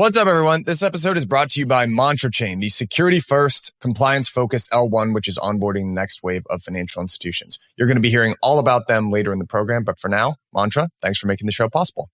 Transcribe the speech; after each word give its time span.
What's 0.00 0.16
up, 0.16 0.28
everyone? 0.28 0.62
This 0.62 0.84
episode 0.84 1.16
is 1.16 1.26
brought 1.26 1.50
to 1.50 1.58
you 1.58 1.66
by 1.66 1.84
Mantra 1.86 2.30
Chain, 2.30 2.60
the 2.60 2.68
security 2.68 3.18
first, 3.18 3.72
compliance 3.80 4.28
focused 4.28 4.70
L1, 4.70 5.12
which 5.12 5.26
is 5.26 5.36
onboarding 5.38 5.80
the 5.80 5.86
next 5.86 6.22
wave 6.22 6.44
of 6.48 6.62
financial 6.62 7.02
institutions. 7.02 7.58
You're 7.76 7.88
going 7.88 7.96
to 7.96 8.00
be 8.00 8.08
hearing 8.08 8.36
all 8.40 8.60
about 8.60 8.86
them 8.86 9.10
later 9.10 9.32
in 9.32 9.40
the 9.40 9.44
program. 9.44 9.82
But 9.82 9.98
for 9.98 10.08
now, 10.08 10.36
Mantra, 10.54 10.86
thanks 11.02 11.18
for 11.18 11.26
making 11.26 11.46
the 11.46 11.52
show 11.52 11.68
possible. 11.68 12.10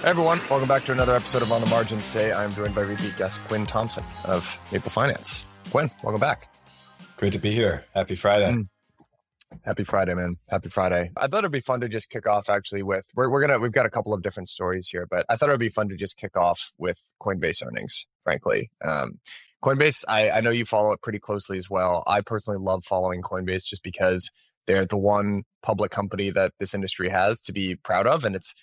Hey 0.00 0.08
everyone, 0.08 0.40
welcome 0.50 0.66
back 0.66 0.84
to 0.86 0.92
another 0.92 1.14
episode 1.14 1.42
of 1.42 1.52
On 1.52 1.60
the 1.60 1.68
Margin. 1.68 2.00
Today 2.08 2.32
I'm 2.32 2.52
joined 2.52 2.74
by 2.74 2.80
repeat 2.80 3.16
guest 3.16 3.40
Quinn 3.44 3.64
Thompson 3.64 4.02
of 4.24 4.58
Maple 4.72 4.90
Finance. 4.90 5.44
Quinn, 5.70 5.88
welcome 6.02 6.20
back. 6.20 6.52
Great 7.16 7.32
to 7.34 7.38
be 7.38 7.52
here. 7.52 7.84
Happy 7.94 8.16
Friday. 8.16 8.50
Mm. 8.50 8.66
Happy 9.64 9.84
Friday, 9.84 10.14
man. 10.14 10.36
Happy 10.48 10.68
Friday. 10.68 11.10
I 11.16 11.26
thought 11.26 11.38
it'd 11.38 11.52
be 11.52 11.60
fun 11.60 11.80
to 11.80 11.88
just 11.88 12.10
kick 12.10 12.26
off 12.26 12.48
actually 12.48 12.82
with 12.82 13.06
we're, 13.14 13.30
we're 13.30 13.40
gonna 13.40 13.58
we've 13.58 13.72
got 13.72 13.86
a 13.86 13.90
couple 13.90 14.12
of 14.14 14.22
different 14.22 14.48
stories 14.48 14.88
here, 14.88 15.06
but 15.10 15.24
I 15.28 15.36
thought 15.36 15.48
it 15.48 15.52
would 15.52 15.60
be 15.60 15.68
fun 15.68 15.88
to 15.90 15.96
just 15.96 16.16
kick 16.16 16.36
off 16.36 16.72
with 16.78 16.98
Coinbase 17.20 17.64
earnings, 17.64 18.06
frankly. 18.24 18.70
Um, 18.84 19.20
Coinbase, 19.62 20.04
I, 20.08 20.30
I 20.30 20.40
know 20.40 20.50
you 20.50 20.64
follow 20.64 20.92
it 20.92 21.02
pretty 21.02 21.20
closely 21.20 21.56
as 21.56 21.70
well. 21.70 22.02
I 22.06 22.20
personally 22.20 22.58
love 22.58 22.84
following 22.84 23.22
Coinbase 23.22 23.64
just 23.64 23.82
because 23.84 24.28
they're 24.66 24.86
the 24.86 24.96
one 24.96 25.44
public 25.62 25.92
company 25.92 26.30
that 26.30 26.52
this 26.58 26.74
industry 26.74 27.08
has 27.08 27.38
to 27.40 27.52
be 27.52 27.76
proud 27.76 28.06
of, 28.06 28.24
and 28.24 28.34
it's 28.34 28.54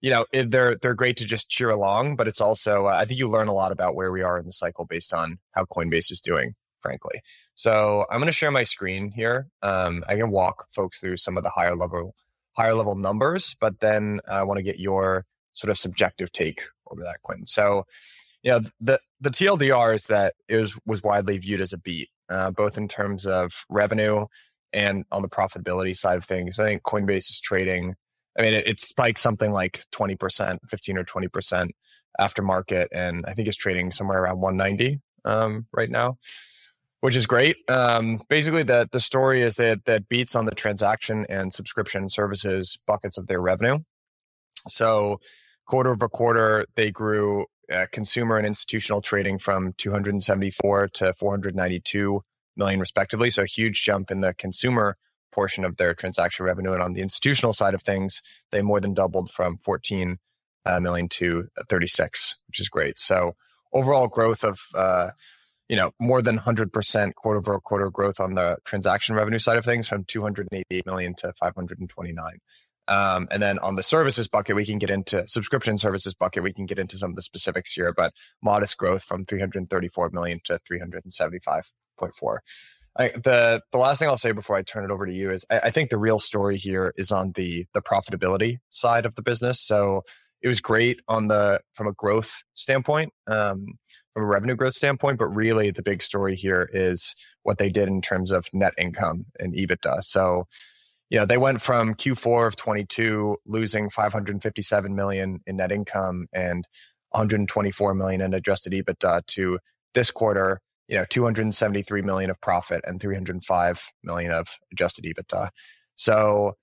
you 0.00 0.10
know 0.10 0.26
they're 0.32 0.76
they're 0.76 0.94
great 0.94 1.16
to 1.18 1.24
just 1.24 1.48
cheer 1.48 1.70
along, 1.70 2.16
but 2.16 2.28
it's 2.28 2.40
also 2.40 2.86
uh, 2.86 2.94
I 2.94 3.04
think 3.04 3.18
you 3.18 3.28
learn 3.28 3.48
a 3.48 3.54
lot 3.54 3.72
about 3.72 3.96
where 3.96 4.12
we 4.12 4.22
are 4.22 4.38
in 4.38 4.46
the 4.46 4.52
cycle 4.52 4.84
based 4.84 5.12
on 5.12 5.38
how 5.52 5.64
Coinbase 5.64 6.12
is 6.12 6.20
doing 6.20 6.54
frankly. 6.84 7.22
So 7.54 8.04
I'm 8.10 8.18
going 8.18 8.26
to 8.26 8.32
share 8.32 8.50
my 8.50 8.62
screen 8.62 9.10
here. 9.10 9.48
Um, 9.62 10.04
I 10.06 10.16
can 10.16 10.30
walk 10.30 10.66
folks 10.74 11.00
through 11.00 11.16
some 11.16 11.38
of 11.38 11.42
the 11.42 11.50
higher 11.50 11.74
level 11.74 12.14
higher 12.52 12.74
level 12.74 12.94
numbers, 12.94 13.56
but 13.60 13.80
then 13.80 14.20
I 14.30 14.44
want 14.44 14.58
to 14.58 14.62
get 14.62 14.78
your 14.78 15.24
sort 15.54 15.70
of 15.70 15.78
subjective 15.78 16.30
take 16.30 16.62
over 16.88 17.02
that, 17.02 17.22
Quinn. 17.22 17.46
So, 17.46 17.84
you 18.42 18.52
know, 18.52 18.60
the 18.80 19.00
the 19.20 19.30
TLDR 19.30 19.94
is 19.94 20.04
that 20.04 20.34
it 20.46 20.56
was 20.56 20.78
was 20.84 21.02
widely 21.02 21.38
viewed 21.38 21.62
as 21.62 21.72
a 21.72 21.78
beat, 21.78 22.10
uh, 22.28 22.50
both 22.50 22.76
in 22.76 22.86
terms 22.86 23.26
of 23.26 23.64
revenue 23.70 24.26
and 24.72 25.04
on 25.10 25.22
the 25.22 25.28
profitability 25.28 25.96
side 25.96 26.18
of 26.18 26.24
things. 26.24 26.58
I 26.58 26.64
think 26.64 26.82
Coinbase 26.82 27.30
is 27.30 27.40
trading. 27.40 27.94
I 28.38 28.42
mean, 28.42 28.52
it, 28.52 28.66
it 28.66 28.80
spiked 28.80 29.20
something 29.20 29.52
like 29.52 29.84
20%, 29.94 30.58
15 30.68 30.98
or 30.98 31.04
20% 31.04 31.68
after 32.18 32.42
market, 32.42 32.88
and 32.92 33.24
I 33.26 33.32
think 33.32 33.48
it's 33.48 33.56
trading 33.56 33.92
somewhere 33.92 34.24
around 34.24 34.40
190 34.40 35.00
um, 35.24 35.66
right 35.72 35.90
now 35.90 36.18
which 37.04 37.16
is 37.16 37.26
great. 37.26 37.58
Um, 37.68 38.22
basically, 38.30 38.62
the 38.62 38.88
the 38.90 38.98
story 38.98 39.42
is 39.42 39.56
that 39.56 39.84
that 39.84 40.08
beats 40.08 40.34
on 40.34 40.46
the 40.46 40.54
transaction 40.54 41.26
and 41.28 41.52
subscription 41.52 42.08
services 42.08 42.78
buckets 42.86 43.18
of 43.18 43.26
their 43.26 43.42
revenue. 43.42 43.80
So, 44.68 45.20
quarter 45.66 45.90
over 45.90 46.08
quarter, 46.08 46.64
they 46.76 46.90
grew 46.90 47.44
uh, 47.70 47.88
consumer 47.92 48.38
and 48.38 48.46
institutional 48.46 49.02
trading 49.02 49.38
from 49.38 49.74
274 49.76 50.88
to 50.94 51.12
492 51.12 52.22
million, 52.56 52.80
respectively. 52.80 53.28
So, 53.28 53.42
a 53.42 53.46
huge 53.46 53.84
jump 53.84 54.10
in 54.10 54.22
the 54.22 54.32
consumer 54.32 54.96
portion 55.30 55.66
of 55.66 55.76
their 55.76 55.92
transaction 55.92 56.46
revenue, 56.46 56.72
and 56.72 56.82
on 56.82 56.94
the 56.94 57.02
institutional 57.02 57.52
side 57.52 57.74
of 57.74 57.82
things, 57.82 58.22
they 58.50 58.62
more 58.62 58.80
than 58.80 58.94
doubled 58.94 59.30
from 59.30 59.58
14 59.62 60.16
uh, 60.64 60.80
million 60.80 61.10
to 61.10 61.48
36, 61.68 62.36
which 62.48 62.60
is 62.60 62.70
great. 62.70 62.98
So, 62.98 63.34
overall 63.74 64.08
growth 64.08 64.42
of 64.42 64.58
uh, 64.74 65.10
you 65.68 65.76
know, 65.76 65.92
more 66.00 66.22
than 66.22 66.38
100% 66.38 67.14
quarter 67.14 67.38
over 67.38 67.60
quarter 67.60 67.90
growth 67.90 68.20
on 68.20 68.34
the 68.34 68.56
transaction 68.64 69.14
revenue 69.14 69.38
side 69.38 69.56
of 69.56 69.64
things 69.64 69.88
from 69.88 70.04
288 70.04 70.86
million 70.86 71.14
to 71.16 71.32
529. 71.40 72.38
Um, 72.86 73.28
and 73.30 73.42
then 73.42 73.58
on 73.60 73.76
the 73.76 73.82
services 73.82 74.28
bucket, 74.28 74.56
we 74.56 74.66
can 74.66 74.78
get 74.78 74.90
into 74.90 75.26
subscription 75.26 75.78
services 75.78 76.14
bucket. 76.14 76.42
We 76.42 76.52
can 76.52 76.66
get 76.66 76.78
into 76.78 76.98
some 76.98 77.10
of 77.10 77.16
the 77.16 77.22
specifics 77.22 77.72
here, 77.72 77.94
but 77.96 78.12
modest 78.42 78.76
growth 78.76 79.02
from 79.02 79.24
334 79.24 80.10
million 80.10 80.40
to 80.44 80.60
375.4. 80.70 82.38
I, 82.96 83.08
the 83.08 83.60
the 83.72 83.78
last 83.78 83.98
thing 83.98 84.08
I'll 84.08 84.16
say 84.16 84.30
before 84.30 84.54
I 84.54 84.62
turn 84.62 84.84
it 84.84 84.92
over 84.92 85.04
to 85.04 85.12
you 85.12 85.32
is 85.32 85.44
I, 85.50 85.60
I 85.60 85.70
think 85.70 85.90
the 85.90 85.98
real 85.98 86.20
story 86.20 86.56
here 86.56 86.92
is 86.96 87.10
on 87.10 87.32
the 87.34 87.66
the 87.74 87.82
profitability 87.82 88.58
side 88.70 89.04
of 89.04 89.16
the 89.16 89.22
business. 89.22 89.60
So 89.60 90.02
it 90.42 90.48
was 90.48 90.60
great 90.60 91.00
on 91.08 91.26
the 91.26 91.60
from 91.72 91.88
a 91.88 91.92
growth 91.92 92.44
standpoint. 92.54 93.12
Um, 93.26 93.78
from 94.14 94.22
a 94.22 94.26
revenue 94.26 94.54
growth 94.54 94.74
standpoint, 94.74 95.18
but 95.18 95.26
really 95.26 95.70
the 95.70 95.82
big 95.82 96.00
story 96.00 96.36
here 96.36 96.70
is 96.72 97.14
what 97.42 97.58
they 97.58 97.68
did 97.68 97.88
in 97.88 98.00
terms 98.00 98.30
of 98.30 98.46
net 98.52 98.72
income 98.78 99.26
and 99.38 99.54
EBITDA. 99.54 100.02
So, 100.04 100.46
you 101.10 101.18
know, 101.18 101.26
they 101.26 101.36
went 101.36 101.60
from 101.60 101.94
Q4 101.94 102.46
of 102.46 102.56
22 102.56 103.36
losing 103.44 103.90
557 103.90 104.94
million 104.94 105.40
in 105.46 105.56
net 105.56 105.72
income 105.72 106.26
and 106.32 106.64
124 107.10 107.94
million 107.94 108.20
in 108.20 108.34
adjusted 108.34 108.72
EBITDA 108.72 109.26
to 109.26 109.58
this 109.94 110.10
quarter, 110.10 110.60
you 110.88 110.96
know, 110.96 111.04
273 111.10 112.02
million 112.02 112.30
of 112.30 112.40
profit 112.40 112.82
and 112.86 113.00
305 113.00 113.92
million 114.04 114.32
of 114.32 114.46
adjusted 114.72 115.04
EBITDA. 115.04 115.48
So, 115.96 116.54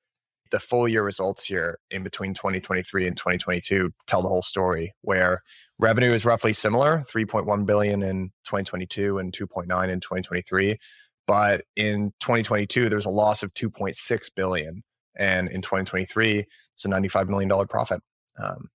the 0.51 0.59
full 0.59 0.87
year 0.87 1.03
results 1.03 1.45
here 1.45 1.79
in 1.89 2.03
between 2.03 2.33
2023 2.33 3.07
and 3.07 3.17
2022 3.17 3.91
tell 4.05 4.21
the 4.21 4.27
whole 4.27 4.41
story 4.41 4.93
where 5.01 5.41
revenue 5.79 6.13
is 6.13 6.25
roughly 6.25 6.53
similar 6.53 7.03
3.1 7.11 7.65
billion 7.65 8.03
in 8.03 8.29
2022 8.45 9.17
and 9.17 9.33
2.9 9.33 9.63
in 9.89 9.99
2023 9.99 10.77
but 11.25 11.61
in 11.75 12.11
2022 12.19 12.89
there's 12.89 13.05
a 13.05 13.09
loss 13.09 13.41
of 13.41 13.53
2.6 13.53 14.29
billion 14.35 14.83
and 15.17 15.49
in 15.49 15.61
2023 15.61 16.45
it's 16.75 16.85
a 16.85 16.89
95 16.89 17.29
million 17.29 17.49
dollar 17.49 17.65
profit. 17.65 18.01
Um, 18.41 18.69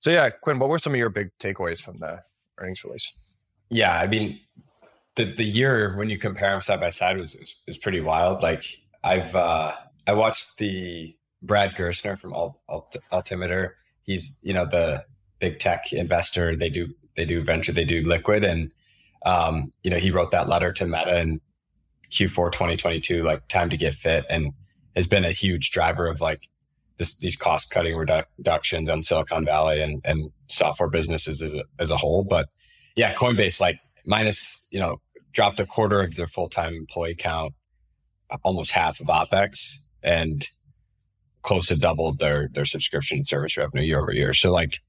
so 0.00 0.10
yeah 0.10 0.30
quinn 0.30 0.58
what 0.58 0.68
were 0.68 0.78
some 0.78 0.94
of 0.94 0.98
your 0.98 1.10
big 1.10 1.30
takeaways 1.38 1.80
from 1.80 1.98
the 1.98 2.20
earnings 2.58 2.82
release? 2.84 3.12
Yeah 3.70 3.98
i 3.98 4.06
mean 4.06 4.40
the, 5.16 5.24
the 5.24 5.44
year 5.44 5.96
when 5.96 6.08
you 6.08 6.16
compare 6.16 6.50
them 6.50 6.60
side 6.60 6.80
by 6.80 6.90
side 6.90 7.18
was, 7.18 7.36
was 7.66 7.76
pretty 7.76 8.00
wild. 8.00 8.42
Like 8.42 8.64
i've 9.04 9.36
uh 9.36 9.74
I 10.08 10.14
watched 10.14 10.56
the 10.56 11.14
Brad 11.42 11.74
Gerstner 11.74 12.18
from 12.18 12.32
Alt, 12.32 12.58
Alt, 12.68 12.96
Altimeter. 13.12 13.76
He's 14.02 14.38
you 14.42 14.54
know 14.54 14.66
the 14.66 15.04
big 15.38 15.58
tech 15.58 15.92
investor. 15.92 16.56
They 16.56 16.70
do 16.70 16.88
they 17.16 17.24
do 17.24 17.42
venture. 17.42 17.72
They 17.72 17.84
do 17.84 18.06
liquid, 18.06 18.44
and 18.44 18.72
um, 19.24 19.70
you 19.82 19.90
know 19.90 19.98
he 19.98 20.10
wrote 20.10 20.30
that 20.32 20.48
letter 20.48 20.72
to 20.72 20.86
Meta 20.86 21.20
in 21.20 21.40
Q4 22.10 22.52
2022, 22.52 23.22
like 23.22 23.46
time 23.48 23.70
to 23.70 23.76
get 23.76 23.94
fit, 23.94 24.24
and 24.28 24.52
has 24.96 25.06
been 25.06 25.24
a 25.24 25.32
huge 25.32 25.70
driver 25.70 26.06
of 26.06 26.20
like 26.20 26.48
this, 26.96 27.16
these 27.16 27.36
cost 27.36 27.70
cutting 27.70 27.94
redu- 27.94 28.24
reductions 28.36 28.88
on 28.88 29.02
Silicon 29.02 29.44
Valley 29.44 29.80
and 29.80 30.00
and 30.04 30.30
software 30.48 30.90
businesses 30.90 31.42
as 31.42 31.54
a, 31.54 31.64
as 31.78 31.90
a 31.90 31.96
whole. 31.96 32.24
But 32.24 32.48
yeah, 32.96 33.14
Coinbase 33.14 33.60
like 33.60 33.78
minus 34.04 34.66
you 34.70 34.80
know 34.80 35.00
dropped 35.32 35.60
a 35.60 35.66
quarter 35.66 36.02
of 36.02 36.16
their 36.16 36.26
full 36.26 36.48
time 36.48 36.74
employee 36.74 37.14
count, 37.14 37.54
almost 38.42 38.72
half 38.72 39.00
of 39.00 39.06
OpEx, 39.06 39.76
and 40.02 40.46
close 41.42 41.68
to 41.68 41.76
doubled 41.76 42.18
their 42.18 42.48
their 42.52 42.64
subscription 42.64 43.24
service 43.24 43.56
revenue 43.56 43.84
year 43.84 44.00
over 44.00 44.12
year. 44.12 44.34
So 44.34 44.50
like 44.50 44.80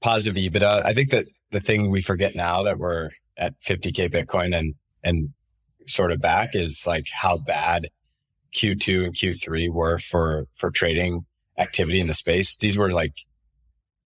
positive 0.00 0.36
EBITDA. 0.36 0.84
I 0.84 0.94
think 0.94 1.10
that 1.10 1.26
the 1.50 1.60
thing 1.60 1.90
we 1.90 2.02
forget 2.02 2.34
now 2.34 2.62
that 2.64 2.78
we're 2.78 3.10
at 3.36 3.60
50k 3.60 4.10
Bitcoin 4.10 4.56
and 4.56 4.74
and 5.02 5.30
sort 5.86 6.12
of 6.12 6.20
back 6.20 6.54
is 6.54 6.84
like 6.86 7.06
how 7.12 7.38
bad 7.38 7.88
Q2 8.54 9.04
and 9.04 9.14
Q3 9.14 9.70
were 9.72 9.98
for 9.98 10.46
for 10.54 10.70
trading 10.70 11.24
activity 11.58 12.00
in 12.00 12.06
the 12.06 12.14
space. 12.14 12.56
These 12.56 12.76
were 12.76 12.90
like 12.90 13.14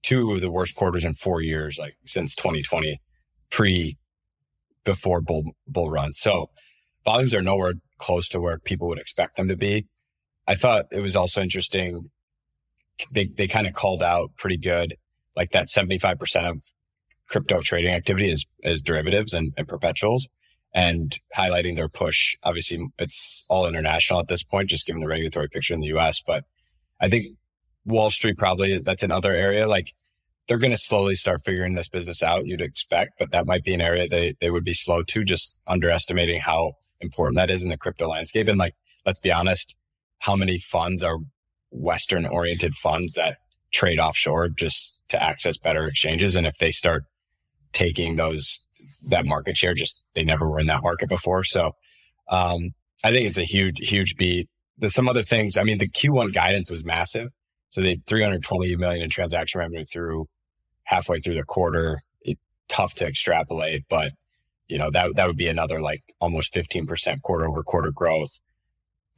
two 0.03 0.33
of 0.33 0.41
the 0.41 0.50
worst 0.50 0.77
quarters 0.77 1.05
in 1.05 1.15
four 1.15 1.41
years, 1.41 1.78
like 1.78 1.97
since 2.05 2.34
2020, 2.34 3.00
pre 3.50 3.99
before 4.84 5.21
bull 5.21 5.53
bull 5.67 5.91
run. 5.91 6.12
So 6.12 6.50
volumes 7.05 7.34
are 7.34 7.43
nowhere 7.43 7.75
close 7.99 8.28
to 8.28 8.41
where 8.41 8.59
people 8.59 8.88
would 8.88 8.99
expect 8.99 9.37
them 9.37 9.49
to 9.49 9.56
be. 9.56 9.87
I 10.47 10.55
thought 10.55 10.87
it 10.93 11.01
was 11.01 11.17
also 11.17 11.41
interesting. 11.41 12.11
They, 13.12 13.27
they 13.27 13.49
kind 13.49 13.67
of 13.67 13.75
called 13.75 14.03
out 14.03 14.31
pretty 14.37 14.57
good, 14.57 14.97
like 15.34 15.53
that 15.53 15.69
75% 15.69 16.51
of 16.51 16.62
crypto 17.29 17.61
trading 17.61 17.93
activity 17.93 18.31
is, 18.31 18.47
is 18.62 18.82
derivatives 18.82 19.35
and, 19.35 19.53
and 19.56 19.67
perpetuals 19.67 20.29
and 20.73 21.19
highlighting 21.37 21.76
their 21.76 21.88
push. 21.88 22.37
Obviously, 22.43 22.87
it's 22.99 23.47
all 23.49 23.67
international 23.67 24.20
at 24.20 24.29
this 24.29 24.43
point, 24.43 24.69
just 24.69 24.87
given 24.87 25.00
the 25.00 25.09
regulatory 25.09 25.49
picture 25.49 25.75
in 25.75 25.81
the 25.81 25.97
US. 25.97 26.23
But 26.25 26.44
I 27.00 27.09
think 27.09 27.37
Wall 27.87 28.11
Street 28.11 28.37
probably 28.37 28.79
that's 28.79 29.03
another 29.03 29.32
area. 29.32 29.67
Like 29.67 29.94
they're 30.47 30.59
going 30.59 30.73
to 30.73 30.79
slowly 30.79 31.15
start 31.15 31.41
figuring 31.44 31.75
this 31.75 31.88
business 31.88 32.23
out. 32.23 32.47
You'd 32.47 32.61
expect, 32.61 33.15
but 33.19 33.31
that 33.32 33.47
might 33.47 33.65
be 33.65 33.75
an 33.75 33.81
area 33.81 34.09
they 34.09 34.35
they 34.41 34.50
would 34.50 34.65
be 34.65 34.75
slow 34.75 35.03
to, 35.03 35.25
just 35.25 35.62
underestimating 35.67 36.41
how 36.41 36.75
important 37.00 37.37
that 37.37 37.50
is 37.50 37.62
in 37.62 37.70
the 37.70 37.79
crypto 37.79 38.09
landscape. 38.09 38.49
And 38.49 38.59
like, 38.59 38.75
let's 39.05 39.20
be 39.20 39.32
honest, 39.32 39.76
how 40.19 40.37
many 40.37 40.59
funds 40.59 41.03
are 41.03 41.19
Western 41.71 42.27
oriented 42.27 42.75
funds 42.75 43.15
that 43.15 43.39
trade 43.73 43.99
offshore 43.99 44.49
just 44.49 45.03
to 45.09 45.23
access 45.23 45.57
better 45.59 45.87
exchanges. 45.87 46.37
And 46.37 46.47
if 46.47 46.57
they 46.59 46.71
start 46.71 47.05
taking 47.73 48.17
those, 48.17 48.67
that 49.09 49.27
market 49.27 49.57
share, 49.57 49.75
just 49.75 50.05
they 50.15 50.25
never 50.25 50.49
were 50.49 50.61
in 50.61 50.67
that 50.67 50.83
market 50.83 51.09
before. 51.09 51.45
So, 51.45 51.73
um, 52.29 52.71
I 53.05 53.11
think 53.11 53.29
it's 53.29 53.39
a 53.39 53.45
huge, 53.45 53.89
huge 53.89 54.17
beat. 54.17 54.49
There's 54.79 54.95
some 54.95 55.09
other 55.09 55.23
things. 55.23 55.57
I 55.57 55.63
mean, 55.63 55.79
the 55.79 55.89
Q1 55.89 56.33
guidance 56.33 56.71
was 56.71 56.85
massive. 56.85 57.29
So 57.69 57.81
they 57.83 58.01
320 58.07 58.77
million 58.77 59.03
in 59.03 59.11
transaction 59.11 59.59
revenue 59.59 59.85
through 59.85 60.27
halfway 60.85 61.19
through 61.19 61.35
the 61.35 61.45
quarter. 61.45 61.99
It, 62.23 62.39
tough 62.69 62.95
to 62.95 63.07
extrapolate, 63.07 63.85
but 63.89 64.13
you 64.69 64.79
know 64.79 64.91
that 64.91 65.15
that 65.17 65.27
would 65.27 65.37
be 65.37 65.49
another 65.49 65.81
like 65.81 66.01
almost 66.21 66.55
15% 66.55 67.23
quarter 67.23 67.47
over 67.47 67.63
quarter 67.63 67.93
growth. 67.95 68.41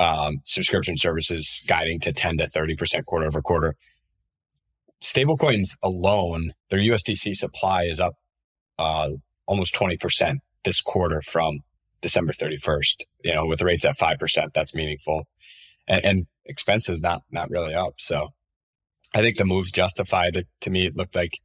Um, 0.01 0.39
subscription 0.45 0.97
services 0.97 1.65
guiding 1.67 1.99
to 2.01 2.13
10 2.13 2.39
to 2.39 2.45
30% 2.47 3.05
quarter 3.05 3.27
over 3.27 3.43
quarter. 3.43 3.75
Stablecoins 5.03 5.71
alone, 5.83 6.53
their 6.71 6.79
USDC 6.79 7.35
supply 7.35 7.85
is 7.85 8.01
up 8.01 8.15
uh, 8.79 9.11
almost 9.47 9.75
20% 9.75 10.37
this 10.65 10.81
quarter 10.81 11.21
from 11.23 11.61
December 12.01 12.33
31st. 12.33 13.03
You 13.25 13.35
know, 13.35 13.47
with 13.47 13.63
rates 13.63 13.85
at 13.85 13.99
5%, 13.99 14.53
that's 14.55 14.75
meaningful. 14.75 15.25
And, 15.89 16.05
and 16.05 16.27
expenses 16.47 17.01
not 17.01 17.23
not 17.31 17.51
really 17.51 17.75
up. 17.75 17.95
So 17.99 18.29
I 19.15 19.21
think 19.21 19.37
the 19.37 19.45
move's 19.45 19.71
justified. 19.71 20.37
It, 20.37 20.47
to 20.63 20.71
me, 20.71 20.87
it 20.87 20.97
looked 20.97 21.15
like 21.15 21.39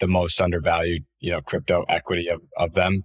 the 0.00 0.08
most 0.08 0.40
undervalued, 0.40 1.04
you 1.18 1.30
know, 1.30 1.40
crypto 1.40 1.84
equity 1.88 2.28
of, 2.28 2.40
of 2.56 2.72
them 2.72 3.02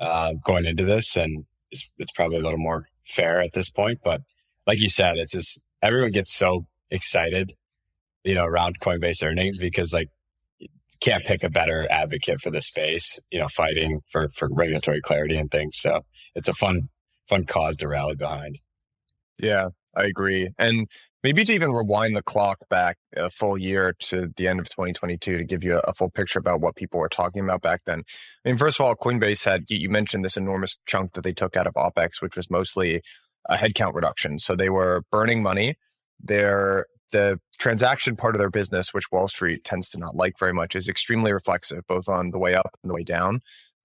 uh, 0.00 0.34
going 0.44 0.64
into 0.64 0.84
this. 0.84 1.16
And 1.16 1.44
it's, 1.70 1.92
it's 1.98 2.12
probably 2.12 2.38
a 2.38 2.42
little 2.42 2.58
more 2.58 2.86
fair 3.08 3.40
at 3.40 3.52
this 3.52 3.70
point. 3.70 4.00
But 4.04 4.22
like 4.66 4.80
you 4.80 4.88
said, 4.88 5.16
it's 5.16 5.32
just 5.32 5.64
everyone 5.82 6.12
gets 6.12 6.32
so 6.32 6.66
excited, 6.90 7.52
you 8.24 8.34
know, 8.34 8.44
around 8.44 8.80
Coinbase 8.80 9.24
earnings 9.24 9.58
because 9.58 9.92
like 9.92 10.08
you 10.58 10.68
can't 11.00 11.24
pick 11.24 11.42
a 11.42 11.50
better 11.50 11.86
advocate 11.90 12.40
for 12.40 12.50
the 12.50 12.62
space, 12.62 13.18
you 13.30 13.38
know, 13.38 13.48
fighting 13.48 14.00
for, 14.08 14.28
for 14.30 14.48
regulatory 14.52 15.00
clarity 15.00 15.36
and 15.36 15.50
things. 15.50 15.76
So 15.78 16.02
it's 16.34 16.48
a 16.48 16.52
fun, 16.52 16.88
fun 17.28 17.44
cause 17.44 17.76
to 17.78 17.88
rally 17.88 18.16
behind. 18.16 18.58
Yeah, 19.38 19.68
I 19.96 20.04
agree. 20.04 20.50
And 20.58 20.88
maybe 21.22 21.44
to 21.44 21.52
even 21.52 21.72
rewind 21.72 22.16
the 22.16 22.22
clock 22.22 22.58
back 22.68 22.96
a 23.16 23.30
full 23.30 23.58
year 23.58 23.94
to 23.98 24.28
the 24.36 24.48
end 24.48 24.60
of 24.60 24.66
2022 24.66 25.38
to 25.38 25.44
give 25.44 25.64
you 25.64 25.78
a, 25.78 25.94
full 25.94 26.10
picture 26.10 26.38
about 26.38 26.60
what 26.60 26.76
people 26.76 27.00
were 27.00 27.08
talking 27.08 27.42
about 27.42 27.62
back 27.62 27.82
then. 27.86 28.02
I 28.44 28.48
mean, 28.48 28.58
first 28.58 28.78
of 28.78 28.86
all, 28.86 28.94
Coinbase 28.94 29.44
had, 29.44 29.64
you 29.68 29.90
mentioned 29.90 30.24
this 30.24 30.36
enormous 30.36 30.78
chunk 30.86 31.14
that 31.14 31.24
they 31.24 31.32
took 31.32 31.56
out 31.56 31.66
of 31.66 31.74
OPEX, 31.74 32.20
which 32.20 32.36
was 32.36 32.50
mostly 32.50 33.02
a 33.48 33.56
headcount 33.56 33.94
reduction. 33.94 34.38
So 34.38 34.54
they 34.54 34.68
were 34.68 35.02
burning 35.10 35.42
money. 35.42 35.76
Their 36.20 36.86
the 37.10 37.40
transaction 37.58 38.16
part 38.16 38.34
of 38.34 38.38
their 38.38 38.50
business, 38.50 38.92
which 38.92 39.10
Wall 39.10 39.28
Street 39.28 39.64
tends 39.64 39.90
to 39.90 39.98
not 39.98 40.14
like 40.14 40.38
very 40.38 40.52
much, 40.52 40.76
is 40.76 40.88
extremely 40.88 41.32
reflexive, 41.32 41.86
both 41.88 42.08
on 42.08 42.30
the 42.30 42.38
way 42.38 42.54
up 42.54 42.70
and 42.82 42.90
the 42.90 42.94
way 42.94 43.02
down 43.02 43.40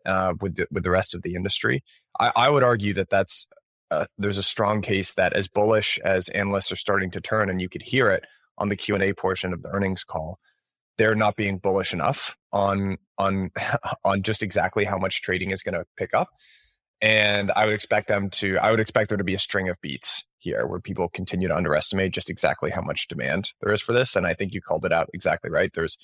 uh, 0.06 0.34
with 0.42 0.56
the, 0.56 0.68
with 0.72 0.84
the 0.84 0.92
rest 0.92 1.16
of 1.16 1.22
the 1.22 1.36
industry. 1.36 1.84
I, 2.20 2.32
I 2.36 2.50
would 2.50 2.64
argue 2.64 2.94
that 2.96 3.10
that's 3.10 3.48
uh, 3.94 4.06
there's 4.18 4.38
a 4.38 4.44
strong 4.44 4.82
case 4.82 5.14
that 5.14 5.34
as 5.34 5.48
bullish 5.48 6.00
as 6.04 6.30
analysts 6.30 6.72
are 6.72 6.78
starting 6.78 7.12
to 7.12 7.22
turn, 7.22 7.50
and 7.50 7.62
you 7.62 7.70
could 7.70 7.82
hear 7.82 8.10
it 8.10 8.26
on 8.58 8.70
the 8.70 8.76
Q 8.76 8.96
and 8.96 9.04
A 9.04 9.14
portion 9.14 9.54
of 9.54 9.62
the 9.62 9.70
earnings 9.70 10.04
call, 10.04 10.40
they're 10.98 11.16
not 11.16 11.36
being 11.36 11.58
bullish 11.58 11.94
enough 11.94 12.36
on 12.52 12.98
on 13.18 13.52
on 14.04 14.24
just 14.24 14.44
exactly 14.44 14.86
how 14.86 14.98
much 14.98 15.22
trading 15.22 15.52
is 15.52 15.62
going 15.62 15.76
to 15.76 15.86
pick 15.98 16.14
up. 16.14 16.30
And 17.02 17.52
I 17.56 17.66
would 17.66 17.76
expect 17.76 18.08
them 18.08 18.30
to. 18.32 18.58
I 18.58 18.72
would 18.72 18.80
expect 18.80 19.10
there 19.10 19.18
to 19.18 19.24
be 19.24 19.34
a 19.34 19.40
string 19.40 19.70
of 19.70 19.78
beats 19.82 20.24
here 20.40 20.66
where 20.68 20.80
people 20.80 21.10
continue 21.10 21.48
to 21.48 21.56
underestimate 21.56 22.14
just 22.14 22.30
exactly 22.30 22.72
how 22.72 22.82
much 22.82 23.08
demand 23.08 23.52
there 23.62 23.74
is 23.74 23.82
for 23.82 23.94
this. 23.94 24.16
And 24.16 24.26
I 24.26 24.34
think 24.34 24.54
you 24.54 24.62
called 24.62 24.86
it 24.86 24.94
out 24.94 25.10
exactly 25.14 25.50
right. 25.50 25.72
There's 25.74 25.98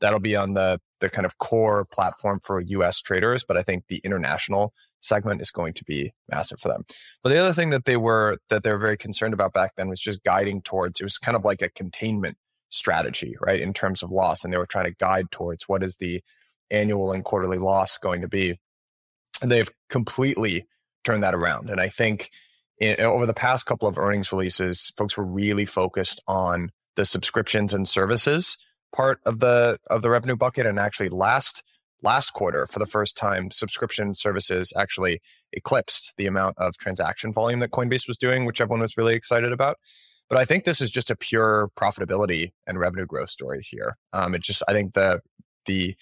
that'll 0.00 0.20
be 0.20 0.36
on 0.36 0.54
the 0.54 0.80
the 1.00 1.10
kind 1.10 1.26
of 1.26 1.38
core 1.38 1.84
platform 1.92 2.40
for 2.42 2.60
US 2.60 3.00
traders, 3.00 3.44
but 3.46 3.56
I 3.56 3.62
think 3.62 3.84
the 3.88 4.00
international 4.04 4.72
segment 5.00 5.40
is 5.40 5.50
going 5.50 5.74
to 5.74 5.84
be 5.84 6.12
massive 6.30 6.60
for 6.60 6.68
them. 6.68 6.84
But 7.22 7.30
the 7.30 7.38
other 7.38 7.52
thing 7.52 7.70
that 7.70 7.84
they 7.84 7.96
were 7.96 8.38
that 8.50 8.62
they're 8.62 8.78
very 8.78 8.96
concerned 8.96 9.34
about 9.34 9.52
back 9.52 9.72
then 9.76 9.88
was 9.88 10.00
just 10.00 10.24
guiding 10.24 10.62
towards 10.62 11.00
it 11.00 11.04
was 11.04 11.18
kind 11.18 11.36
of 11.36 11.44
like 11.44 11.62
a 11.62 11.70
containment 11.70 12.36
strategy, 12.70 13.36
right? 13.40 13.60
In 13.60 13.72
terms 13.72 14.02
of 14.02 14.10
loss. 14.10 14.44
And 14.44 14.52
they 14.52 14.58
were 14.58 14.66
trying 14.66 14.86
to 14.86 14.94
guide 14.98 15.30
towards 15.30 15.68
what 15.68 15.82
is 15.82 15.96
the 15.96 16.22
annual 16.70 17.12
and 17.12 17.24
quarterly 17.24 17.58
loss 17.58 17.98
going 17.98 18.22
to 18.22 18.28
be. 18.28 18.58
And 19.42 19.50
they've 19.50 19.70
completely 19.88 20.66
turned 21.04 21.22
that 21.22 21.34
around. 21.34 21.70
And 21.70 21.80
I 21.80 21.88
think 21.88 22.30
in, 22.78 23.00
over 23.00 23.26
the 23.26 23.34
past 23.34 23.66
couple 23.66 23.88
of 23.88 23.98
earnings 23.98 24.32
releases, 24.32 24.92
folks 24.96 25.16
were 25.16 25.24
really 25.24 25.64
focused 25.64 26.20
on 26.26 26.70
the 26.96 27.04
subscriptions 27.04 27.74
and 27.74 27.86
services 27.86 28.56
part 28.94 29.20
of 29.26 29.40
the 29.40 29.78
of 29.90 30.02
the 30.02 30.10
revenue 30.10 30.36
bucket. 30.36 30.66
And 30.66 30.78
actually 30.78 31.10
last 31.10 31.62
last 32.02 32.30
quarter, 32.30 32.66
for 32.66 32.78
the 32.78 32.86
first 32.86 33.16
time, 33.16 33.50
subscription 33.50 34.14
services 34.14 34.72
actually 34.76 35.20
eclipsed 35.52 36.12
the 36.16 36.26
amount 36.26 36.56
of 36.58 36.76
transaction 36.76 37.32
volume 37.32 37.60
that 37.60 37.70
Coinbase 37.70 38.06
was 38.06 38.16
doing, 38.16 38.44
which 38.44 38.60
everyone 38.60 38.82
was 38.82 38.96
really 38.96 39.14
excited 39.14 39.52
about. 39.52 39.76
But 40.28 40.38
I 40.38 40.44
think 40.44 40.64
this 40.64 40.80
is 40.80 40.90
just 40.90 41.10
a 41.10 41.16
pure 41.16 41.70
profitability 41.78 42.52
and 42.66 42.78
revenue 42.78 43.06
growth 43.06 43.30
story 43.30 43.62
here. 43.62 43.96
Um, 44.12 44.34
it 44.34 44.42
just, 44.42 44.62
I 44.68 44.72
think 44.72 44.94
the 44.94 45.20
the 45.66 45.96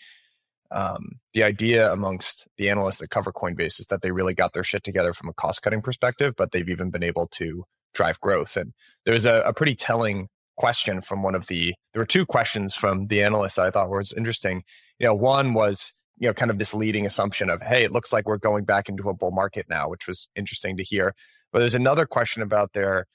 um, 0.71 1.21
the 1.35 1.43
idea 1.43 1.93
amongst 1.93 2.49
the 2.59 2.69
analysts 2.69 2.99
that 2.99 3.11
cover 3.11 3.33
Coinbase 3.33 3.79
is 3.81 3.87
that 3.91 4.03
they 4.03 4.11
really 4.11 4.35
got 4.35 4.55
their 4.55 4.65
shit 4.65 4.83
together 4.83 5.13
from 5.13 5.29
a 5.29 5.35
cost 5.35 5.63
cutting 5.63 5.83
perspective, 5.83 6.35
but 6.37 6.51
they've 6.51 6.69
even 6.69 6.91
been 6.91 7.03
able 7.03 7.29
to 7.29 7.65
drive 7.93 8.19
growth. 8.21 8.57
And 8.57 8.73
there's 9.07 9.25
a, 9.25 9.41
a 9.41 9.53
pretty 9.53 9.77
telling 9.77 10.29
question 10.57 11.01
from 11.01 11.23
one 11.23 11.35
of 11.35 11.47
the 11.47 11.75
there 11.93 12.01
were 12.01 12.07
two 12.07 12.27
questions 12.27 12.75
from 12.75 13.07
the 13.07 13.23
analyst 13.23 13.57
that 13.57 13.67
I 13.67 13.71
thought 13.71 13.91
was 13.91 14.13
interesting. 14.13 14.63
You 14.99 15.07
know, 15.07 15.15
one 15.15 15.55
was 15.55 15.93
you 16.19 16.29
know 16.29 16.35
kind 16.35 16.51
of 16.51 16.59
this 16.59 16.75
leading 16.75 17.07
assumption 17.07 17.51
of 17.51 17.63
hey, 17.63 17.85
it 17.85 17.93
looks 17.93 18.13
like 18.13 18.27
we're 18.27 18.39
going 18.39 18.65
back 18.65 18.89
into 18.89 19.09
a 19.09 19.15
bull 19.15 19.33
market 19.33 19.67
now, 19.69 19.89
which 19.89 20.07
was 20.07 20.29
interesting 20.37 20.77
to 20.77 20.85
hear. 20.85 21.15
But 21.53 21.61
there's 21.61 21.75
another 21.75 22.07
question 22.07 22.43
about 22.43 22.73
their 22.73 23.07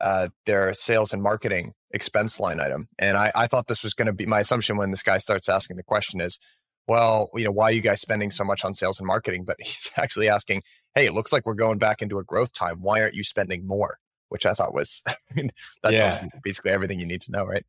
uh, 0.00 0.28
their 0.46 0.74
sales 0.74 1.12
and 1.12 1.22
marketing 1.22 1.72
expense 1.92 2.40
line 2.40 2.60
item, 2.60 2.88
and 2.98 3.16
I, 3.16 3.32
I 3.34 3.46
thought 3.46 3.68
this 3.68 3.82
was 3.82 3.94
going 3.94 4.06
to 4.06 4.12
be 4.12 4.26
my 4.26 4.40
assumption 4.40 4.76
when 4.76 4.90
this 4.90 5.02
guy 5.02 5.18
starts 5.18 5.48
asking 5.48 5.76
the 5.76 5.84
question 5.84 6.20
is, 6.20 6.38
well, 6.86 7.30
you 7.34 7.44
know, 7.44 7.52
why 7.52 7.66
are 7.66 7.72
you 7.72 7.80
guys 7.80 8.00
spending 8.00 8.30
so 8.30 8.44
much 8.44 8.64
on 8.64 8.74
sales 8.74 8.98
and 8.98 9.06
marketing? 9.06 9.44
But 9.46 9.56
he's 9.60 9.90
actually 9.96 10.28
asking, 10.28 10.62
hey, 10.94 11.06
it 11.06 11.14
looks 11.14 11.32
like 11.32 11.46
we're 11.46 11.54
going 11.54 11.78
back 11.78 12.02
into 12.02 12.18
a 12.18 12.24
growth 12.24 12.52
time. 12.52 12.78
Why 12.80 13.00
aren't 13.00 13.14
you 13.14 13.24
spending 13.24 13.66
more? 13.66 13.98
Which 14.34 14.46
I 14.46 14.52
thought 14.52 14.74
was 14.74 15.00
I 15.06 15.14
mean, 15.34 15.52
that 15.84 15.92
yeah. 15.92 16.26
basically 16.42 16.72
everything 16.72 16.98
you 16.98 17.06
need 17.06 17.20
to 17.22 17.30
know, 17.30 17.44
right? 17.44 17.64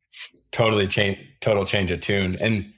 Totally 0.50 0.88
change, 0.88 1.24
total 1.40 1.64
change 1.64 1.92
of 1.92 2.00
tune, 2.00 2.36
and 2.40 2.72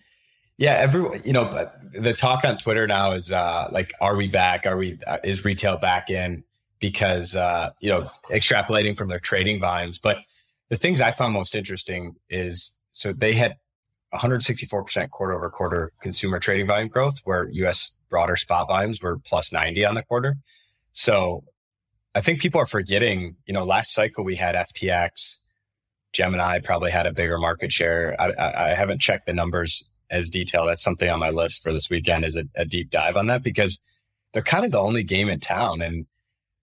yeah, 0.58 0.74
everyone, 0.74 1.22
you 1.24 1.32
know, 1.32 1.70
the 1.94 2.12
talk 2.12 2.44
on 2.44 2.58
Twitter 2.58 2.86
now 2.86 3.12
is 3.12 3.32
uh, 3.32 3.70
like, 3.72 3.94
are 4.02 4.14
we 4.14 4.28
back? 4.28 4.66
Are 4.66 4.76
we 4.76 4.98
uh, 5.06 5.16
is 5.24 5.42
retail 5.42 5.78
back 5.78 6.10
in? 6.10 6.44
Because 6.80 7.34
uh, 7.34 7.70
you 7.80 7.88
know, 7.88 8.10
extrapolating 8.30 8.94
from 8.94 9.08
their 9.08 9.20
trading 9.20 9.58
volumes, 9.58 9.98
but 9.98 10.18
the 10.68 10.76
things 10.76 11.00
I 11.00 11.12
found 11.12 11.32
most 11.32 11.54
interesting 11.54 12.16
is 12.28 12.84
so 12.92 13.14
they 13.14 13.32
had 13.32 13.56
164% 14.12 15.08
quarter 15.08 15.32
over 15.32 15.48
quarter 15.48 15.92
consumer 16.02 16.38
trading 16.38 16.66
volume 16.66 16.88
growth, 16.88 17.20
where 17.24 17.48
US 17.50 18.04
broader 18.10 18.36
spot 18.36 18.68
volumes 18.68 19.02
were 19.02 19.18
plus 19.18 19.50
90 19.50 19.86
on 19.86 19.94
the 19.94 20.02
quarter. 20.02 20.34
So 20.92 21.44
I 22.18 22.20
think 22.20 22.40
people 22.40 22.60
are 22.60 22.66
forgetting, 22.66 23.36
you 23.46 23.54
know, 23.54 23.64
last 23.64 23.94
cycle 23.94 24.24
we 24.24 24.34
had 24.34 24.56
FTX, 24.56 25.46
Gemini 26.12 26.58
probably 26.58 26.90
had 26.90 27.06
a 27.06 27.12
bigger 27.12 27.38
market 27.38 27.70
share. 27.70 28.16
I, 28.20 28.30
I, 28.30 28.70
I 28.70 28.74
haven't 28.74 29.00
checked 29.00 29.26
the 29.26 29.32
numbers 29.32 29.94
as 30.10 30.28
detailed. 30.28 30.68
That's 30.68 30.82
something 30.82 31.08
on 31.08 31.20
my 31.20 31.30
list 31.30 31.62
for 31.62 31.72
this 31.72 31.88
weekend 31.88 32.24
is 32.24 32.34
a, 32.34 32.42
a 32.56 32.64
deep 32.64 32.90
dive 32.90 33.14
on 33.16 33.28
that 33.28 33.44
because 33.44 33.78
they're 34.32 34.42
kind 34.42 34.64
of 34.64 34.72
the 34.72 34.80
only 34.80 35.04
game 35.04 35.28
in 35.28 35.38
town. 35.38 35.80
And, 35.80 36.06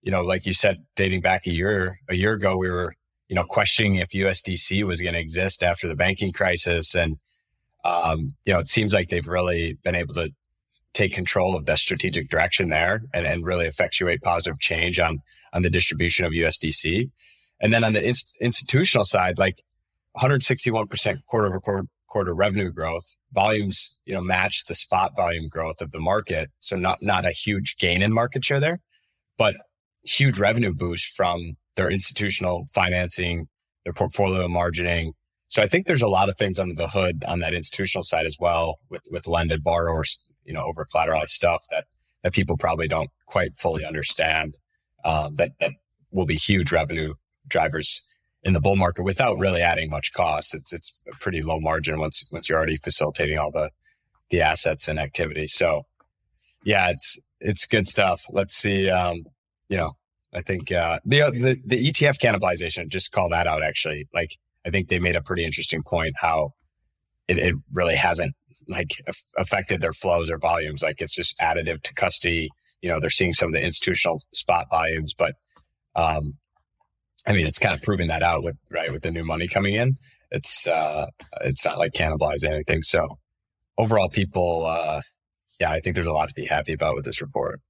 you 0.02 0.12
know, 0.12 0.20
like 0.20 0.44
you 0.44 0.52
said, 0.52 0.76
dating 0.94 1.22
back 1.22 1.46
a 1.46 1.50
year, 1.50 2.00
a 2.06 2.16
year 2.16 2.34
ago, 2.34 2.58
we 2.58 2.68
were, 2.68 2.94
you 3.28 3.34
know, 3.34 3.44
questioning 3.44 3.94
if 3.94 4.10
USDC 4.10 4.82
was 4.82 5.00
going 5.00 5.14
to 5.14 5.20
exist 5.20 5.62
after 5.62 5.88
the 5.88 5.96
banking 5.96 6.34
crisis. 6.34 6.94
And, 6.94 7.16
um, 7.82 8.34
you 8.44 8.52
know, 8.52 8.58
it 8.58 8.68
seems 8.68 8.92
like 8.92 9.08
they've 9.08 9.26
really 9.26 9.78
been 9.82 9.94
able 9.94 10.12
to 10.16 10.34
take 10.92 11.14
control 11.14 11.56
of 11.56 11.64
the 11.64 11.76
strategic 11.76 12.28
direction 12.28 12.68
there 12.68 13.00
and, 13.14 13.26
and 13.26 13.46
really 13.46 13.66
effectuate 13.66 14.20
positive 14.20 14.60
change 14.60 15.00
on 15.00 15.22
on 15.56 15.62
the 15.62 15.70
distribution 15.70 16.26
of 16.26 16.32
USDC. 16.32 17.10
And 17.60 17.72
then 17.72 17.82
on 17.82 17.94
the 17.94 18.06
institutional 18.06 19.06
side, 19.06 19.38
like 19.38 19.62
161% 20.18 21.24
quarter 21.24 21.48
over 21.48 21.60
quarter, 21.60 21.84
quarter 22.08 22.34
revenue 22.34 22.70
growth, 22.70 23.16
volumes, 23.32 24.02
you 24.04 24.12
know, 24.12 24.20
match 24.20 24.66
the 24.66 24.74
spot 24.74 25.12
volume 25.16 25.48
growth 25.48 25.80
of 25.80 25.92
the 25.92 25.98
market. 25.98 26.50
So 26.60 26.76
not, 26.76 26.98
not 27.00 27.24
a 27.24 27.30
huge 27.30 27.76
gain 27.78 28.02
in 28.02 28.12
market 28.12 28.44
share 28.44 28.60
there, 28.60 28.80
but 29.38 29.56
huge 30.04 30.38
revenue 30.38 30.74
boost 30.74 31.06
from 31.16 31.56
their 31.74 31.90
institutional 31.90 32.66
financing, 32.74 33.48
their 33.84 33.94
portfolio 33.94 34.46
margining. 34.48 35.12
So 35.48 35.62
I 35.62 35.68
think 35.68 35.86
there's 35.86 36.02
a 36.02 36.08
lot 36.08 36.28
of 36.28 36.36
things 36.36 36.58
under 36.58 36.74
the 36.74 36.88
hood 36.88 37.24
on 37.26 37.38
that 37.40 37.54
institutional 37.54 38.04
side 38.04 38.26
as 38.26 38.36
well 38.38 38.78
with, 38.90 39.02
with 39.10 39.26
lended 39.26 39.64
borrowers, 39.64 40.22
you 40.44 40.52
know, 40.52 40.64
over 40.64 40.84
collateralized 40.84 41.30
stuff 41.30 41.64
that, 41.70 41.84
that 42.22 42.34
people 42.34 42.58
probably 42.58 42.88
don't 42.88 43.10
quite 43.26 43.54
fully 43.54 43.86
understand 43.86 44.58
um, 45.06 45.36
that 45.36 45.52
that 45.60 45.72
will 46.10 46.26
be 46.26 46.34
huge 46.34 46.72
revenue 46.72 47.14
drivers 47.48 48.00
in 48.42 48.52
the 48.52 48.60
bull 48.60 48.76
market 48.76 49.04
without 49.04 49.38
really 49.38 49.62
adding 49.62 49.88
much 49.88 50.12
cost. 50.12 50.54
It's 50.54 50.72
it's 50.72 51.00
a 51.08 51.16
pretty 51.20 51.42
low 51.42 51.60
margin 51.60 51.98
once 51.98 52.28
once 52.32 52.48
you're 52.48 52.58
already 52.58 52.76
facilitating 52.76 53.38
all 53.38 53.50
the 53.50 53.70
the 54.30 54.42
assets 54.42 54.88
and 54.88 54.98
activity. 54.98 55.46
So 55.46 55.82
yeah, 56.64 56.90
it's 56.90 57.18
it's 57.40 57.66
good 57.66 57.86
stuff. 57.86 58.24
Let's 58.30 58.56
see. 58.56 58.90
Um, 58.90 59.24
you 59.68 59.76
know, 59.76 59.92
I 60.34 60.42
think 60.42 60.72
uh, 60.72 60.98
the, 61.04 61.30
the 61.30 61.60
the 61.64 61.92
ETF 61.92 62.18
cannibalization. 62.18 62.88
Just 62.88 63.12
call 63.12 63.28
that 63.30 63.46
out. 63.46 63.62
Actually, 63.62 64.08
like 64.12 64.30
I 64.66 64.70
think 64.70 64.88
they 64.88 64.98
made 64.98 65.16
a 65.16 65.22
pretty 65.22 65.44
interesting 65.44 65.82
point 65.82 66.14
how 66.20 66.50
it, 67.28 67.38
it 67.38 67.54
really 67.72 67.96
hasn't 67.96 68.34
like 68.68 68.90
affected 69.38 69.80
their 69.80 69.92
flows 69.92 70.30
or 70.30 70.38
volumes. 70.38 70.82
Like 70.82 71.00
it's 71.00 71.14
just 71.14 71.38
additive 71.38 71.82
to 71.82 71.94
custody. 71.94 72.48
You 72.82 72.90
know, 72.90 73.00
they're 73.00 73.10
seeing 73.10 73.32
some 73.32 73.48
of 73.48 73.54
the 73.54 73.64
institutional 73.64 74.20
spot 74.32 74.66
volumes, 74.70 75.14
but 75.16 75.34
um, 75.94 76.34
I 77.26 77.32
mean, 77.32 77.46
it's 77.46 77.58
kind 77.58 77.74
of 77.74 77.82
proving 77.82 78.08
that 78.08 78.22
out 78.22 78.42
with 78.44 78.56
right 78.70 78.92
with 78.92 79.02
the 79.02 79.10
new 79.10 79.24
money 79.24 79.48
coming 79.48 79.74
in. 79.74 79.96
It's 80.30 80.66
uh, 80.66 81.06
it's 81.42 81.64
not 81.64 81.78
like 81.78 81.92
cannibalizing 81.92 82.50
anything. 82.50 82.82
So 82.82 83.18
overall, 83.78 84.08
people, 84.08 84.64
uh, 84.66 85.00
yeah, 85.58 85.70
I 85.70 85.80
think 85.80 85.94
there's 85.94 86.06
a 86.06 86.12
lot 86.12 86.28
to 86.28 86.34
be 86.34 86.46
happy 86.46 86.72
about 86.72 86.94
with 86.94 87.04
this 87.04 87.20
report. 87.20 87.60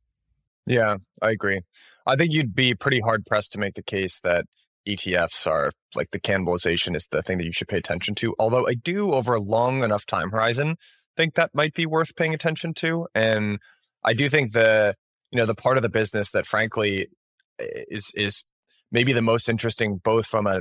Yeah, 0.67 0.97
I 1.23 1.31
agree. 1.31 1.61
I 2.07 2.17
think 2.17 2.33
you'd 2.33 2.55
be 2.55 2.75
pretty 2.75 3.01
hard 3.01 3.25
pressed 3.27 3.53
to 3.53 3.59
make 3.59 3.75
the 3.75 3.83
case 3.83 4.21
that 4.21 4.45
ETFs 4.87 5.47
are 5.47 5.71
like 5.95 6.11
the 6.13 6.21
cannibalization 6.21 6.95
is 6.95 7.09
the 7.11 7.23
thing 7.23 7.39
that 7.39 7.45
you 7.45 7.53
should 7.53 7.69
pay 7.69 7.79
attention 7.79 8.15
to. 8.17 8.35
Although 8.39 8.67
I 8.67 8.75
do, 8.75 9.13
over 9.13 9.35
a 9.35 9.41
long 9.41 9.83
enough 9.83 10.07
time 10.07 10.31
horizon, 10.31 10.77
think 11.17 11.35
that 11.35 11.55
might 11.55 11.75
be 11.75 11.87
worth 11.87 12.15
paying 12.15 12.35
attention 12.35 12.75
to. 12.75 13.07
And 13.15 13.59
I 14.07 14.15
do 14.15 14.29
think 14.29 14.53
the 14.53 14.95
you 15.31 15.39
know 15.39 15.47
the 15.47 15.55
part 15.55 15.77
of 15.77 15.83
the 15.83 15.89
business 15.89 16.31
that 16.31 16.47
frankly 16.47 17.09
is 17.59 18.13
is 18.15 18.45
maybe 18.93 19.13
the 19.13 19.23
most 19.23 19.49
interesting, 19.49 20.01
both 20.03 20.27
from 20.27 20.47
a, 20.47 20.61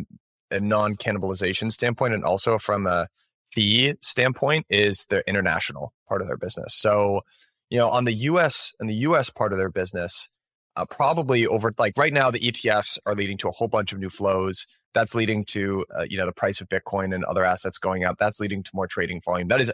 a 0.52 0.60
non 0.60 0.96
cannibalization 0.96 1.72
standpoint 1.72 2.14
and 2.14 2.24
also 2.24 2.58
from 2.58 2.88
a 2.88 3.08
fee 3.54 3.94
standpoint, 4.02 4.66
is 4.70 5.06
the 5.10 5.28
international 5.30 5.94
part 6.10 6.22
of 6.22 6.28
their 6.28 6.38
business. 6.38 6.76
So 6.76 7.22
you 7.70 7.78
know 7.78 7.90
on 7.90 8.06
the 8.06 8.14
U.S. 8.14 8.74
and 8.80 8.90
the 8.90 8.96
U.S. 8.96 9.30
part 9.30 9.54
of 9.54 9.60
their 9.60 9.70
business 9.70 10.30
uh, 10.76 10.86
probably 10.86 11.48
over 11.48 11.74
like 11.78 11.94
right 11.98 12.14
now 12.14 12.32
the 12.32 12.40
ETFs 12.40 12.98
are 13.06 13.16
leading 13.16 13.38
to 13.38 13.48
a 13.48 13.52
whole 13.52 13.68
bunch 13.68 13.94
of 13.94 14.00
new 14.00 14.10
flows. 14.10 14.66
That's 14.94 15.16
leading 15.16 15.46
to 15.46 15.86
uh, 15.98 16.06
you 16.10 16.18
know 16.18 16.26
the 16.26 16.34
price 16.34 16.62
of 16.62 16.70
Bitcoin 16.70 17.14
and 17.14 17.24
other 17.26 17.46
assets 17.46 17.78
going 17.78 18.04
up. 18.04 18.18
That's 18.20 18.40
leading 18.40 18.64
to 18.64 18.72
more 18.74 18.88
trading 18.88 19.22
volume. 19.22 19.48
That 19.50 19.62
is 19.62 19.72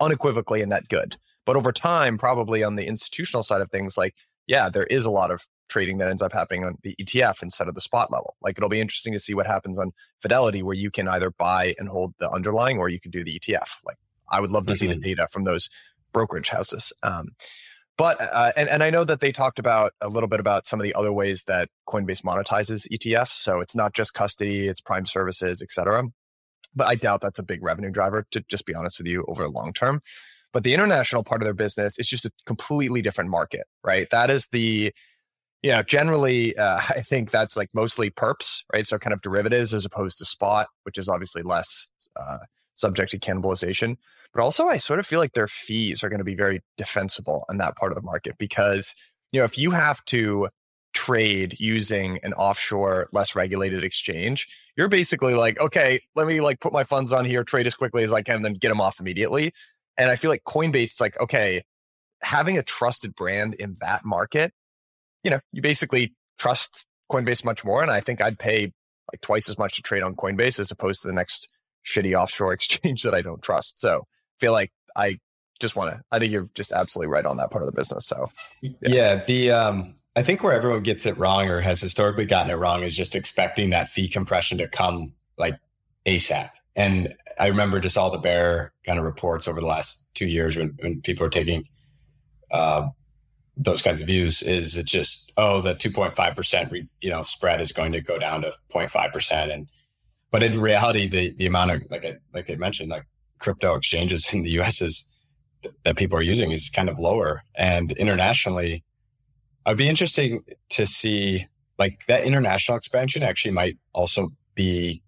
unequivocally 0.00 0.62
a 0.62 0.66
net 0.66 0.88
good. 0.88 1.16
But 1.50 1.56
over 1.56 1.72
time, 1.72 2.16
probably 2.16 2.62
on 2.62 2.76
the 2.76 2.86
institutional 2.86 3.42
side 3.42 3.60
of 3.60 3.72
things, 3.72 3.98
like 3.98 4.14
yeah, 4.46 4.70
there 4.70 4.84
is 4.84 5.04
a 5.04 5.10
lot 5.10 5.32
of 5.32 5.42
trading 5.68 5.98
that 5.98 6.08
ends 6.08 6.22
up 6.22 6.32
happening 6.32 6.62
on 6.62 6.76
the 6.84 6.94
ETF 7.00 7.42
instead 7.42 7.66
of 7.66 7.74
the 7.74 7.80
spot 7.80 8.12
level. 8.12 8.36
Like 8.40 8.56
it'll 8.56 8.68
be 8.68 8.80
interesting 8.80 9.12
to 9.14 9.18
see 9.18 9.34
what 9.34 9.48
happens 9.48 9.76
on 9.76 9.90
Fidelity, 10.22 10.62
where 10.62 10.76
you 10.76 10.92
can 10.92 11.08
either 11.08 11.32
buy 11.32 11.74
and 11.76 11.88
hold 11.88 12.14
the 12.20 12.30
underlying, 12.30 12.78
or 12.78 12.88
you 12.88 13.00
can 13.00 13.10
do 13.10 13.24
the 13.24 13.36
ETF. 13.36 13.68
Like 13.84 13.96
I 14.30 14.40
would 14.40 14.52
love 14.52 14.66
to 14.66 14.74
mm-hmm. 14.74 14.78
see 14.78 14.86
the 14.86 14.92
mm-hmm. 14.92 15.02
data 15.02 15.26
from 15.32 15.42
those 15.42 15.68
brokerage 16.12 16.50
houses. 16.50 16.92
Um, 17.02 17.30
but 17.98 18.20
uh, 18.20 18.52
and 18.56 18.68
and 18.68 18.84
I 18.84 18.90
know 18.90 19.02
that 19.02 19.18
they 19.18 19.32
talked 19.32 19.58
about 19.58 19.92
a 20.00 20.08
little 20.08 20.28
bit 20.28 20.38
about 20.38 20.68
some 20.68 20.78
of 20.78 20.84
the 20.84 20.94
other 20.94 21.12
ways 21.12 21.42
that 21.48 21.68
Coinbase 21.88 22.22
monetizes 22.22 22.86
ETFs. 22.92 23.32
So 23.32 23.58
it's 23.58 23.74
not 23.74 23.92
just 23.92 24.14
custody, 24.14 24.68
it's 24.68 24.80
prime 24.80 25.04
services, 25.04 25.62
et 25.62 25.72
cetera. 25.72 26.04
But 26.76 26.86
I 26.86 26.94
doubt 26.94 27.22
that's 27.22 27.40
a 27.40 27.42
big 27.42 27.60
revenue 27.60 27.90
driver. 27.90 28.24
To 28.30 28.44
just 28.48 28.66
be 28.66 28.74
honest 28.76 28.98
with 28.98 29.08
you, 29.08 29.24
over 29.26 29.42
the 29.42 29.50
long 29.50 29.72
term. 29.72 30.00
But 30.52 30.64
the 30.64 30.74
international 30.74 31.22
part 31.22 31.42
of 31.42 31.46
their 31.46 31.54
business 31.54 31.98
is 31.98 32.08
just 32.08 32.24
a 32.24 32.30
completely 32.46 33.02
different 33.02 33.30
market, 33.30 33.66
right? 33.84 34.08
That 34.10 34.30
is 34.30 34.46
the 34.50 34.92
you 35.62 35.70
know, 35.72 35.82
generally, 35.82 36.56
uh, 36.56 36.80
I 36.88 37.02
think 37.02 37.30
that's 37.30 37.56
like 37.56 37.68
mostly 37.74 38.10
perps, 38.10 38.62
right? 38.72 38.86
So 38.86 38.98
kind 38.98 39.12
of 39.12 39.20
derivatives 39.20 39.74
as 39.74 39.84
opposed 39.84 40.18
to 40.18 40.24
spot, 40.24 40.68
which 40.84 40.98
is 40.98 41.08
obviously 41.08 41.42
less 41.42 41.88
uh, 42.16 42.38
subject 42.74 43.10
to 43.12 43.18
cannibalization. 43.18 43.96
But 44.32 44.42
also, 44.42 44.66
I 44.66 44.78
sort 44.78 45.00
of 45.00 45.06
feel 45.06 45.18
like 45.18 45.32
their 45.32 45.48
fees 45.48 46.04
are 46.04 46.08
going 46.08 46.18
to 46.18 46.24
be 46.24 46.36
very 46.36 46.62
defensible 46.76 47.44
in 47.50 47.58
that 47.58 47.76
part 47.76 47.92
of 47.92 47.96
the 47.96 48.02
market 48.02 48.36
because, 48.38 48.94
you 49.32 49.40
know, 49.40 49.44
if 49.44 49.58
you 49.58 49.72
have 49.72 50.04
to 50.06 50.48
trade 50.92 51.58
using 51.58 52.18
an 52.22 52.32
offshore, 52.34 53.08
less 53.12 53.34
regulated 53.34 53.84
exchange, 53.84 54.46
you're 54.76 54.88
basically 54.88 55.34
like, 55.34 55.58
okay, 55.60 56.00
let 56.14 56.26
me 56.26 56.40
like 56.40 56.60
put 56.60 56.72
my 56.72 56.84
funds 56.84 57.12
on 57.12 57.24
here, 57.24 57.44
trade 57.44 57.66
as 57.66 57.74
quickly 57.74 58.02
as 58.02 58.12
I 58.12 58.22
can, 58.22 58.42
then 58.42 58.54
get 58.54 58.68
them 58.68 58.80
off 58.80 59.00
immediately. 59.00 59.52
And 60.00 60.10
I 60.10 60.16
feel 60.16 60.30
like 60.30 60.44
Coinbase 60.44 60.84
is 60.84 61.00
like, 61.00 61.20
okay, 61.20 61.62
having 62.22 62.56
a 62.56 62.62
trusted 62.62 63.14
brand 63.14 63.52
in 63.54 63.76
that 63.82 64.02
market, 64.02 64.52
you 65.22 65.30
know, 65.30 65.40
you 65.52 65.60
basically 65.60 66.14
trust 66.38 66.86
Coinbase 67.12 67.44
much 67.44 67.64
more. 67.64 67.82
And 67.82 67.90
I 67.90 68.00
think 68.00 68.22
I'd 68.22 68.38
pay 68.38 68.72
like 69.12 69.20
twice 69.20 69.50
as 69.50 69.58
much 69.58 69.76
to 69.76 69.82
trade 69.82 70.02
on 70.02 70.16
Coinbase 70.16 70.58
as 70.58 70.70
opposed 70.70 71.02
to 71.02 71.08
the 71.08 71.12
next 71.12 71.48
shitty 71.86 72.18
offshore 72.18 72.52
exchange 72.54 73.02
that 73.02 73.14
I 73.14 73.20
don't 73.20 73.42
trust. 73.42 73.78
So 73.78 74.06
feel 74.38 74.52
like 74.52 74.72
I 74.96 75.18
just 75.60 75.76
want 75.76 75.94
to. 75.94 76.02
I 76.10 76.18
think 76.18 76.32
you're 76.32 76.48
just 76.54 76.72
absolutely 76.72 77.12
right 77.12 77.26
on 77.26 77.36
that 77.36 77.50
part 77.50 77.62
of 77.62 77.66
the 77.66 77.76
business. 77.76 78.06
So 78.06 78.30
yeah, 78.62 78.70
yeah 78.80 79.24
the 79.26 79.50
um, 79.50 79.96
I 80.16 80.22
think 80.22 80.42
where 80.42 80.54
everyone 80.54 80.82
gets 80.82 81.04
it 81.04 81.18
wrong 81.18 81.48
or 81.48 81.60
has 81.60 81.78
historically 81.78 82.24
gotten 82.24 82.50
it 82.50 82.54
wrong 82.54 82.84
is 82.84 82.96
just 82.96 83.14
expecting 83.14 83.70
that 83.70 83.90
fee 83.90 84.08
compression 84.08 84.56
to 84.58 84.68
come 84.68 85.12
like 85.36 85.58
ASAP. 86.06 86.48
And 86.76 87.14
I 87.38 87.48
remember 87.48 87.80
just 87.80 87.98
all 87.98 88.10
the 88.10 88.18
bear 88.18 88.72
kind 88.86 88.98
of 88.98 89.04
reports 89.04 89.48
over 89.48 89.60
the 89.60 89.66
last 89.66 90.14
two 90.14 90.26
years 90.26 90.56
when, 90.56 90.76
when 90.80 91.00
people 91.02 91.26
are 91.26 91.30
taking 91.30 91.64
uh, 92.50 92.88
those 93.56 93.82
kinds 93.82 94.00
of 94.00 94.06
views 94.06 94.42
is 94.42 94.76
it 94.76 94.86
just 94.86 95.32
oh 95.36 95.60
the 95.60 95.74
2.5% 95.74 96.88
you 97.00 97.10
know 97.10 97.22
spread 97.22 97.60
is 97.60 97.72
going 97.72 97.92
to 97.92 98.00
go 98.00 98.18
down 98.18 98.40
to 98.40 98.52
0.5% 98.72 99.52
and 99.52 99.68
but 100.30 100.42
in 100.42 100.58
reality 100.58 101.06
the 101.06 101.34
the 101.36 101.46
amount 101.46 101.70
of 101.70 101.82
like 101.90 102.04
I, 102.04 102.16
like 102.32 102.48
I 102.48 102.54
mentioned 102.54 102.88
like 102.88 103.06
crypto 103.38 103.74
exchanges 103.74 104.32
in 104.32 104.42
the 104.42 104.50
US 104.60 104.80
is 104.80 105.10
that 105.84 105.96
people 105.96 106.16
are 106.18 106.22
using 106.22 106.52
is 106.52 106.70
kind 106.70 106.88
of 106.88 106.98
lower. 106.98 107.42
And 107.54 107.92
internationally, 107.92 108.84
I'd 109.66 109.76
be 109.76 109.88
interesting 109.88 110.42
to 110.70 110.86
see 110.86 111.46
like 111.78 112.06
that 112.06 112.24
international 112.24 112.78
expansion 112.78 113.22
actually 113.22 113.52
might 113.52 113.76
also 113.92 114.28
be 114.54 115.02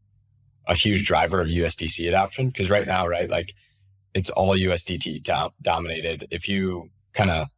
a 0.66 0.74
huge 0.74 1.06
driver 1.06 1.40
of 1.40 1.48
USDC 1.48 2.08
adoption. 2.08 2.52
Cause 2.52 2.70
right 2.70 2.86
now, 2.86 3.06
right, 3.06 3.28
like 3.28 3.52
it's 4.14 4.30
all 4.30 4.56
USDT 4.56 5.22
do- 5.22 5.54
dominated. 5.60 6.28
If 6.30 6.48
you 6.48 6.90
kind 7.12 7.30
of, 7.30 7.48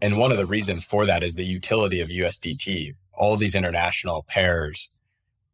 and 0.00 0.18
one 0.18 0.30
of 0.30 0.38
the 0.38 0.46
reasons 0.46 0.84
for 0.84 1.06
that 1.06 1.22
is 1.22 1.34
the 1.34 1.44
utility 1.44 2.00
of 2.00 2.08
USDT. 2.08 2.94
All 3.12 3.36
these 3.36 3.54
international 3.54 4.24
pairs 4.28 4.90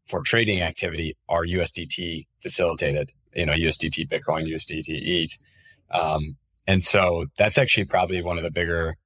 for 0.06 0.23
trading 0.23 0.61
activity 0.61 1.16
are 1.28 1.44
USDT 1.44 2.26
facilitated 2.42 3.12
you 3.35 3.47
know, 3.47 3.52
USDT 3.52 4.09
Bitcoin, 4.09 4.49
USDT 4.49 4.85
ETH. 4.88 5.38
Um, 5.90 6.37
and 6.66 6.82
so 6.85 7.26
that's 7.37 7.59
actually 7.59 7.87
probably 7.87 8.23
one 8.23 8.38
of 8.38 8.44
the 8.44 8.50
bigger 8.50 8.97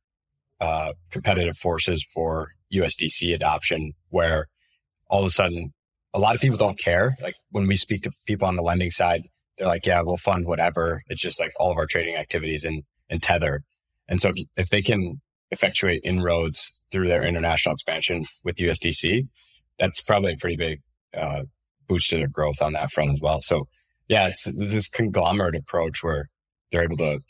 uh, 0.61 0.93
competitive 1.11 1.57
forces 1.57 2.03
for 2.03 2.49
USDC 2.73 3.35
adoption, 3.35 3.93
where 4.11 4.49
all 5.09 5.21
of 5.21 5.27
a 5.27 5.31
sudden 5.31 5.73
a 6.15 6.19
lot 6.19 6.35
of 6.35 6.41
people 6.41 6.57
don't 6.57 6.79
care. 6.79 7.17
Like 7.21 7.35
when 7.51 7.67
we 7.67 7.77
speak 7.77 8.03
to 8.03 8.13
people 8.27 8.47
on 8.47 8.57
the 8.57 8.63
lending 8.63 8.91
side, 8.91 9.23
they're 9.59 9.67
like, 9.67 9.85
yeah, 9.85 10.01
we'll 10.03 10.17
fund 10.17 10.47
whatever. 10.47 11.03
It's 11.09 11.21
just 11.21 11.41
like 11.41 11.51
all 11.59 11.71
of 11.71 11.77
our 11.77 11.87
trading 11.87 12.17
activities 12.17 12.65
and, 12.65 12.83
in 13.11 13.21
Tether. 13.21 13.63
And 14.09 14.21
so 14.21 14.31
if, 14.35 14.47
if 14.57 14.69
they 14.71 14.81
can 14.81 15.21
effectuate 15.51 16.01
inroads 16.05 16.83
through 16.91 17.09
their 17.09 17.25
international 17.25 17.75
expansion 17.75 18.25
with 18.45 18.57
USDC, 18.57 19.29
that's 19.79 20.01
probably 20.03 20.33
a 20.33 20.37
pretty 20.37 20.57
big 20.57 20.81
uh, 21.17 21.43
boost 21.89 22.11
to 22.11 22.17
their 22.17 22.29
growth 22.29 22.63
on 22.63 22.73
that 22.73 22.91
front 22.93 23.11
as 23.11 23.21
well. 23.21 23.41
So 23.43 23.67
yeah, 24.09 24.29
it's 24.29 24.45
this 24.45 24.89
conglomerate 24.89 25.57
approach 25.57 26.03
where 26.03 26.29
they're 26.71 26.85
able 26.85 26.97
to 26.99 27.21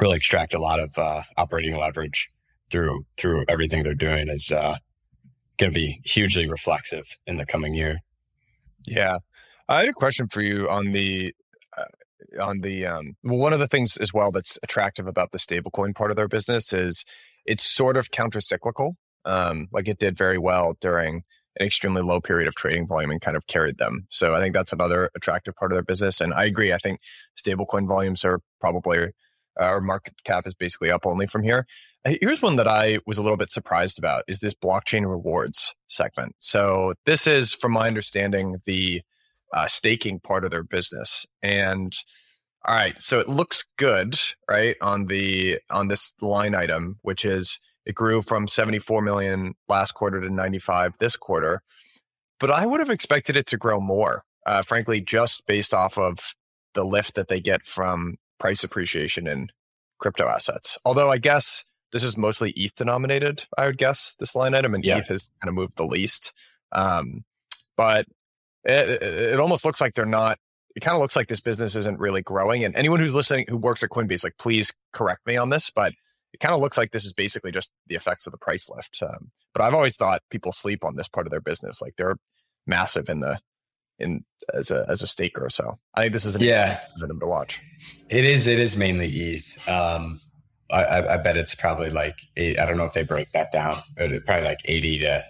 really 0.00 0.16
extract 0.16 0.54
a 0.54 0.60
lot 0.60 0.80
of 0.80 0.96
uh, 0.96 1.22
operating 1.36 1.76
leverage 1.76 2.30
through 2.70 3.04
through 3.16 3.44
everything 3.48 3.82
they're 3.82 3.94
doing 3.94 4.28
is 4.28 4.50
uh, 4.50 4.76
going 5.58 5.72
to 5.72 5.74
be 5.74 6.00
hugely 6.04 6.48
reflexive 6.48 7.16
in 7.26 7.36
the 7.36 7.46
coming 7.46 7.74
year. 7.74 8.00
Yeah, 8.86 9.18
I 9.68 9.80
had 9.80 9.88
a 9.88 9.92
question 9.94 10.28
for 10.28 10.42
you 10.42 10.68
on 10.68 10.92
the 10.92 11.34
uh, 11.76 12.42
on 12.42 12.60
the 12.60 12.86
um, 12.86 13.16
well, 13.22 13.38
one 13.38 13.52
of 13.52 13.60
the 13.60 13.68
things 13.68 13.96
as 13.96 14.12
well 14.12 14.30
that's 14.30 14.58
attractive 14.62 15.06
about 15.06 15.32
the 15.32 15.38
stablecoin 15.38 15.94
part 15.94 16.10
of 16.10 16.16
their 16.16 16.28
business 16.28 16.72
is 16.72 17.04
it's 17.46 17.64
sort 17.64 17.96
of 17.96 18.10
countercyclical. 18.10 18.94
Um, 19.24 19.68
like 19.72 19.88
it 19.88 19.98
did 19.98 20.18
very 20.18 20.36
well 20.38 20.76
during 20.80 21.22
an 21.58 21.66
extremely 21.66 22.02
low 22.02 22.20
period 22.20 22.48
of 22.48 22.54
trading 22.54 22.86
volume 22.86 23.10
and 23.10 23.20
kind 23.20 23.36
of 23.36 23.46
carried 23.46 23.78
them. 23.78 24.06
So 24.10 24.34
I 24.34 24.40
think 24.40 24.54
that's 24.54 24.72
another 24.72 25.10
attractive 25.14 25.54
part 25.54 25.72
of 25.72 25.76
their 25.76 25.82
business. 25.82 26.20
And 26.20 26.34
I 26.34 26.44
agree. 26.44 26.72
I 26.72 26.78
think 26.78 27.00
stablecoin 27.42 27.86
volumes 27.86 28.24
are 28.24 28.40
probably, 28.60 29.08
our 29.56 29.80
market 29.80 30.14
cap 30.24 30.46
is 30.46 30.54
basically 30.54 30.90
up 30.90 31.06
only 31.06 31.26
from 31.26 31.42
here. 31.42 31.66
Here's 32.04 32.42
one 32.42 32.56
that 32.56 32.68
I 32.68 32.98
was 33.06 33.18
a 33.18 33.22
little 33.22 33.36
bit 33.36 33.50
surprised 33.50 33.98
about 33.98 34.24
is 34.28 34.40
this 34.40 34.54
blockchain 34.54 35.08
rewards 35.08 35.74
segment. 35.86 36.36
So 36.38 36.94
this 37.06 37.26
is, 37.26 37.54
from 37.54 37.72
my 37.72 37.86
understanding, 37.86 38.56
the 38.66 39.02
uh, 39.52 39.66
staking 39.66 40.20
part 40.20 40.44
of 40.44 40.50
their 40.50 40.64
business. 40.64 41.26
And 41.42 41.94
all 42.66 42.74
right, 42.74 43.00
so 43.00 43.18
it 43.18 43.28
looks 43.28 43.64
good, 43.76 44.18
right, 44.48 44.76
on 44.80 45.06
the 45.06 45.60
on 45.70 45.88
this 45.88 46.14
line 46.20 46.54
item, 46.54 46.98
which 47.02 47.24
is 47.24 47.58
it 47.86 47.94
grew 47.94 48.22
from 48.22 48.48
74 48.48 49.02
million 49.02 49.54
last 49.68 49.92
quarter 49.92 50.20
to 50.20 50.30
95 50.30 50.94
this 50.98 51.16
quarter. 51.16 51.62
But 52.40 52.50
I 52.50 52.66
would 52.66 52.80
have 52.80 52.90
expected 52.90 53.36
it 53.36 53.46
to 53.48 53.56
grow 53.56 53.80
more, 53.80 54.24
uh, 54.46 54.62
frankly, 54.62 55.00
just 55.00 55.46
based 55.46 55.74
off 55.74 55.98
of 55.98 56.34
the 56.74 56.84
lift 56.84 57.14
that 57.14 57.28
they 57.28 57.40
get 57.40 57.66
from 57.66 58.16
price 58.38 58.64
appreciation 58.64 59.26
in 59.26 59.48
crypto 59.98 60.28
assets. 60.28 60.78
Although 60.84 61.10
I 61.10 61.18
guess 61.18 61.64
this 61.92 62.02
is 62.02 62.16
mostly 62.16 62.52
ETH 62.56 62.74
denominated, 62.74 63.46
I 63.56 63.66
would 63.66 63.78
guess, 63.78 64.14
this 64.18 64.34
line 64.34 64.54
item, 64.54 64.74
and 64.74 64.84
yeah. 64.84 64.98
ETH 64.98 65.08
has 65.08 65.30
kind 65.40 65.48
of 65.48 65.54
moved 65.54 65.76
the 65.76 65.86
least. 65.86 66.32
Um, 66.72 67.24
but 67.76 68.06
it, 68.64 69.02
it 69.02 69.40
almost 69.40 69.64
looks 69.64 69.80
like 69.80 69.94
they're 69.94 70.06
not 70.06 70.38
it 70.74 70.80
kind 70.80 70.94
of 70.94 71.00
looks 71.00 71.16
like 71.16 71.28
this 71.28 71.40
business 71.40 71.76
isn't 71.76 72.00
really 72.00 72.22
growing. 72.22 72.64
And 72.64 72.74
anyone 72.74 72.98
who's 72.98 73.14
listening 73.14 73.46
who 73.48 73.56
works 73.56 73.82
at 73.82 73.90
Coinbase, 73.90 74.24
like 74.24 74.36
please 74.38 74.72
correct 74.92 75.26
me 75.26 75.36
on 75.36 75.50
this, 75.50 75.70
but 75.70 75.92
it 76.32 76.40
kind 76.40 76.54
of 76.54 76.60
looks 76.60 76.76
like 76.76 76.90
this 76.90 77.04
is 77.04 77.12
basically 77.12 77.52
just 77.52 77.72
the 77.86 77.94
effects 77.94 78.26
of 78.26 78.32
the 78.32 78.38
price 78.38 78.68
lift. 78.68 79.00
Um, 79.02 79.30
but 79.52 79.62
I've 79.62 79.74
always 79.74 79.96
thought 79.96 80.22
people 80.30 80.50
sleep 80.50 80.84
on 80.84 80.96
this 80.96 81.06
part 81.06 81.26
of 81.26 81.30
their 81.30 81.40
business. 81.40 81.80
Like 81.80 81.94
they're 81.96 82.16
massive 82.66 83.08
in 83.08 83.20
the 83.20 83.38
in 83.98 84.24
as 84.52 84.70
a 84.70 84.84
as 84.88 85.02
a 85.02 85.06
staker. 85.06 85.46
Or 85.46 85.50
so 85.50 85.78
I 85.94 86.02
think 86.02 86.12
this 86.12 86.24
is 86.24 86.34
an 86.34 86.42
yeah 86.42 86.80
them 86.98 87.20
to 87.20 87.26
watch. 87.26 87.62
It 88.08 88.24
is. 88.24 88.46
It 88.46 88.60
is 88.60 88.76
mainly 88.76 89.08
ETH. 89.08 89.68
Um, 89.68 90.20
I, 90.70 91.14
I, 91.14 91.16
bet 91.18 91.36
it's 91.36 91.54
probably 91.54 91.90
like 91.90 92.18
eight, 92.36 92.58
I 92.58 92.66
don't 92.66 92.78
know 92.78 92.86
if 92.86 92.94
they 92.94 93.04
break 93.04 93.30
that 93.32 93.52
down, 93.52 93.76
but 93.96 94.10
probably 94.24 94.44
like 94.44 94.60
eighty 94.64 94.98
to 95.00 95.24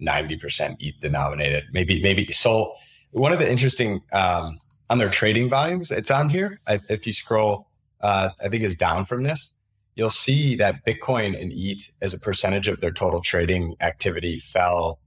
ninety 0.00 0.36
percent 0.36 0.76
ETH 0.80 0.98
denominated. 1.00 1.64
Maybe 1.72 2.02
maybe 2.02 2.26
so. 2.32 2.72
One 3.12 3.32
of 3.32 3.38
the 3.38 3.50
interesting 3.50 4.00
um, 4.12 4.58
on 4.90 4.98
their 4.98 5.08
trading 5.08 5.48
volumes, 5.48 5.90
it's 5.90 6.10
on 6.10 6.28
here. 6.28 6.60
I, 6.66 6.80
if 6.88 7.06
you 7.06 7.12
scroll, 7.12 7.68
uh, 8.00 8.30
I 8.42 8.48
think 8.48 8.64
it's 8.64 8.74
down 8.74 9.04
from 9.04 9.22
this. 9.22 9.54
You'll 9.94 10.10
see 10.10 10.54
that 10.56 10.84
Bitcoin 10.84 11.40
and 11.40 11.52
ETH 11.54 11.90
as 12.00 12.14
a 12.14 12.20
percentage 12.20 12.68
of 12.68 12.80
their 12.80 12.92
total 12.92 13.20
trading 13.20 13.76
activity 13.80 14.38
fell. 14.38 15.00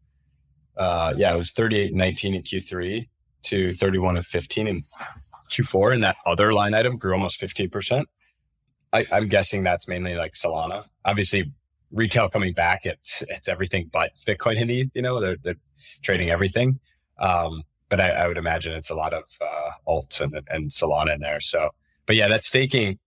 Uh, 0.81 1.13
yeah, 1.15 1.31
it 1.31 1.37
was 1.37 1.51
38 1.51 1.89
and 1.89 1.97
19 1.97 2.33
in 2.33 2.41
Q3 2.41 3.07
to 3.43 3.71
31 3.71 4.15
and 4.17 4.25
15 4.25 4.67
in 4.67 4.81
Q4. 5.51 5.93
And 5.93 6.03
that 6.03 6.15
other 6.25 6.53
line 6.53 6.73
item 6.73 6.97
grew 6.97 7.13
almost 7.13 7.39
15%. 7.39 8.05
I, 8.91 9.05
I'm 9.11 9.27
guessing 9.27 9.61
that's 9.61 9.87
mainly 9.87 10.15
like 10.15 10.33
Solana. 10.33 10.85
Obviously, 11.05 11.43
retail 11.91 12.29
coming 12.29 12.53
back, 12.53 12.81
it's 12.83 13.21
it's 13.29 13.47
everything 13.47 13.91
but 13.93 14.09
Bitcoin 14.27 14.59
and 14.59 14.71
ETH. 14.71 14.89
You 14.95 15.03
know, 15.03 15.21
they're 15.21 15.37
they're 15.43 15.61
trading 16.01 16.31
everything. 16.31 16.79
Um, 17.19 17.61
but 17.87 18.01
I, 18.01 18.09
I, 18.09 18.27
would 18.27 18.37
imagine 18.37 18.73
it's 18.73 18.89
a 18.89 18.95
lot 18.95 19.13
of 19.13 19.23
uh, 19.39 19.71
alts 19.87 20.19
and 20.19 20.33
and 20.49 20.71
Solana 20.71 21.13
in 21.13 21.21
there. 21.21 21.41
So, 21.41 21.69
but 22.07 22.15
yeah, 22.15 22.27
that 22.27 22.43
staking. 22.43 22.97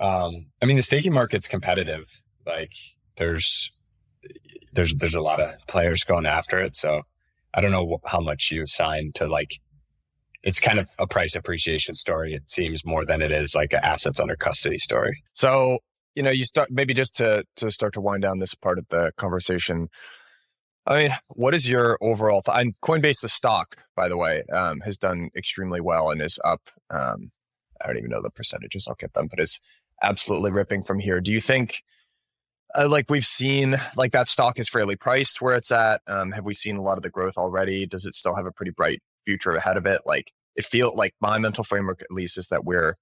Um, 0.00 0.46
I 0.62 0.66
mean, 0.66 0.76
the 0.76 0.82
staking 0.82 1.12
market's 1.12 1.48
competitive. 1.48 2.06
Like, 2.46 2.72
there's 3.16 3.77
there's 4.72 4.94
there's 4.94 5.14
a 5.14 5.20
lot 5.20 5.40
of 5.40 5.54
players 5.66 6.04
going 6.04 6.26
after 6.26 6.58
it. 6.58 6.76
So, 6.76 7.02
I 7.54 7.60
don't 7.60 7.72
know 7.72 7.98
how 8.04 8.20
much 8.20 8.50
you 8.50 8.62
assign 8.62 9.12
to 9.14 9.26
like 9.26 9.60
it's 10.42 10.60
kind 10.60 10.78
of 10.78 10.88
a 10.98 11.06
price 11.06 11.34
appreciation 11.34 11.94
story. 11.94 12.34
It 12.34 12.50
seems 12.50 12.84
more 12.84 13.04
than 13.04 13.22
it 13.22 13.32
is 13.32 13.54
like 13.54 13.72
an 13.72 13.80
assets 13.82 14.20
under 14.20 14.36
custody 14.36 14.78
story. 14.78 15.22
So, 15.32 15.78
you 16.14 16.22
know, 16.22 16.30
you 16.30 16.44
start 16.44 16.70
maybe 16.70 16.94
just 16.94 17.16
to 17.16 17.44
to 17.56 17.70
start 17.70 17.94
to 17.94 18.00
wind 18.00 18.22
down 18.22 18.38
this 18.38 18.54
part 18.54 18.78
of 18.78 18.86
the 18.88 19.12
conversation. 19.16 19.88
I 20.86 21.02
mean, 21.02 21.16
what 21.28 21.54
is 21.54 21.68
your 21.68 21.98
overall 22.00 22.40
thought? 22.40 22.60
And 22.60 22.74
Coinbase, 22.80 23.20
the 23.20 23.28
stock, 23.28 23.76
by 23.94 24.08
the 24.08 24.16
way, 24.16 24.42
um, 24.52 24.80
has 24.80 24.96
done 24.96 25.28
extremely 25.36 25.80
well 25.80 26.10
and 26.10 26.22
is 26.22 26.38
up. 26.42 26.70
Um, 26.88 27.30
I 27.80 27.86
don't 27.86 27.98
even 27.98 28.10
know 28.10 28.22
the 28.22 28.30
percentages. 28.30 28.86
I'll 28.88 28.94
get 28.94 29.12
them, 29.12 29.26
but 29.28 29.38
it's 29.38 29.60
absolutely 30.02 30.50
ripping 30.50 30.84
from 30.84 30.98
here. 30.98 31.20
Do 31.20 31.30
you 31.30 31.40
think, 31.42 31.82
uh, 32.76 32.88
like 32.88 33.10
we've 33.10 33.26
seen, 33.26 33.80
like 33.96 34.12
that 34.12 34.28
stock 34.28 34.58
is 34.58 34.68
fairly 34.68 34.96
priced 34.96 35.40
where 35.40 35.54
it's 35.54 35.72
at? 35.72 36.00
Um, 36.06 36.32
have 36.32 36.44
we 36.44 36.54
seen 36.54 36.76
a 36.76 36.82
lot 36.82 36.96
of 36.96 37.02
the 37.02 37.10
growth 37.10 37.36
already? 37.36 37.86
Does 37.86 38.06
it 38.06 38.14
still 38.14 38.34
have 38.34 38.46
a 38.46 38.52
pretty 38.52 38.72
bright 38.72 39.00
future 39.28 39.54
ahead 39.54 39.76
of 39.76 39.84
it. 39.84 40.00
Like 40.06 40.32
it 40.56 40.64
feel 40.64 40.94
like 40.94 41.14
my 41.20 41.36
mental 41.36 41.62
framework 41.62 42.00
at 42.00 42.10
least 42.10 42.38
is 42.38 42.48
that 42.48 42.64
we're 42.64 42.96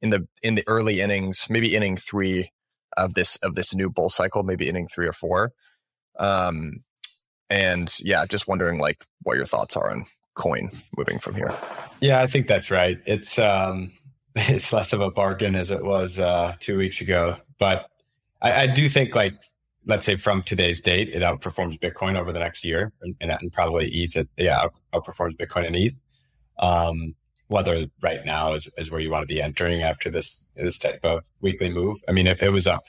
in 0.00 0.10
the 0.10 0.28
in 0.42 0.54
the 0.54 0.62
early 0.68 1.00
innings, 1.00 1.46
maybe 1.50 1.74
inning 1.74 1.96
three 1.96 2.52
of 2.96 3.14
this 3.14 3.36
of 3.36 3.56
this 3.56 3.74
new 3.74 3.90
bull 3.90 4.08
cycle, 4.08 4.44
maybe 4.44 4.68
inning 4.68 4.86
three 4.86 5.08
or 5.08 5.12
four. 5.12 5.50
Um, 6.20 6.84
and 7.50 7.92
yeah, 7.98 8.26
just 8.26 8.46
wondering 8.46 8.78
like 8.78 9.04
what 9.22 9.36
your 9.36 9.46
thoughts 9.46 9.76
are 9.76 9.90
on 9.90 10.04
coin 10.36 10.70
moving 10.96 11.18
from 11.18 11.34
here. 11.34 11.52
Yeah, 12.00 12.22
I 12.22 12.28
think 12.28 12.46
that's 12.46 12.70
right. 12.70 12.98
It's 13.04 13.36
um 13.40 13.92
it's 14.36 14.72
less 14.72 14.92
of 14.92 15.00
a 15.00 15.10
bargain 15.10 15.56
as 15.56 15.72
it 15.72 15.84
was 15.84 16.16
uh 16.20 16.54
two 16.60 16.78
weeks 16.78 17.00
ago. 17.00 17.36
But 17.58 17.88
I, 18.42 18.62
I 18.62 18.66
do 18.66 18.88
think 18.88 19.14
like 19.14 19.34
let's 19.86 20.06
say 20.06 20.16
from 20.16 20.42
today's 20.42 20.80
date, 20.80 21.08
it 21.08 21.22
outperforms 21.22 21.78
Bitcoin 21.78 22.16
over 22.16 22.32
the 22.32 22.38
next 22.38 22.64
year, 22.64 22.92
and, 23.02 23.16
and 23.20 23.52
probably 23.52 23.88
ETH, 23.88 24.16
it, 24.16 24.28
yeah, 24.36 24.66
outperforms 24.94 25.36
Bitcoin 25.36 25.66
and 25.66 25.76
ETH. 25.76 25.98
Um, 26.58 27.14
whether 27.48 27.86
right 28.00 28.24
now 28.24 28.54
is, 28.54 28.68
is 28.78 28.90
where 28.90 29.00
you 29.00 29.10
want 29.10 29.22
to 29.22 29.32
be 29.32 29.42
entering 29.42 29.82
after 29.82 30.10
this 30.10 30.50
this 30.56 30.78
type 30.78 31.00
of 31.02 31.24
weekly 31.40 31.70
move. 31.70 31.98
I 32.08 32.12
mean, 32.12 32.26
it, 32.26 32.42
it 32.42 32.50
was 32.50 32.66
up 32.66 32.84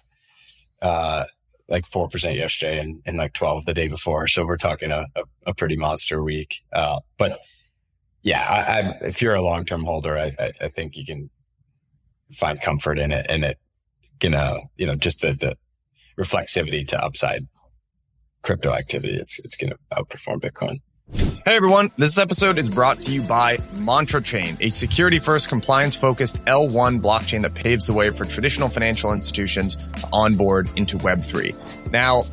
uh, 0.82 1.26
like 1.68 1.86
four 1.86 2.08
percent 2.08 2.38
yesterday, 2.38 2.80
and, 2.80 3.02
and 3.06 3.18
like 3.18 3.34
twelve 3.34 3.66
the 3.66 3.74
day 3.74 3.88
before. 3.88 4.28
So 4.28 4.46
we're 4.46 4.58
talking 4.58 4.92
a, 4.92 5.06
a, 5.16 5.24
a 5.48 5.54
pretty 5.54 5.76
monster 5.76 6.24
week. 6.24 6.64
Uh, 6.72 7.00
but 7.18 7.40
yeah, 8.22 8.42
I, 8.42 8.80
I, 8.80 9.08
if 9.08 9.22
you're 9.22 9.36
a 9.36 9.42
long 9.42 9.66
term 9.66 9.84
holder, 9.84 10.18
I, 10.18 10.32
I, 10.62 10.70
think 10.70 10.96
you 10.96 11.06
can 11.06 11.30
find 12.32 12.62
comfort 12.62 12.98
in 12.98 13.12
it, 13.12 13.26
and 13.30 13.44
it 13.44 13.58
gonna 14.24 14.58
you 14.78 14.88
know 14.88 14.96
just 14.96 15.22
the 15.22 15.34
the 15.34 15.56
reflexivity 16.18 16.88
to 16.88 17.04
upside 17.04 17.44
crypto 18.44 18.72
activity, 18.72 19.16
it's 19.18 19.44
it's 19.44 19.56
going 19.56 19.72
to 19.72 19.80
outperform 19.92 20.40
Bitcoin. 20.40 20.82
Hey 21.46 21.56
everyone, 21.56 21.92
this 21.98 22.18
episode 22.18 22.58
is 22.58 22.70
brought 22.70 23.02
to 23.02 23.12
you 23.12 23.22
by 23.22 23.58
Mantra 23.74 24.22
Chain, 24.22 24.56
a 24.62 24.70
security 24.70 25.20
first 25.20 25.50
compliance 25.50 25.96
focused 25.96 26.44
L1 26.46 27.02
blockchain 27.02 27.42
that 27.42 27.56
paves 27.56 27.86
the 27.88 27.94
way 27.94 28.10
for 28.10 28.26
traditional 28.26 28.70
financial 28.70 29.12
institutions 29.12 29.76
to 29.76 30.10
onboard 30.14 30.70
into 30.78 30.98
Web3. 31.00 31.92
Now, 31.92 32.24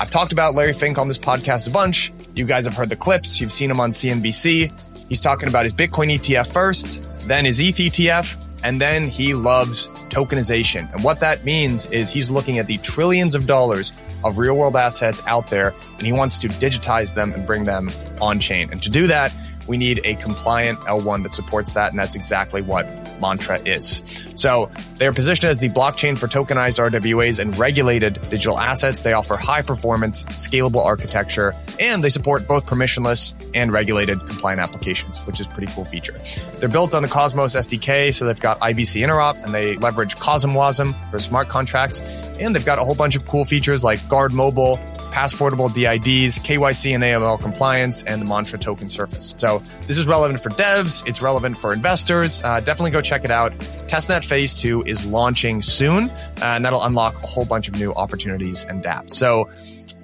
I've 0.00 0.10
talked 0.10 0.32
about 0.32 0.54
Larry 0.54 0.72
Fink 0.72 0.98
on 0.98 1.08
this 1.08 1.18
podcast 1.18 1.68
a 1.68 1.70
bunch. 1.70 2.12
You 2.34 2.46
guys 2.46 2.64
have 2.64 2.74
heard 2.74 2.90
the 2.90 2.96
clips, 2.96 3.40
you've 3.40 3.52
seen 3.52 3.70
him 3.70 3.80
on 3.80 3.92
CNBC. 3.92 4.72
He's 5.08 5.20
talking 5.20 5.48
about 5.48 5.64
his 5.64 5.74
Bitcoin 5.74 6.12
ETF 6.12 6.52
first, 6.52 7.28
then 7.28 7.44
his 7.44 7.60
ETH 7.60 7.76
ETF, 7.76 8.36
and 8.66 8.80
then 8.80 9.06
he 9.06 9.32
loves 9.32 9.86
tokenization. 10.10 10.92
And 10.92 11.04
what 11.04 11.20
that 11.20 11.44
means 11.44 11.88
is 11.90 12.10
he's 12.10 12.32
looking 12.32 12.58
at 12.58 12.66
the 12.66 12.78
trillions 12.78 13.36
of 13.36 13.46
dollars 13.46 13.92
of 14.24 14.38
real 14.38 14.56
world 14.56 14.74
assets 14.74 15.22
out 15.28 15.46
there 15.46 15.72
and 15.98 16.04
he 16.04 16.10
wants 16.10 16.36
to 16.38 16.48
digitize 16.48 17.14
them 17.14 17.32
and 17.32 17.46
bring 17.46 17.64
them 17.64 17.88
on 18.20 18.40
chain. 18.40 18.68
And 18.72 18.82
to 18.82 18.90
do 18.90 19.06
that, 19.06 19.32
we 19.68 19.76
need 19.76 20.00
a 20.02 20.16
compliant 20.16 20.80
L1 20.80 21.22
that 21.22 21.32
supports 21.32 21.74
that. 21.74 21.90
And 21.90 21.98
that's 22.00 22.16
exactly 22.16 22.60
what 22.60 22.86
Mantra 23.20 23.58
is. 23.60 24.02
So 24.34 24.70
they're 24.98 25.12
positioned 25.12 25.50
as 25.50 25.58
the 25.58 25.68
blockchain 25.68 26.16
for 26.16 26.26
tokenized 26.26 26.78
RWAs 26.78 27.40
and 27.40 27.56
regulated 27.56 28.20
digital 28.30 28.58
assets. 28.58 29.02
They 29.02 29.12
offer 29.12 29.36
high 29.36 29.62
performance, 29.62 30.24
scalable 30.24 30.84
architecture, 30.84 31.54
and 31.80 32.02
they 32.04 32.08
support 32.08 32.46
both 32.46 32.66
permissionless 32.66 33.34
and 33.54 33.72
regulated 33.72 34.18
compliant 34.26 34.60
applications, 34.60 35.18
which 35.26 35.40
is 35.40 35.46
pretty 35.46 35.72
cool 35.72 35.84
feature. 35.84 36.18
They're 36.58 36.68
built 36.68 36.94
on 36.94 37.02
the 37.02 37.08
Cosmos 37.08 37.54
SDK, 37.56 38.14
so 38.14 38.26
they've 38.26 38.40
got 38.40 38.60
IBC 38.60 39.02
interop 39.02 39.42
and 39.44 39.52
they 39.52 39.76
leverage 39.76 40.16
CosmWasm 40.16 41.10
for 41.10 41.18
smart 41.18 41.48
contracts. 41.48 42.00
And 42.38 42.54
they've 42.54 42.64
got 42.64 42.78
a 42.78 42.84
whole 42.84 42.94
bunch 42.94 43.16
of 43.16 43.26
cool 43.26 43.44
features 43.44 43.82
like 43.82 44.06
Guard 44.08 44.32
Mobile, 44.32 44.78
passportable 45.16 45.70
DIDs, 45.70 46.38
KYC 46.40 46.94
and 46.94 47.02
AML 47.02 47.40
compliance, 47.40 48.02
and 48.02 48.20
the 48.20 48.26
Mantra 48.26 48.58
token 48.58 48.86
surface. 48.86 49.34
So 49.36 49.62
this 49.86 49.96
is 49.96 50.06
relevant 50.06 50.40
for 50.40 50.50
devs. 50.50 51.08
It's 51.08 51.22
relevant 51.22 51.56
for 51.56 51.72
investors. 51.72 52.42
Uh, 52.44 52.60
definitely 52.60 52.90
go 52.90 53.00
check 53.06 53.24
it 53.24 53.30
out. 53.30 53.52
Testnet 53.88 54.24
Phase 54.24 54.54
2 54.54 54.82
is 54.82 55.06
launching 55.06 55.62
soon, 55.62 56.04
uh, 56.10 56.10
and 56.42 56.64
that'll 56.64 56.82
unlock 56.82 57.22
a 57.22 57.26
whole 57.26 57.44
bunch 57.44 57.68
of 57.68 57.78
new 57.78 57.92
opportunities 57.94 58.64
and 58.64 58.82
dApps. 58.82 59.10
So 59.10 59.48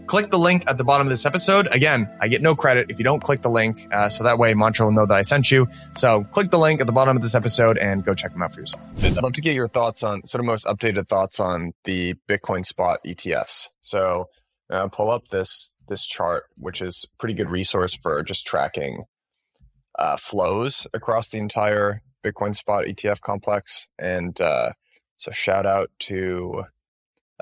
click 0.07 0.31
the 0.31 0.38
link 0.38 0.65
at 0.69 0.79
the 0.79 0.85
bottom 0.85 1.07
of 1.07 1.11
this 1.11 1.27
episode. 1.27 1.69
Again, 1.73 2.09
I 2.21 2.29
get 2.29 2.43
no 2.43 2.55
credit 2.55 2.91
if 2.91 2.99
you 2.99 3.05
don't 3.05 3.23
click 3.23 3.43
the 3.43 3.51
link, 3.51 3.87
uh, 3.93 4.09
so 4.09 4.25
that 4.25 4.38
way 4.38 4.55
Mantra 4.55 4.87
will 4.87 4.93
know 4.93 5.07
that 5.07 5.17
I 5.17 5.23
sent 5.23 5.51
you. 5.51 5.69
So 5.95 6.25
click 6.25 6.51
the 6.51 6.59
link 6.59 6.81
at 6.81 6.87
the 6.87 6.93
bottom 6.93 7.17
of 7.17 7.23
this 7.23 7.35
episode 7.35 7.79
and 7.79 8.05
go 8.05 8.15
check 8.15 8.33
them 8.33 8.43
out 8.43 8.55
for 8.55 8.61
yourself. 8.61 8.93
I'd 9.03 9.17
love 9.17 9.33
to 9.33 9.41
get 9.41 9.55
your 9.55 9.69
thoughts 9.69 10.03
on 10.03 10.27
sort 10.27 10.41
of 10.41 10.47
most 10.47 10.67
updated 10.67 11.09
thoughts 11.09 11.41
on 11.41 11.73
the 11.85 12.15
Bitcoin 12.29 12.65
spot 12.65 13.01
ETFs. 13.07 13.69
So 13.81 14.27
uh, 14.71 14.88
pull 14.88 15.11
up 15.11 15.29
this 15.29 15.77
this 15.88 16.07
chart, 16.07 16.45
which 16.57 16.81
is 16.81 17.05
pretty 17.19 17.35
good 17.35 17.51
resource 17.51 17.95
for 17.95 18.23
just 18.23 18.47
tracking 18.47 19.05
uh, 19.99 20.17
flows 20.17 20.87
across 20.95 21.29
the 21.29 21.38
entire 21.38 22.03
Bitcoin 22.24 22.54
spot 22.54 22.85
ETF 22.85 23.20
complex. 23.20 23.87
And 23.98 24.38
uh, 24.40 24.72
so 25.16 25.30
shout 25.30 25.66
out 25.66 25.90
to 26.00 26.64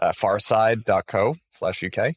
uh, 0.01 0.13
farside.co 0.13 1.37
slash 1.53 1.85
UK. 1.85 2.15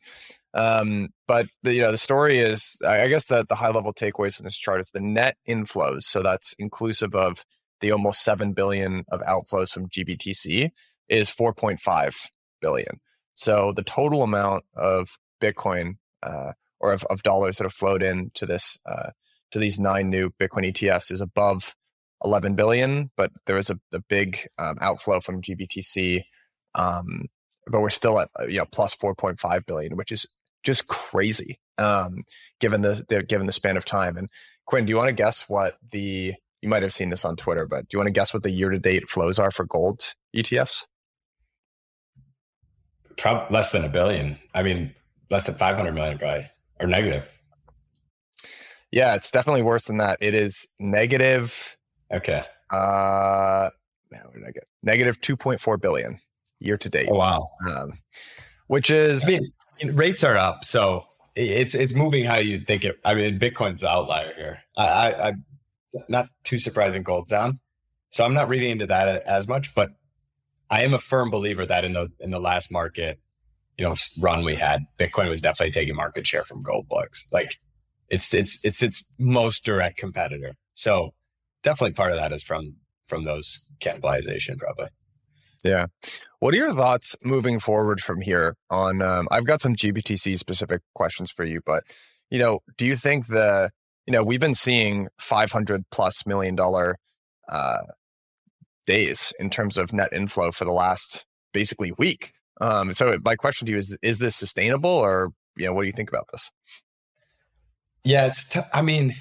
Um, 0.53 1.09
but 1.27 1.47
the, 1.63 1.73
you 1.73 1.81
know, 1.81 1.91
the 1.91 1.97
story 1.97 2.39
is, 2.39 2.77
I 2.85 3.07
guess 3.07 3.25
that 3.25 3.49
the 3.49 3.55
high 3.55 3.71
level 3.71 3.93
takeaways 3.93 4.35
from 4.35 4.45
this 4.45 4.57
chart 4.57 4.79
is 4.79 4.91
the 4.91 4.99
net 4.99 5.37
inflows. 5.47 6.03
So 6.03 6.21
that's 6.21 6.53
inclusive 6.59 7.15
of 7.15 7.43
the 7.81 7.91
almost 7.91 8.23
7 8.23 8.53
billion 8.53 9.03
of 9.09 9.21
outflows 9.21 9.69
from 9.69 9.89
GBTC 9.89 10.69
is 11.09 11.29
4.5 11.29 12.15
billion. 12.61 12.99
So 13.33 13.73
the 13.75 13.83
total 13.83 14.23
amount 14.23 14.63
of 14.75 15.17
Bitcoin 15.41 15.97
uh, 16.21 16.53
or 16.79 16.93
of, 16.93 17.03
of, 17.05 17.23
dollars 17.23 17.57
that 17.57 17.65
have 17.65 17.73
flowed 17.73 18.03
into 18.03 18.45
this 18.45 18.77
uh, 18.85 19.09
to 19.51 19.59
these 19.59 19.79
nine 19.79 20.09
new 20.09 20.29
Bitcoin 20.39 20.71
ETFs 20.71 21.11
is 21.11 21.19
above 21.19 21.75
11 22.23 22.55
billion, 22.55 23.11
but 23.17 23.31
there 23.45 23.57
is 23.57 23.69
a, 23.69 23.79
a 23.91 23.99
big 23.99 24.47
um, 24.57 24.77
outflow 24.81 25.19
from 25.19 25.41
GBTC. 25.41 26.23
Um, 26.75 27.27
but 27.67 27.81
we're 27.81 27.89
still 27.89 28.19
at 28.19 28.29
uh, 28.39 28.45
you 28.45 28.57
know 28.57 28.65
plus 28.71 28.95
4.5 28.95 29.65
billion, 29.65 29.95
which 29.95 30.11
is 30.11 30.25
just 30.63 30.87
crazy 30.87 31.59
um, 31.77 32.23
given 32.59 32.81
the, 32.81 33.05
the 33.09 33.23
given 33.23 33.47
the 33.47 33.53
span 33.53 33.77
of 33.77 33.85
time. 33.85 34.17
And 34.17 34.29
Quinn, 34.65 34.85
do 34.85 34.89
you 34.89 34.97
want 34.97 35.09
to 35.09 35.13
guess 35.13 35.45
what 35.47 35.77
the 35.91 36.33
you 36.61 36.69
might 36.69 36.83
have 36.83 36.93
seen 36.93 37.09
this 37.09 37.25
on 37.25 37.35
Twitter, 37.35 37.67
but 37.67 37.81
do 37.81 37.87
you 37.93 37.99
want 37.99 38.07
to 38.07 38.13
guess 38.13 38.33
what 38.33 38.43
the 38.43 38.51
year 38.51 38.69
to 38.69 38.79
date 38.79 39.09
flows 39.09 39.37
are 39.37 39.51
for 39.51 39.65
gold 39.65 40.13
ETFs? 40.35 40.85
Probably 43.17 43.53
less 43.53 43.71
than 43.71 43.83
a 43.83 43.89
billion. 43.89 44.39
I 44.53 44.63
mean, 44.63 44.93
less 45.29 45.45
than 45.45 45.55
500 45.55 45.91
million, 45.91 46.17
probably, 46.17 46.49
or 46.79 46.87
negative. 46.87 47.37
Yeah, 48.91 49.15
it's 49.15 49.29
definitely 49.29 49.61
worse 49.61 49.85
than 49.85 49.97
that. 49.97 50.19
It 50.21 50.33
is 50.33 50.65
negative. 50.79 51.77
Okay. 52.13 52.43
Uh, 52.69 53.69
what 54.09 54.33
did 54.33 54.43
I 54.47 54.51
get? 54.51 54.65
Negative 54.81 55.19
2.4 55.19 55.81
billion 55.81 56.19
year 56.59 56.77
to 56.77 56.89
date. 56.89 57.09
Oh, 57.11 57.15
wow. 57.15 57.49
Um, 57.67 57.93
which 58.67 58.89
is, 58.89 59.27
I 59.27 59.39
mean, 59.81 59.95
rates 59.95 60.23
are 60.23 60.37
up. 60.37 60.63
So 60.63 61.05
it's, 61.35 61.75
it's 61.75 61.93
moving 61.93 62.25
how 62.25 62.37
you 62.37 62.59
think 62.59 62.85
it. 62.85 62.99
I 63.03 63.13
mean, 63.13 63.39
Bitcoin's 63.39 63.81
the 63.81 63.89
outlier 63.89 64.33
here. 64.35 64.59
I, 64.77 64.87
I, 64.87 65.27
I 65.29 65.33
not 66.09 66.27
too 66.43 66.59
surprising 66.59 67.03
gold's 67.03 67.29
down. 67.29 67.59
So 68.09 68.23
I'm 68.23 68.33
not 68.33 68.49
reading 68.49 68.71
into 68.71 68.87
that 68.87 69.23
as 69.23 69.47
much, 69.47 69.73
but 69.73 69.89
I 70.69 70.83
am 70.83 70.93
a 70.93 70.99
firm 70.99 71.29
believer 71.29 71.65
that 71.65 71.83
in 71.83 71.93
the 71.93 72.09
in 72.19 72.31
the 72.31 72.39
last 72.39 72.71
market, 72.71 73.19
you 73.77 73.85
know, 73.85 73.95
run 74.19 74.45
we 74.45 74.55
had, 74.55 74.81
Bitcoin 74.99 75.29
was 75.29 75.41
definitely 75.41 75.71
taking 75.71 75.95
market 75.95 76.25
share 76.27 76.43
from 76.43 76.61
gold 76.61 76.87
books. 76.87 77.27
Like 77.31 77.57
it's 78.09 78.33
it's 78.33 78.63
it's 78.63 78.83
its 78.83 79.03
most 79.19 79.63
direct 79.65 79.97
competitor. 79.97 80.55
So 80.73 81.13
definitely 81.63 81.93
part 81.93 82.11
of 82.11 82.17
that 82.17 82.31
is 82.31 82.43
from 82.43 82.75
from 83.05 83.25
those 83.25 83.69
cannibalization 83.79 84.57
probably. 84.57 84.87
Yeah. 85.63 85.87
What 86.39 86.53
are 86.53 86.57
your 86.57 86.73
thoughts 86.73 87.15
moving 87.23 87.59
forward 87.59 88.01
from 88.01 88.19
here 88.21 88.55
on 88.69 89.01
um, 89.01 89.27
I've 89.31 89.45
got 89.45 89.61
some 89.61 89.75
GBTC 89.75 90.37
specific 90.37 90.81
questions 90.93 91.31
for 91.31 91.45
you, 91.45 91.61
but 91.65 91.83
you 92.29 92.39
know, 92.39 92.59
do 92.77 92.85
you 92.85 92.95
think 92.95 93.27
the 93.27 93.69
you 94.05 94.11
know, 94.11 94.23
we've 94.23 94.39
been 94.39 94.53
seeing 94.53 95.07
500 95.19 95.83
plus 95.91 96.25
million 96.25 96.55
dollar 96.55 96.97
uh, 97.47 97.83
days 98.85 99.33
in 99.39 99.49
terms 99.49 99.77
of 99.77 99.93
net 99.93 100.11
inflow 100.11 100.51
for 100.51 100.65
the 100.65 100.71
last 100.71 101.25
basically 101.53 101.93
week. 101.97 102.33
Um, 102.59 102.93
so 102.93 103.17
my 103.23 103.35
question 103.35 103.65
to 103.65 103.71
you 103.71 103.77
is: 103.77 103.97
Is 104.01 104.19
this 104.19 104.35
sustainable, 104.35 104.89
or 104.89 105.29
you 105.57 105.65
know, 105.65 105.73
what 105.73 105.81
do 105.81 105.87
you 105.87 105.93
think 105.93 106.09
about 106.09 106.27
this? 106.31 106.49
Yeah, 108.03 108.27
it's. 108.27 108.47
T- 108.49 108.59
I 108.73 108.81
mean, 108.81 109.15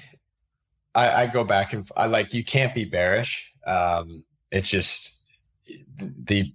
I, 0.95 1.23
I, 1.23 1.27
go 1.27 1.43
back 1.43 1.73
and 1.73 1.89
I 1.97 2.05
like 2.05 2.33
you 2.33 2.43
can't 2.43 2.73
be 2.73 2.85
bearish. 2.85 3.51
Um, 3.65 4.23
it's 4.51 4.69
just 4.69 5.25
the 5.97 6.53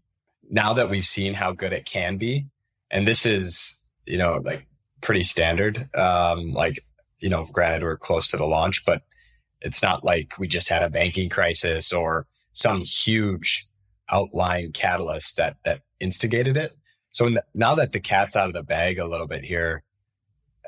now 0.51 0.75
that 0.75 0.91
we've 0.91 1.05
seen 1.05 1.35
how 1.35 1.53
good 1.53 1.73
it 1.73 1.85
can 1.85 2.17
be, 2.19 2.47
and 2.91 3.07
this 3.07 3.27
is 3.27 3.85
you 4.07 4.19
know 4.19 4.41
like 4.45 4.67
pretty 5.01 5.23
standard. 5.23 5.89
Um, 5.95 6.53
like 6.53 6.85
you 7.19 7.29
know, 7.29 7.47
granted 7.47 7.83
we're 7.83 7.97
close 7.97 8.29
to 8.29 8.37
the 8.37 8.47
launch, 8.47 8.85
but 8.85 9.03
it's 9.61 9.83
not 9.83 10.05
like 10.05 10.39
we 10.39 10.47
just 10.47 10.69
had 10.69 10.83
a 10.83 10.91
banking 10.91 11.29
crisis 11.29 11.93
or 11.93 12.27
some 12.53 12.81
huge 12.81 13.65
outlying 14.11 14.73
catalyst 14.73 15.37
that 15.37 15.57
that 15.65 15.83
instigated 16.01 16.57
it. 16.57 16.73
So 17.11 17.29
now 17.55 17.75
that 17.75 17.93
the 17.93 18.01
cat's 18.01 18.37
out 18.37 18.49
of 18.49 18.55
the 18.55 18.63
bag 18.63 18.99
a 18.99 19.07
little 19.07 19.27
bit 19.27 19.45
here, 19.45 19.83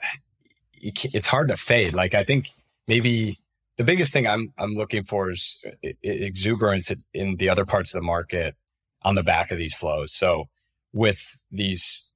it's 0.74 1.26
hard 1.26 1.48
to 1.48 1.56
fade. 1.56 1.94
Like 1.94 2.14
I 2.14 2.24
think 2.24 2.48
maybe 2.88 3.39
the 3.80 3.84
biggest 3.84 4.12
thing 4.12 4.26
I'm 4.26 4.52
I'm 4.58 4.74
looking 4.74 5.04
for 5.04 5.30
is 5.30 5.64
exuberance 6.02 6.92
in 7.14 7.36
the 7.36 7.48
other 7.48 7.64
parts 7.64 7.94
of 7.94 7.98
the 7.98 8.04
market 8.04 8.54
on 9.00 9.14
the 9.14 9.22
back 9.22 9.50
of 9.50 9.56
these 9.56 9.72
flows. 9.72 10.14
So 10.14 10.50
with 10.92 11.18
these, 11.50 12.14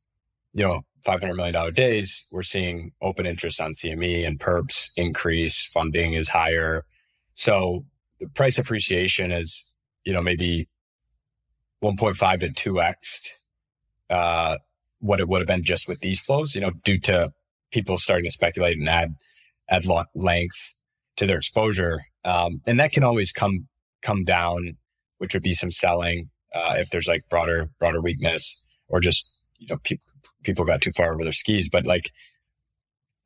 you 0.53 0.63
know, 0.63 0.83
five 1.07 1.21
hundred 1.21 1.37
million 1.37 1.55
dollar 1.55 1.71
days, 1.71 2.29
we're 2.31 2.43
seeing 2.43 2.93
open 3.01 3.25
interest 3.25 3.63
on 3.63 3.73
CME 3.73 4.27
and 4.27 4.39
perps 4.39 4.91
increase. 4.99 5.67
Funding 5.73 6.13
is 6.13 6.29
higher. 6.29 6.85
So 7.33 7.87
the 8.21 8.29
price 8.29 8.59
appreciation 8.59 9.33
is, 9.33 9.75
you 10.05 10.13
know, 10.13 10.21
maybe 10.21 10.69
1.5 11.83 12.41
to 12.55 12.71
2x 12.71 12.95
uh, 14.11 14.59
what 15.01 15.19
it 15.19 15.29
would 15.29 15.41
have 15.41 15.49
been 15.49 15.65
just 15.65 15.89
with 15.89 16.01
these 16.01 16.21
flows, 16.21 16.55
you 16.55 16.61
know, 16.61 16.73
due 16.85 17.01
to 17.01 17.33
people 17.73 17.97
starting 17.97 18.27
to 18.27 18.31
speculate 18.31 18.77
and 18.77 18.87
add 18.87 19.15
add 19.71 19.87
length 20.15 20.74
to 21.17 21.27
their 21.27 21.39
exposure. 21.39 22.01
Um, 22.25 22.61
and 22.67 22.81
that 22.81 22.93
can 22.93 23.05
always 23.05 23.33
come 23.33 23.67
come 24.03 24.25
down, 24.25 24.77
which 25.19 25.35
would 25.35 25.43
be 25.43 25.55
some 25.55 25.71
selling 25.71 26.31
uh, 26.55 26.75
if 26.79 26.91
there's 26.91 27.09
like 27.09 27.29
broader 27.29 27.71
broader 27.79 28.01
weakness 28.01 28.73
or 28.89 29.01
just 29.01 29.43
you 29.59 29.69
know 29.69 29.79
people 29.83 30.05
people 30.43 30.65
got 30.65 30.81
too 30.81 30.93
far 30.93 31.13
over 31.13 31.25
their 31.25 31.33
skis. 31.33 31.69
But 31.69 31.87
like 31.87 32.11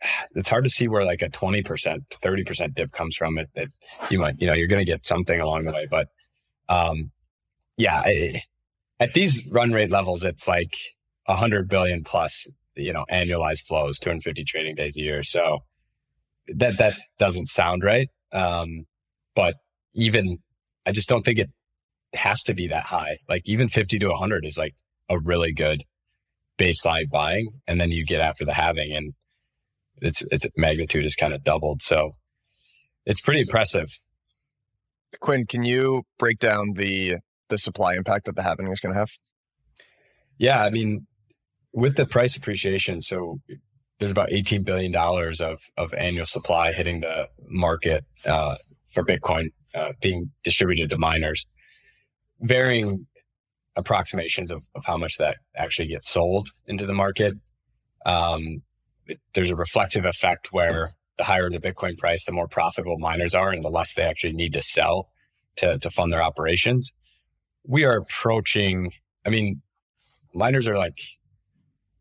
it's 0.34 0.48
hard 0.48 0.64
to 0.64 0.70
see 0.70 0.88
where 0.88 1.04
like 1.04 1.22
a 1.22 1.28
20%, 1.28 1.64
30% 2.10 2.74
dip 2.74 2.92
comes 2.92 3.16
from 3.16 3.38
it 3.38 3.50
that 3.54 3.68
you 4.10 4.18
might, 4.18 4.40
you 4.40 4.46
know, 4.46 4.54
you're 4.54 4.68
going 4.68 4.84
to 4.84 4.90
get 4.90 5.06
something 5.06 5.40
along 5.40 5.64
the 5.64 5.72
way. 5.72 5.86
But, 5.90 6.08
um, 6.68 7.10
yeah, 7.76 8.02
I, 8.04 8.42
at 9.00 9.14
these 9.14 9.50
run 9.52 9.72
rate 9.72 9.90
levels, 9.90 10.24
it's 10.24 10.48
like 10.48 10.76
a 11.26 11.36
hundred 11.36 11.68
billion 11.68 12.04
plus, 12.04 12.52
you 12.74 12.92
know, 12.92 13.04
annualized 13.10 13.66
flows, 13.66 13.98
250 13.98 14.44
trading 14.44 14.74
days 14.74 14.96
a 14.96 15.00
year. 15.00 15.22
So 15.22 15.60
that, 16.56 16.78
that 16.78 16.94
doesn't 17.18 17.46
sound 17.46 17.82
right. 17.82 18.08
Um, 18.32 18.84
but 19.34 19.54
even, 19.94 20.38
I 20.86 20.92
just 20.92 21.08
don't 21.08 21.24
think 21.24 21.38
it 21.38 21.50
has 22.14 22.42
to 22.44 22.54
be 22.54 22.68
that 22.68 22.84
high. 22.84 23.18
Like 23.28 23.42
even 23.46 23.68
50 23.68 23.98
to 23.98 24.08
100 24.08 24.44
is 24.44 24.56
like 24.58 24.74
a 25.08 25.18
really 25.18 25.52
good 25.52 25.84
baseline 26.58 27.10
buying. 27.10 27.48
And 27.66 27.80
then 27.80 27.90
you 27.90 28.04
get 28.04 28.20
after 28.20 28.44
the 28.44 28.54
halving 28.54 28.92
and 28.92 29.12
its 30.00 30.22
its 30.30 30.46
magnitude 30.56 31.04
is 31.04 31.14
kind 31.14 31.34
of 31.34 31.42
doubled. 31.42 31.82
So 31.82 32.12
it's 33.04 33.20
pretty 33.20 33.40
impressive. 33.40 33.88
Quinn, 35.20 35.46
can 35.46 35.64
you 35.64 36.02
break 36.18 36.38
down 36.38 36.74
the 36.74 37.16
the 37.48 37.58
supply 37.58 37.94
impact 37.94 38.26
that 38.26 38.36
the 38.36 38.42
halving 38.42 38.70
is 38.70 38.80
going 38.80 38.94
to 38.94 38.98
have? 38.98 39.10
Yeah, 40.36 40.62
I 40.62 40.70
mean, 40.70 41.06
with 41.72 41.96
the 41.96 42.06
price 42.06 42.36
appreciation, 42.36 43.02
so 43.02 43.38
there's 43.98 44.10
about 44.10 44.32
18 44.32 44.62
billion 44.62 44.92
dollars 44.92 45.40
of 45.40 45.60
of 45.76 45.92
annual 45.94 46.26
supply 46.26 46.72
hitting 46.72 47.00
the 47.00 47.28
market 47.48 48.04
uh, 48.26 48.56
for 48.86 49.04
Bitcoin 49.04 49.48
uh, 49.74 49.92
being 50.00 50.30
distributed 50.44 50.90
to 50.90 50.98
miners. 50.98 51.46
Varying 52.40 53.06
approximations 53.76 54.50
of, 54.50 54.62
of 54.74 54.84
how 54.84 54.96
much 54.96 55.16
that 55.18 55.38
actually 55.56 55.88
gets 55.88 56.10
sold 56.10 56.48
into 56.66 56.86
the 56.86 56.94
market. 56.94 57.34
Um, 58.04 58.62
there's 59.34 59.50
a 59.50 59.56
reflective 59.56 60.04
effect 60.04 60.52
where 60.52 60.90
the 61.16 61.24
higher 61.24 61.48
the 61.48 61.58
Bitcoin 61.58 61.96
price, 61.96 62.24
the 62.24 62.32
more 62.32 62.48
profitable 62.48 62.98
miners 62.98 63.34
are 63.34 63.50
and 63.50 63.64
the 63.64 63.70
less 63.70 63.94
they 63.94 64.02
actually 64.02 64.32
need 64.32 64.52
to 64.52 64.62
sell 64.62 65.08
to, 65.56 65.78
to 65.78 65.90
fund 65.90 66.12
their 66.12 66.22
operations. 66.22 66.92
We 67.64 67.84
are 67.84 67.96
approaching, 67.96 68.92
I 69.26 69.30
mean, 69.30 69.62
miners 70.34 70.68
are 70.68 70.76
like 70.76 70.98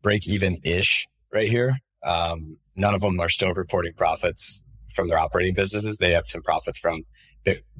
break 0.02 0.28
even 0.28 0.58
ish 0.64 1.06
right 1.32 1.48
here. 1.48 1.78
Um, 2.02 2.58
none 2.76 2.94
of 2.94 3.00
them 3.00 3.20
are 3.20 3.28
still 3.28 3.52
reporting 3.52 3.92
profits 3.96 4.64
from 4.94 5.08
their 5.08 5.18
operating 5.18 5.54
businesses. 5.54 5.98
They 5.98 6.12
have 6.12 6.24
some 6.28 6.42
profits 6.42 6.78
from 6.78 7.02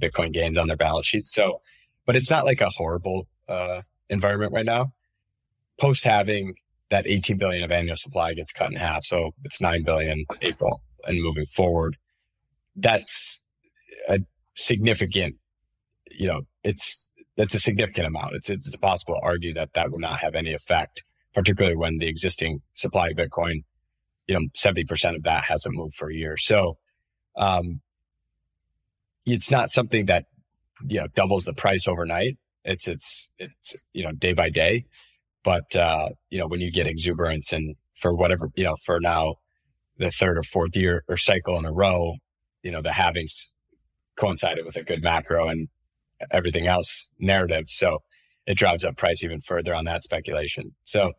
Bitcoin 0.00 0.32
gains 0.32 0.58
on 0.58 0.68
their 0.68 0.76
balance 0.76 1.06
sheets. 1.06 1.32
So, 1.32 1.60
but 2.06 2.16
it's 2.16 2.30
not 2.30 2.44
like 2.44 2.60
a 2.60 2.70
horrible 2.70 3.28
uh, 3.48 3.82
environment 4.08 4.52
right 4.52 4.66
now. 4.66 4.92
Post 5.80 6.04
halving 6.04 6.54
that 6.90 7.06
18 7.06 7.38
billion 7.38 7.62
of 7.62 7.70
annual 7.70 7.96
supply 7.96 8.34
gets 8.34 8.52
cut 8.52 8.70
in 8.70 8.76
half. 8.76 9.04
So 9.04 9.32
it's 9.44 9.60
9 9.60 9.84
billion 9.84 10.24
April 10.42 10.82
and 11.06 11.22
moving 11.22 11.46
forward. 11.46 11.96
That's 12.74 13.44
a 14.08 14.20
significant, 14.56 15.36
you 16.10 16.26
know, 16.26 16.42
it's, 16.64 17.10
that's 17.36 17.54
a 17.54 17.60
significant 17.60 18.06
amount. 18.06 18.34
It's, 18.34 18.50
it's 18.50 18.74
possible 18.76 19.14
to 19.14 19.20
argue 19.22 19.54
that 19.54 19.74
that 19.74 19.90
would 19.90 20.00
not 20.00 20.20
have 20.20 20.34
any 20.34 20.54
effect, 20.54 21.04
particularly 21.34 21.76
when 21.76 21.98
the 21.98 22.08
existing 22.08 22.60
supply 22.74 23.08
of 23.08 23.16
Bitcoin, 23.16 23.64
you 24.28 24.34
know, 24.34 24.46
70% 24.56 25.16
of 25.16 25.22
that 25.24 25.44
hasn't 25.44 25.74
moved 25.74 25.94
for 25.94 26.10
a 26.10 26.14
year. 26.14 26.36
So, 26.36 26.76
um, 27.36 27.80
it's 29.26 29.50
not 29.50 29.70
something 29.70 30.06
that, 30.06 30.26
you 30.86 31.00
know, 31.00 31.06
doubles 31.14 31.44
the 31.44 31.52
price 31.52 31.88
overnight. 31.88 32.36
It's, 32.64 32.86
it's, 32.86 33.30
it's, 33.38 33.74
you 33.92 34.04
know, 34.04 34.12
day 34.12 34.32
by 34.34 34.50
day. 34.50 34.84
But, 35.42 35.74
uh, 35.74 36.10
you 36.30 36.38
know, 36.38 36.46
when 36.46 36.60
you 36.60 36.70
get 36.70 36.86
exuberance 36.86 37.52
and 37.52 37.76
for 37.94 38.14
whatever, 38.14 38.48
you 38.54 38.64
know, 38.64 38.76
for 38.84 39.00
now, 39.00 39.36
the 39.96 40.10
third 40.10 40.38
or 40.38 40.42
fourth 40.42 40.76
year 40.76 41.02
or 41.08 41.16
cycle 41.16 41.58
in 41.58 41.64
a 41.64 41.72
row, 41.72 42.14
you 42.62 42.70
know, 42.70 42.80
the 42.80 42.90
halvings 42.90 43.52
coincided 44.16 44.64
with 44.64 44.76
a 44.76 44.82
good 44.82 45.02
macro 45.02 45.48
and 45.48 45.68
everything 46.30 46.66
else 46.66 47.08
narrative. 47.18 47.64
So 47.66 47.98
it 48.46 48.56
drives 48.56 48.84
up 48.84 48.96
price 48.96 49.24
even 49.24 49.40
further 49.40 49.74
on 49.74 49.84
that 49.86 50.02
speculation. 50.02 50.74
So 50.84 51.12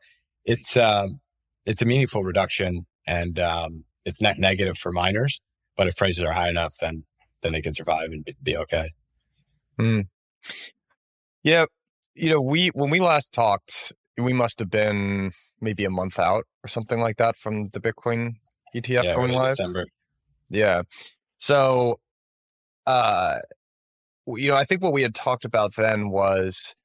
it's, 0.45 0.77
um, 0.77 1.19
it's 1.65 1.81
a 1.81 1.85
meaningful 1.85 2.23
reduction 2.23 2.85
and, 3.07 3.39
um, 3.39 3.85
it's 4.05 4.21
net 4.21 4.39
negative 4.39 4.77
for 4.77 4.91
miners, 4.91 5.41
but 5.75 5.87
if 5.87 5.95
prices 5.95 6.23
are 6.23 6.33
high 6.33 6.49
enough, 6.49 6.75
then, 6.81 7.03
then 7.41 7.53
they 7.53 7.61
can 7.61 7.73
survive 7.73 8.09
and 8.11 8.27
be, 8.41 8.57
okay. 8.57 8.89
Mm. 9.79 10.05
Yeah. 11.43 11.65
You 12.15 12.31
know, 12.31 12.41
we, 12.41 12.67
when 12.69 12.89
we 12.89 12.99
last 12.99 13.31
talked, 13.31 13.93
we 14.17 14.33
must 14.33 14.59
have 14.59 14.69
been 14.69 15.31
maybe 15.61 15.85
a 15.85 15.89
month 15.89 16.19
out 16.19 16.45
or 16.63 16.67
something 16.67 16.99
like 16.99 17.17
that 17.17 17.37
from 17.37 17.69
the 17.69 17.79
Bitcoin 17.79 18.33
ETF 18.75 19.03
yeah, 19.03 19.15
going 19.15 19.31
live. 19.31 19.49
December. 19.49 19.85
Yeah. 20.49 20.83
So, 21.37 21.99
uh, 22.85 23.39
you 24.27 24.49
know, 24.49 24.55
I 24.55 24.65
think 24.65 24.81
what 24.81 24.93
we 24.93 25.01
had 25.01 25.15
talked 25.15 25.45
about 25.45 25.75
then 25.75 26.09
was 26.09 26.75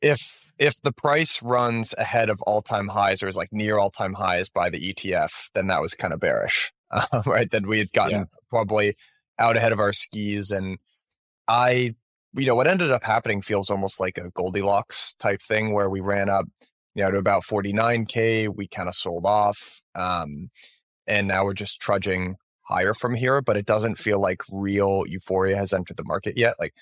if 0.00 0.43
if 0.58 0.80
the 0.82 0.92
price 0.92 1.42
runs 1.42 1.94
ahead 1.98 2.30
of 2.30 2.40
all 2.42 2.62
time 2.62 2.88
highs 2.88 3.22
or 3.22 3.28
is 3.28 3.36
like 3.36 3.52
near 3.52 3.78
all 3.78 3.90
time 3.90 4.14
highs 4.14 4.48
by 4.48 4.70
the 4.70 4.92
ETF, 4.92 5.50
then 5.54 5.66
that 5.68 5.80
was 5.80 5.94
kind 5.94 6.12
of 6.12 6.20
bearish, 6.20 6.72
uh, 6.90 7.22
right? 7.26 7.50
Then 7.50 7.66
we 7.66 7.78
had 7.78 7.92
gotten 7.92 8.20
yeah. 8.20 8.24
probably 8.50 8.96
out 9.38 9.56
ahead 9.56 9.72
of 9.72 9.80
our 9.80 9.92
skis. 9.92 10.50
And 10.50 10.78
I, 11.48 11.94
you 12.34 12.46
know, 12.46 12.54
what 12.54 12.66
ended 12.66 12.90
up 12.90 13.02
happening 13.02 13.42
feels 13.42 13.70
almost 13.70 13.98
like 13.98 14.18
a 14.18 14.30
Goldilocks 14.30 15.14
type 15.18 15.42
thing 15.42 15.72
where 15.72 15.90
we 15.90 16.00
ran 16.00 16.28
up, 16.28 16.46
you 16.94 17.02
know, 17.02 17.10
to 17.10 17.18
about 17.18 17.44
49K. 17.44 18.54
We 18.54 18.68
kind 18.68 18.88
of 18.88 18.94
sold 18.94 19.26
off. 19.26 19.80
Um, 19.94 20.50
and 21.06 21.28
now 21.28 21.44
we're 21.44 21.54
just 21.54 21.80
trudging 21.80 22.36
higher 22.62 22.94
from 22.94 23.14
here, 23.14 23.42
but 23.42 23.56
it 23.56 23.66
doesn't 23.66 23.96
feel 23.96 24.20
like 24.20 24.42
real 24.50 25.04
euphoria 25.06 25.56
has 25.56 25.72
entered 25.72 25.96
the 25.96 26.04
market 26.04 26.36
yet. 26.36 26.54
Like 26.58 26.74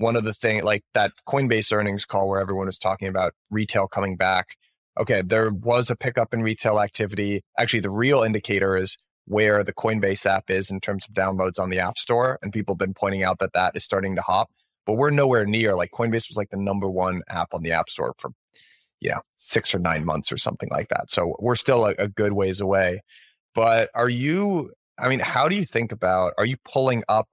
one 0.00 0.16
of 0.16 0.24
the 0.24 0.32
things 0.32 0.64
like 0.64 0.82
that 0.94 1.12
Coinbase 1.28 1.72
earnings 1.72 2.06
call 2.06 2.28
where 2.28 2.40
everyone 2.40 2.66
was 2.66 2.78
talking 2.78 3.06
about 3.06 3.34
retail 3.50 3.86
coming 3.86 4.16
back. 4.16 4.56
Okay, 4.98 5.22
there 5.22 5.50
was 5.50 5.90
a 5.90 5.96
pickup 5.96 6.32
in 6.32 6.42
retail 6.42 6.80
activity. 6.80 7.42
Actually, 7.58 7.80
the 7.80 7.90
real 7.90 8.22
indicator 8.22 8.76
is 8.76 8.96
where 9.26 9.62
the 9.62 9.74
Coinbase 9.74 10.26
app 10.26 10.50
is 10.50 10.70
in 10.70 10.80
terms 10.80 11.04
of 11.06 11.14
downloads 11.14 11.60
on 11.60 11.70
the 11.70 11.78
App 11.78 11.98
Store, 11.98 12.38
and 12.42 12.52
people 12.52 12.74
have 12.74 12.78
been 12.78 12.94
pointing 12.94 13.22
out 13.22 13.38
that 13.38 13.52
that 13.52 13.72
is 13.76 13.84
starting 13.84 14.16
to 14.16 14.22
hop. 14.22 14.50
But 14.86 14.94
we're 14.94 15.10
nowhere 15.10 15.44
near 15.44 15.76
like 15.76 15.90
Coinbase 15.92 16.28
was 16.28 16.36
like 16.36 16.50
the 16.50 16.56
number 16.56 16.88
one 16.88 17.22
app 17.28 17.52
on 17.52 17.62
the 17.62 17.72
App 17.72 17.90
Store 17.90 18.14
for 18.18 18.30
you 19.00 19.10
know 19.10 19.20
six 19.36 19.74
or 19.74 19.78
nine 19.78 20.04
months 20.04 20.32
or 20.32 20.38
something 20.38 20.70
like 20.70 20.88
that. 20.88 21.10
So 21.10 21.36
we're 21.38 21.54
still 21.56 21.84
a, 21.84 21.90
a 21.98 22.08
good 22.08 22.32
ways 22.32 22.60
away. 22.60 23.02
But 23.54 23.90
are 23.94 24.08
you? 24.08 24.72
I 24.98 25.08
mean, 25.08 25.20
how 25.20 25.48
do 25.48 25.56
you 25.56 25.64
think 25.64 25.92
about? 25.92 26.32
Are 26.38 26.46
you 26.46 26.56
pulling 26.64 27.04
up 27.08 27.28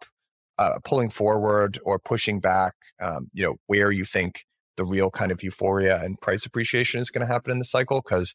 uh, 0.57 0.79
pulling 0.83 1.09
forward 1.09 1.79
or 1.83 1.99
pushing 1.99 2.39
back, 2.39 2.73
um, 3.01 3.29
you 3.33 3.43
know, 3.43 3.55
where 3.67 3.91
you 3.91 4.05
think 4.05 4.43
the 4.75 4.85
real 4.85 5.09
kind 5.09 5.31
of 5.31 5.43
euphoria 5.43 6.01
and 6.03 6.19
price 6.21 6.45
appreciation 6.45 6.99
is 6.99 7.09
going 7.09 7.25
to 7.25 7.31
happen 7.31 7.51
in 7.51 7.59
the 7.59 7.65
cycle. 7.65 8.01
Because 8.01 8.33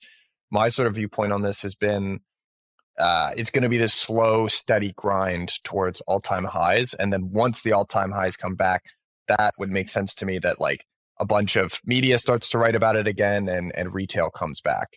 my 0.50 0.68
sort 0.68 0.88
of 0.88 0.94
viewpoint 0.94 1.32
on 1.32 1.42
this 1.42 1.62
has 1.62 1.74
been 1.74 2.20
uh, 2.98 3.32
it's 3.36 3.50
going 3.50 3.62
to 3.62 3.68
be 3.68 3.78
this 3.78 3.94
slow, 3.94 4.48
steady 4.48 4.92
grind 4.96 5.52
towards 5.64 6.00
all 6.02 6.20
time 6.20 6.44
highs. 6.44 6.94
And 6.94 7.12
then 7.12 7.30
once 7.32 7.62
the 7.62 7.72
all 7.72 7.86
time 7.86 8.10
highs 8.10 8.36
come 8.36 8.54
back, 8.54 8.84
that 9.28 9.54
would 9.58 9.70
make 9.70 9.88
sense 9.88 10.14
to 10.14 10.26
me 10.26 10.38
that 10.40 10.60
like 10.60 10.84
a 11.18 11.24
bunch 11.24 11.56
of 11.56 11.80
media 11.84 12.18
starts 12.18 12.48
to 12.50 12.58
write 12.58 12.74
about 12.74 12.96
it 12.96 13.06
again 13.06 13.48
and, 13.48 13.72
and 13.74 13.94
retail 13.94 14.30
comes 14.30 14.60
back. 14.60 14.88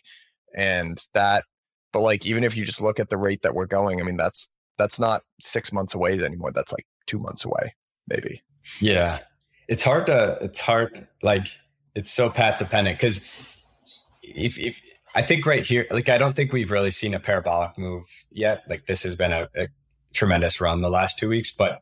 And 0.54 1.00
that, 1.14 1.44
but 1.92 2.00
like, 2.00 2.26
even 2.26 2.44
if 2.44 2.56
you 2.56 2.64
just 2.64 2.80
look 2.80 3.00
at 3.00 3.08
the 3.08 3.16
rate 3.16 3.42
that 3.42 3.54
we're 3.54 3.66
going, 3.66 4.00
I 4.00 4.04
mean, 4.04 4.16
that's, 4.16 4.48
that's 4.78 5.00
not 5.00 5.22
six 5.40 5.72
months 5.72 5.94
away 5.94 6.12
anymore. 6.22 6.52
That's 6.52 6.72
like 6.72 6.86
two 7.06 7.18
months 7.18 7.44
away, 7.44 7.74
maybe. 8.08 8.42
Yeah. 8.80 9.20
It's 9.68 9.82
hard 9.82 10.06
to, 10.06 10.38
it's 10.40 10.60
hard, 10.60 11.08
like, 11.22 11.46
it's 11.94 12.10
so 12.10 12.28
path 12.30 12.58
dependent 12.58 12.98
because 12.98 13.18
if, 14.22 14.58
if, 14.58 14.80
I 15.14 15.22
think 15.22 15.46
right 15.46 15.64
here, 15.64 15.86
like, 15.90 16.08
I 16.08 16.18
don't 16.18 16.36
think 16.36 16.52
we've 16.52 16.70
really 16.70 16.90
seen 16.90 17.14
a 17.14 17.20
parabolic 17.20 17.78
move 17.78 18.04
yet. 18.30 18.64
Like, 18.68 18.86
this 18.86 19.02
has 19.04 19.14
been 19.14 19.32
a, 19.32 19.48
a 19.56 19.68
tremendous 20.12 20.60
run 20.60 20.82
the 20.82 20.90
last 20.90 21.18
two 21.18 21.28
weeks, 21.28 21.50
but 21.50 21.80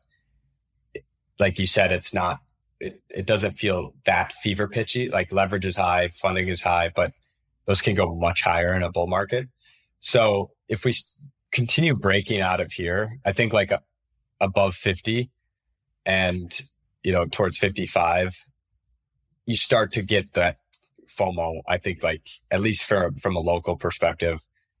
like 1.37 1.59
you 1.59 1.67
said, 1.67 1.91
it's 1.91 2.13
not, 2.13 2.39
it, 2.79 3.01
it 3.09 3.25
doesn't 3.25 3.51
feel 3.51 3.93
that 4.05 4.31
fever 4.33 4.67
pitchy. 4.67 5.09
Like, 5.09 5.31
leverage 5.31 5.65
is 5.65 5.75
high, 5.75 6.07
funding 6.09 6.47
is 6.47 6.61
high, 6.61 6.91
but 6.95 7.11
those 7.65 7.81
can 7.81 7.95
go 7.95 8.15
much 8.15 8.41
higher 8.41 8.73
in 8.73 8.83
a 8.83 8.91
bull 8.91 9.07
market. 9.07 9.47
So 9.99 10.51
if 10.69 10.85
we 10.85 10.93
continue 11.51 11.95
breaking 11.95 12.41
out 12.41 12.61
of 12.61 12.71
here, 12.71 13.19
I 13.25 13.33
think 13.33 13.53
like 13.53 13.71
a, 13.71 13.81
above 14.39 14.75
50 14.75 15.29
and, 16.05 16.57
you 17.03 17.11
know, 17.11 17.25
towards 17.25 17.57
55, 17.57 18.35
you 19.45 19.55
start 19.55 19.91
to 19.93 20.01
get 20.01 20.33
that 20.33 20.55
FOMO. 21.17 21.61
I 21.67 21.77
think 21.77 22.03
like, 22.03 22.27
at 22.51 22.61
least 22.61 22.85
from, 22.85 23.15
from 23.15 23.35
a 23.35 23.39
local 23.39 23.75
perspective, 23.75 24.39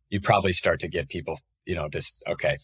you 0.09 0.21
probably 0.21 0.53
start 0.53 0.79
to 0.81 0.87
get 0.87 1.09
people, 1.09 1.39
you 1.65 1.75
know, 1.75 1.89
just, 1.89 2.23
okay, 2.27 2.57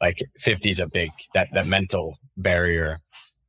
like 0.00 0.18
50 0.38 0.70
is 0.70 0.80
a 0.80 0.88
big, 0.88 1.10
that, 1.34 1.48
that 1.52 1.66
mental 1.66 2.18
barrier, 2.36 3.00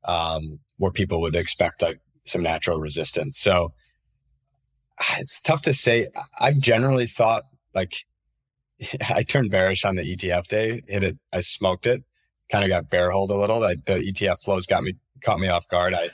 um, 0.03 0.59
where 0.77 0.91
people 0.91 1.21
would 1.21 1.35
expect 1.35 1.81
like 1.81 1.99
some 2.25 2.43
natural 2.43 2.79
resistance. 2.79 3.37
So 3.37 3.73
it's 5.17 5.39
tough 5.41 5.61
to 5.63 5.73
say. 5.73 6.07
I've 6.39 6.59
generally 6.59 7.07
thought 7.07 7.43
like 7.73 7.93
I 9.09 9.23
turned 9.23 9.51
bearish 9.51 9.85
on 9.85 9.95
the 9.95 10.03
ETF 10.03 10.47
day, 10.47 10.81
hit 10.87 11.03
it, 11.03 11.17
I 11.31 11.41
smoked 11.41 11.85
it 11.85 12.03
kind 12.51 12.63
of 12.63 12.69
got 12.69 12.89
bear 12.89 13.11
hold 13.11 13.31
a 13.31 13.37
little. 13.37 13.59
Like 13.59 13.85
the 13.85 13.95
ETF 13.95 14.39
flows 14.39 14.65
got 14.65 14.83
me 14.83 14.95
caught 15.23 15.39
me 15.39 15.47
off 15.47 15.67
guard. 15.67 15.93
I 15.93 16.09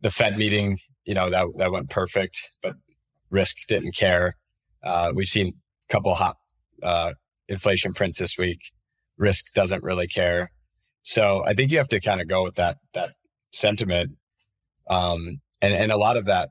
the 0.00 0.10
Fed 0.10 0.38
meeting, 0.38 0.78
you 1.04 1.14
know, 1.14 1.30
that 1.30 1.46
that 1.56 1.72
went 1.72 1.90
perfect, 1.90 2.38
but 2.62 2.76
risk 3.30 3.56
didn't 3.68 3.94
care. 3.96 4.36
Uh, 4.82 5.12
we've 5.14 5.26
seen 5.26 5.48
a 5.48 5.92
couple 5.92 6.14
hot 6.14 6.36
uh, 6.82 7.12
inflation 7.48 7.92
prints 7.92 8.18
this 8.18 8.38
week. 8.38 8.72
Risk 9.18 9.52
doesn't 9.54 9.82
really 9.82 10.06
care. 10.06 10.50
So 11.02 11.44
I 11.44 11.54
think 11.54 11.70
you 11.70 11.78
have 11.78 11.88
to 11.88 12.00
kind 12.00 12.20
of 12.20 12.28
go 12.28 12.42
with 12.42 12.54
that 12.56 12.78
that 12.94 13.10
sentiment. 13.52 14.12
Um, 14.88 15.40
and 15.60 15.74
and 15.74 15.92
a 15.92 15.96
lot 15.96 16.16
of 16.16 16.26
that 16.26 16.50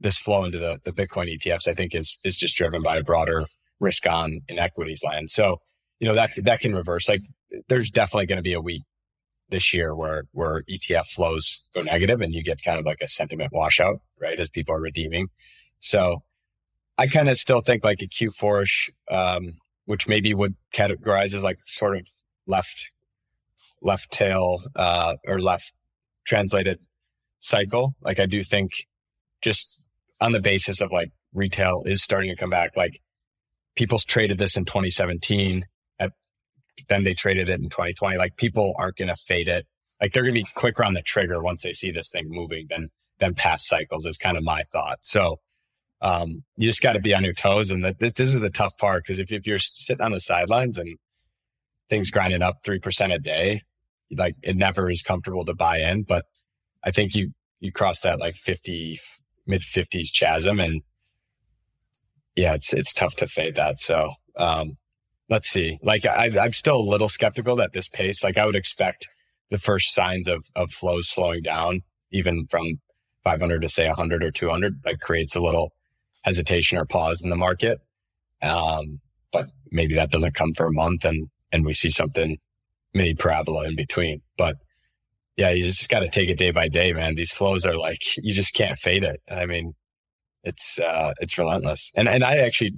this 0.00 0.16
flow 0.16 0.44
into 0.44 0.58
the 0.58 0.78
the 0.84 0.92
Bitcoin 0.92 1.34
ETFs, 1.34 1.68
I 1.68 1.74
think, 1.74 1.94
is 1.94 2.18
is 2.24 2.36
just 2.36 2.56
driven 2.56 2.82
by 2.82 2.96
a 2.96 3.02
broader 3.02 3.46
risk 3.80 4.08
on 4.08 4.40
in 4.48 4.58
equities 4.58 5.02
land. 5.04 5.30
So 5.30 5.58
you 5.98 6.08
know 6.08 6.14
that 6.14 6.32
that 6.44 6.60
can 6.60 6.74
reverse. 6.74 7.08
Like 7.08 7.20
there's 7.68 7.90
definitely 7.90 8.26
going 8.26 8.38
to 8.38 8.42
be 8.42 8.54
a 8.54 8.60
week 8.60 8.82
this 9.48 9.72
year 9.72 9.94
where 9.94 10.24
where 10.32 10.62
ETF 10.62 11.06
flows 11.06 11.68
go 11.74 11.82
negative 11.82 12.20
and 12.20 12.34
you 12.34 12.42
get 12.42 12.62
kind 12.64 12.78
of 12.78 12.86
like 12.86 13.00
a 13.00 13.08
sentiment 13.08 13.52
washout, 13.52 14.00
right? 14.20 14.40
As 14.40 14.50
people 14.50 14.74
are 14.74 14.80
redeeming. 14.80 15.28
So 15.78 16.22
I 16.98 17.06
kind 17.06 17.28
of 17.28 17.36
still 17.36 17.60
think 17.60 17.84
like 17.84 18.02
a 18.02 18.06
Q4ish, 18.06 18.90
um, 19.10 19.54
which 19.84 20.08
maybe 20.08 20.34
would 20.34 20.54
categorize 20.74 21.34
as 21.34 21.42
like 21.42 21.58
sort 21.62 21.96
of 21.96 22.06
left 22.46 22.90
left 23.80 24.10
tail 24.10 24.62
uh, 24.76 25.16
or 25.26 25.40
left 25.40 25.72
translated 26.24 26.78
cycle. 27.38 27.94
Like 28.00 28.20
I 28.20 28.26
do 28.26 28.42
think 28.42 28.70
just 29.40 29.84
on 30.20 30.32
the 30.32 30.40
basis 30.40 30.80
of 30.80 30.92
like 30.92 31.10
retail 31.34 31.82
is 31.84 32.02
starting 32.02 32.30
to 32.30 32.36
come 32.36 32.50
back. 32.50 32.76
Like 32.76 33.00
people's 33.74 34.04
traded 34.04 34.38
this 34.38 34.56
in 34.56 34.64
2017 34.64 35.64
then 36.88 37.04
they 37.04 37.14
traded 37.14 37.48
it 37.48 37.60
in 37.60 37.68
2020. 37.68 38.16
Like 38.16 38.36
people 38.36 38.74
aren't 38.78 38.96
going 38.96 39.08
to 39.08 39.16
fade 39.16 39.48
it. 39.48 39.66
Like 40.00 40.12
they're 40.12 40.22
going 40.22 40.34
to 40.34 40.42
be 40.42 40.48
quicker 40.54 40.84
on 40.84 40.94
the 40.94 41.02
trigger 41.02 41.42
once 41.42 41.62
they 41.62 41.72
see 41.72 41.90
this 41.90 42.10
thing 42.10 42.26
moving 42.28 42.66
than 42.68 42.88
than 43.18 43.34
past 43.34 43.68
cycles. 43.68 44.06
Is 44.06 44.16
kind 44.16 44.36
of 44.36 44.42
my 44.42 44.62
thought. 44.72 44.98
So 45.02 45.36
um, 46.00 46.42
you 46.56 46.68
just 46.68 46.82
got 46.82 46.94
to 46.94 47.00
be 47.00 47.14
on 47.14 47.24
your 47.24 47.34
toes, 47.34 47.70
and 47.70 47.84
that 47.84 48.00
this, 48.00 48.12
this 48.14 48.34
is 48.34 48.40
the 48.40 48.50
tough 48.50 48.76
part 48.78 49.04
because 49.04 49.18
if 49.20 49.32
if 49.32 49.46
you're 49.46 49.58
sitting 49.58 50.04
on 50.04 50.12
the 50.12 50.20
sidelines 50.20 50.78
and 50.78 50.98
things 51.88 52.10
grinding 52.10 52.42
up 52.42 52.56
three 52.64 52.80
percent 52.80 53.12
a 53.12 53.18
day, 53.18 53.62
like 54.10 54.34
it 54.42 54.56
never 54.56 54.90
is 54.90 55.02
comfortable 55.02 55.44
to 55.44 55.54
buy 55.54 55.78
in. 55.78 56.02
But 56.02 56.24
I 56.82 56.90
think 56.90 57.14
you 57.14 57.32
you 57.60 57.70
cross 57.70 58.00
that 58.00 58.18
like 58.18 58.34
50 58.36 58.98
mid 59.46 59.62
50s 59.62 60.08
chasm 60.18 60.58
and 60.58 60.82
yeah, 62.34 62.54
it's 62.54 62.72
it's 62.72 62.92
tough 62.92 63.14
to 63.16 63.26
fade 63.26 63.54
that. 63.56 63.78
So 63.78 64.12
um, 64.36 64.76
let's 65.32 65.48
see. 65.48 65.78
Like 65.82 66.04
I, 66.06 66.30
I'm 66.38 66.52
still 66.52 66.76
a 66.76 66.90
little 66.92 67.08
skeptical 67.08 67.56
that 67.56 67.72
this 67.72 67.88
pace. 67.88 68.22
Like 68.22 68.36
I 68.36 68.44
would 68.44 68.54
expect 68.54 69.08
the 69.50 69.58
first 69.58 69.94
signs 69.94 70.28
of 70.28 70.44
of 70.54 70.70
flows 70.70 71.08
slowing 71.08 71.42
down, 71.42 71.80
even 72.12 72.46
from 72.50 72.80
500 73.24 73.62
to 73.62 73.68
say 73.68 73.86
100 73.86 74.22
or 74.22 74.30
200. 74.30 74.74
Like 74.84 75.00
creates 75.00 75.34
a 75.34 75.40
little 75.40 75.72
hesitation 76.22 76.76
or 76.76 76.84
pause 76.84 77.22
in 77.22 77.30
the 77.30 77.36
market. 77.36 77.78
Um, 78.42 79.00
but 79.32 79.48
maybe 79.70 79.94
that 79.94 80.10
doesn't 80.10 80.34
come 80.34 80.52
for 80.54 80.66
a 80.66 80.72
month, 80.72 81.04
and 81.04 81.28
and 81.50 81.64
we 81.64 81.72
see 81.72 81.90
something 81.90 82.36
mini 82.92 83.14
parabola 83.14 83.66
in 83.66 83.74
between. 83.74 84.20
But 84.36 84.56
yeah, 85.38 85.50
you 85.50 85.64
just 85.64 85.88
got 85.88 86.00
to 86.00 86.10
take 86.10 86.28
it 86.28 86.38
day 86.38 86.50
by 86.50 86.68
day, 86.68 86.92
man. 86.92 87.14
These 87.14 87.32
flows 87.32 87.64
are 87.64 87.76
like 87.76 88.02
you 88.18 88.34
just 88.34 88.54
can't 88.54 88.78
fade 88.78 89.02
it. 89.02 89.20
I 89.30 89.46
mean, 89.46 89.72
it's 90.44 90.78
uh, 90.78 91.14
it's 91.20 91.38
relentless. 91.38 91.90
And 91.96 92.06
and 92.06 92.22
I 92.22 92.36
actually 92.36 92.72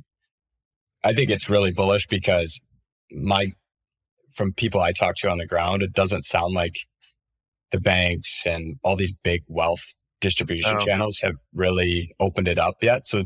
I 1.05 1.13
think 1.13 1.31
it's 1.31 1.51
really 1.51 1.71
bullish 1.71 2.07
because 2.07 2.59
my 3.13 3.49
from 4.33 4.53
people 4.53 4.81
I 4.81 4.93
talk 4.93 5.15
to 5.17 5.31
on 5.31 5.39
the 5.39 5.47
ground, 5.47 5.83
it 5.83 5.93
doesn't 5.93 6.25
sound 6.25 6.55
like 6.55 6.75
the 7.71 7.81
banks 7.81 8.47
and 8.47 8.77
all 8.83 8.97
these 8.97 9.13
big 9.13 9.43
wealth 9.49 9.83
distribution 10.21 10.77
oh. 10.81 10.85
channels 10.85 11.21
have 11.21 11.37
really 11.55 12.15
opened 12.19 12.49
it 12.49 12.59
up 12.59 12.77
yet. 12.83 13.07
So 13.07 13.25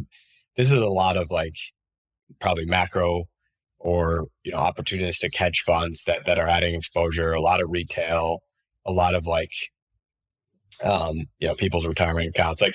this 0.57 0.73
is 0.73 0.81
a 0.81 0.87
lot 0.87 1.17
of 1.17 1.31
like 1.31 1.55
probably 2.41 2.67
macro 2.67 3.25
or 3.79 4.27
you 4.43 4.53
know 4.53 4.59
opportunistic 4.59 5.35
hedge 5.37 5.63
funds 5.65 6.03
that 6.05 6.27
that 6.27 6.39
are 6.39 6.49
adding 6.49 6.75
exposure, 6.75 7.33
a 7.33 7.41
lot 7.41 7.63
of 7.63 7.71
retail, 7.71 8.41
a 8.85 8.93
lot 8.93 9.15
of 9.15 9.27
like 9.27 9.53
um 10.83 11.27
you 11.39 11.47
know 11.47 11.55
people's 11.55 11.87
retirement 11.87 12.29
accounts, 12.29 12.61
like 12.61 12.75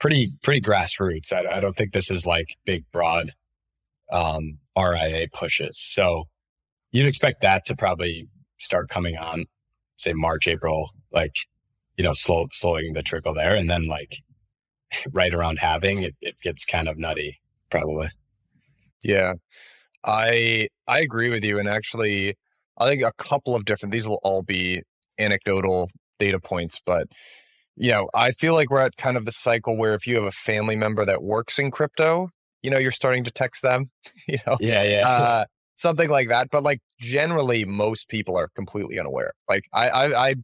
pretty 0.00 0.32
pretty 0.42 0.60
grassroots. 0.60 1.32
I, 1.32 1.56
I 1.56 1.60
don't 1.60 1.76
think 1.76 1.92
this 1.92 2.10
is 2.10 2.26
like 2.26 2.56
big 2.66 2.84
broad 2.92 3.32
um, 4.10 4.58
RIA 4.76 5.28
pushes. 5.32 5.78
So 5.78 6.24
you'd 6.92 7.06
expect 7.06 7.42
that 7.42 7.66
to 7.66 7.74
probably 7.74 8.28
start 8.58 8.88
coming 8.88 9.16
on 9.16 9.46
say 9.96 10.12
March, 10.12 10.46
April, 10.46 10.90
like, 11.12 11.34
you 11.96 12.04
know, 12.04 12.12
slow, 12.14 12.46
slowing 12.52 12.92
the 12.92 13.02
trickle 13.02 13.34
there. 13.34 13.54
And 13.54 13.68
then 13.70 13.86
like 13.86 14.18
right 15.12 15.32
around 15.32 15.58
halving 15.58 16.02
it, 16.02 16.14
it 16.20 16.36
gets 16.42 16.64
kind 16.64 16.88
of 16.88 16.98
nutty, 16.98 17.40
probably. 17.70 18.08
Yeah. 19.02 19.34
I 20.04 20.68
I 20.86 21.00
agree 21.00 21.30
with 21.30 21.44
you. 21.44 21.58
And 21.58 21.68
actually 21.68 22.36
I 22.78 22.88
think 22.88 23.02
a 23.02 23.12
couple 23.16 23.54
of 23.54 23.64
different 23.64 23.92
these 23.92 24.08
will 24.08 24.20
all 24.22 24.42
be 24.42 24.82
anecdotal 25.18 25.88
data 26.18 26.40
points, 26.40 26.80
but 26.84 27.06
you 27.76 27.90
know, 27.90 28.08
I 28.14 28.30
feel 28.30 28.54
like 28.54 28.70
we're 28.70 28.80
at 28.80 28.96
kind 28.96 29.16
of 29.16 29.24
the 29.24 29.32
cycle 29.32 29.76
where 29.76 29.94
if 29.94 30.06
you 30.06 30.16
have 30.16 30.24
a 30.24 30.30
family 30.30 30.76
member 30.76 31.04
that 31.04 31.22
works 31.22 31.58
in 31.58 31.72
crypto, 31.72 32.28
you 32.64 32.70
know, 32.70 32.78
you're 32.78 32.90
starting 32.90 33.24
to 33.24 33.30
text 33.30 33.62
them, 33.62 33.90
you 34.26 34.38
know. 34.46 34.56
Yeah, 34.58 34.82
yeah. 34.82 35.06
Uh, 35.06 35.44
something 35.74 36.08
like 36.08 36.28
that. 36.28 36.48
But 36.50 36.62
like 36.62 36.80
generally 36.98 37.64
most 37.64 38.08
people 38.08 38.36
are 38.36 38.48
completely 38.48 38.98
unaware. 38.98 39.32
Like 39.48 39.64
I 39.72 39.88
I, 39.90 40.28
I 40.30 40.34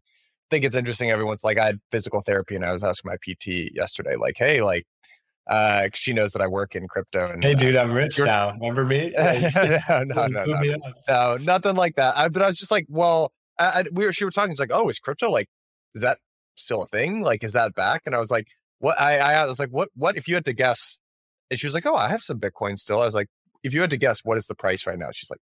think 0.50 0.64
it's 0.64 0.76
interesting 0.76 1.10
everyone's 1.10 1.42
like 1.42 1.58
I 1.58 1.66
had 1.66 1.78
physical 1.90 2.20
therapy 2.20 2.56
and 2.56 2.64
I 2.64 2.72
was 2.72 2.84
asking 2.84 3.10
my 3.10 3.16
PT 3.16 3.74
yesterday, 3.74 4.16
like, 4.16 4.34
hey, 4.36 4.60
like 4.60 4.84
uh 5.48 5.88
she 5.94 6.12
knows 6.12 6.32
that 6.32 6.42
I 6.42 6.46
work 6.46 6.76
in 6.76 6.86
crypto 6.86 7.30
and 7.30 7.42
Hey 7.42 7.54
dude, 7.54 7.74
uh, 7.74 7.82
I'm 7.82 7.92
rich 7.92 8.18
now. 8.18 8.52
Remember 8.52 8.84
me? 8.84 9.12
no, 9.16 10.04
no, 10.04 10.26
no, 10.26 10.44
no, 10.44 10.76
no, 11.08 11.36
nothing 11.38 11.74
like 11.74 11.96
that. 11.96 12.16
I, 12.16 12.28
but 12.28 12.42
I 12.42 12.46
was 12.46 12.56
just 12.56 12.70
like, 12.70 12.84
well, 12.88 13.32
I, 13.58 13.64
I, 13.64 13.84
we 13.92 14.04
were 14.04 14.12
she 14.12 14.26
were 14.26 14.30
talking, 14.30 14.50
it's 14.50 14.60
like, 14.60 14.72
oh, 14.72 14.88
is 14.90 14.98
crypto 14.98 15.30
like 15.30 15.48
is 15.94 16.02
that 16.02 16.18
still 16.54 16.82
a 16.82 16.86
thing? 16.88 17.22
Like, 17.22 17.42
is 17.42 17.52
that 17.52 17.74
back? 17.74 18.02
And 18.04 18.14
I 18.14 18.18
was 18.18 18.30
like, 18.30 18.46
what 18.78 19.00
I, 19.00 19.18
I 19.18 19.46
was 19.46 19.58
like, 19.58 19.70
what 19.70 19.88
what 19.94 20.16
if 20.16 20.28
you 20.28 20.34
had 20.34 20.44
to 20.44 20.52
guess? 20.52 20.98
And 21.50 21.58
she 21.58 21.66
was 21.66 21.74
like, 21.74 21.86
oh, 21.86 21.94
I 21.94 22.08
have 22.08 22.22
some 22.22 22.38
Bitcoin 22.38 22.78
still. 22.78 23.00
I 23.00 23.04
was 23.04 23.14
like, 23.14 23.28
if 23.62 23.74
you 23.74 23.80
had 23.80 23.90
to 23.90 23.96
guess, 23.96 24.20
what 24.24 24.38
is 24.38 24.46
the 24.46 24.54
price 24.54 24.86
right 24.86 24.98
now? 24.98 25.08
She's 25.12 25.30
like, 25.30 25.40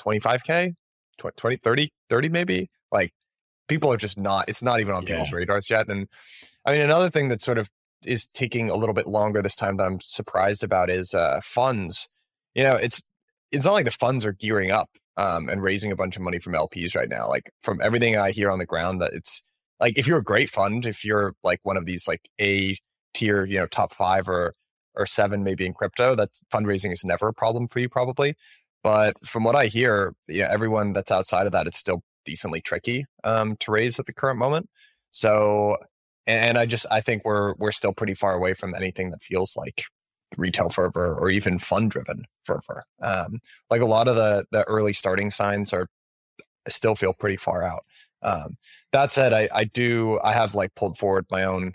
25K, 0.00 0.74
20, 1.18 1.56
30, 1.56 1.90
30 2.08 2.28
maybe. 2.28 2.70
Like 2.90 3.12
people 3.68 3.92
are 3.92 3.96
just 3.96 4.18
not, 4.18 4.48
it's 4.48 4.62
not 4.62 4.80
even 4.80 4.94
on 4.94 5.02
yeah. 5.02 5.14
people's 5.14 5.32
radars 5.32 5.70
yet. 5.70 5.88
And 5.88 6.08
I 6.64 6.72
mean, 6.72 6.80
another 6.80 7.10
thing 7.10 7.28
that 7.28 7.40
sort 7.40 7.58
of 7.58 7.68
is 8.04 8.26
taking 8.26 8.70
a 8.70 8.76
little 8.76 8.94
bit 8.94 9.06
longer 9.06 9.42
this 9.42 9.56
time 9.56 9.76
that 9.76 9.84
I'm 9.84 10.00
surprised 10.00 10.64
about 10.64 10.90
is 10.90 11.14
uh, 11.14 11.40
funds. 11.42 12.08
You 12.54 12.64
know, 12.64 12.76
it's 12.76 13.02
it's 13.52 13.64
not 13.64 13.74
like 13.74 13.84
the 13.84 13.90
funds 13.90 14.24
are 14.24 14.32
gearing 14.32 14.70
up 14.70 14.88
um, 15.16 15.48
and 15.48 15.62
raising 15.62 15.92
a 15.92 15.96
bunch 15.96 16.16
of 16.16 16.22
money 16.22 16.38
from 16.38 16.54
LPs 16.54 16.96
right 16.96 17.08
now. 17.08 17.28
Like 17.28 17.50
from 17.62 17.80
everything 17.82 18.16
I 18.16 18.30
hear 18.30 18.50
on 18.50 18.58
the 18.58 18.66
ground, 18.66 19.00
that 19.00 19.12
it's 19.12 19.42
like 19.80 19.98
if 19.98 20.06
you're 20.06 20.18
a 20.18 20.24
great 20.24 20.50
fund, 20.50 20.86
if 20.86 21.04
you're 21.04 21.34
like 21.42 21.60
one 21.62 21.76
of 21.76 21.84
these 21.84 22.06
like 22.08 22.28
A 22.40 22.76
tier, 23.14 23.44
you 23.44 23.58
know, 23.58 23.66
top 23.66 23.94
five 23.94 24.28
or 24.28 24.54
or 24.94 25.06
seven 25.06 25.42
maybe 25.42 25.66
in 25.66 25.74
crypto, 25.74 26.14
that 26.14 26.30
fundraising 26.52 26.92
is 26.92 27.04
never 27.04 27.28
a 27.28 27.34
problem 27.34 27.66
for 27.66 27.78
you 27.80 27.88
probably. 27.88 28.34
But 28.82 29.14
from 29.26 29.44
what 29.44 29.56
I 29.56 29.66
hear, 29.66 30.14
you 30.26 30.42
know, 30.42 30.48
everyone 30.50 30.92
that's 30.92 31.10
outside 31.10 31.46
of 31.46 31.52
that, 31.52 31.66
it's 31.66 31.78
still 31.78 32.02
decently 32.24 32.60
tricky 32.60 33.06
um, 33.24 33.56
to 33.60 33.72
raise 33.72 33.98
at 33.98 34.06
the 34.06 34.12
current 34.12 34.38
moment. 34.38 34.68
So 35.10 35.76
and 36.26 36.58
I 36.58 36.66
just 36.66 36.86
I 36.90 37.00
think 37.00 37.24
we're 37.24 37.54
we're 37.54 37.72
still 37.72 37.92
pretty 37.92 38.14
far 38.14 38.34
away 38.34 38.54
from 38.54 38.74
anything 38.74 39.10
that 39.10 39.22
feels 39.22 39.56
like 39.56 39.84
retail 40.36 40.70
fervor 40.70 41.14
or 41.14 41.30
even 41.30 41.58
fund 41.58 41.90
driven 41.90 42.24
fervor. 42.44 42.84
Um, 43.02 43.40
like 43.68 43.80
a 43.80 43.86
lot 43.86 44.08
of 44.08 44.16
the 44.16 44.44
the 44.52 44.62
early 44.64 44.92
starting 44.92 45.30
signs 45.30 45.72
are 45.72 45.88
still 46.68 46.94
feel 46.94 47.12
pretty 47.12 47.36
far 47.36 47.62
out. 47.62 47.84
Um, 48.22 48.56
that 48.92 49.12
said, 49.12 49.32
I 49.32 49.48
I 49.52 49.64
do 49.64 50.20
I 50.22 50.32
have 50.32 50.54
like 50.54 50.74
pulled 50.74 50.98
forward 50.98 51.26
my 51.30 51.44
own 51.44 51.74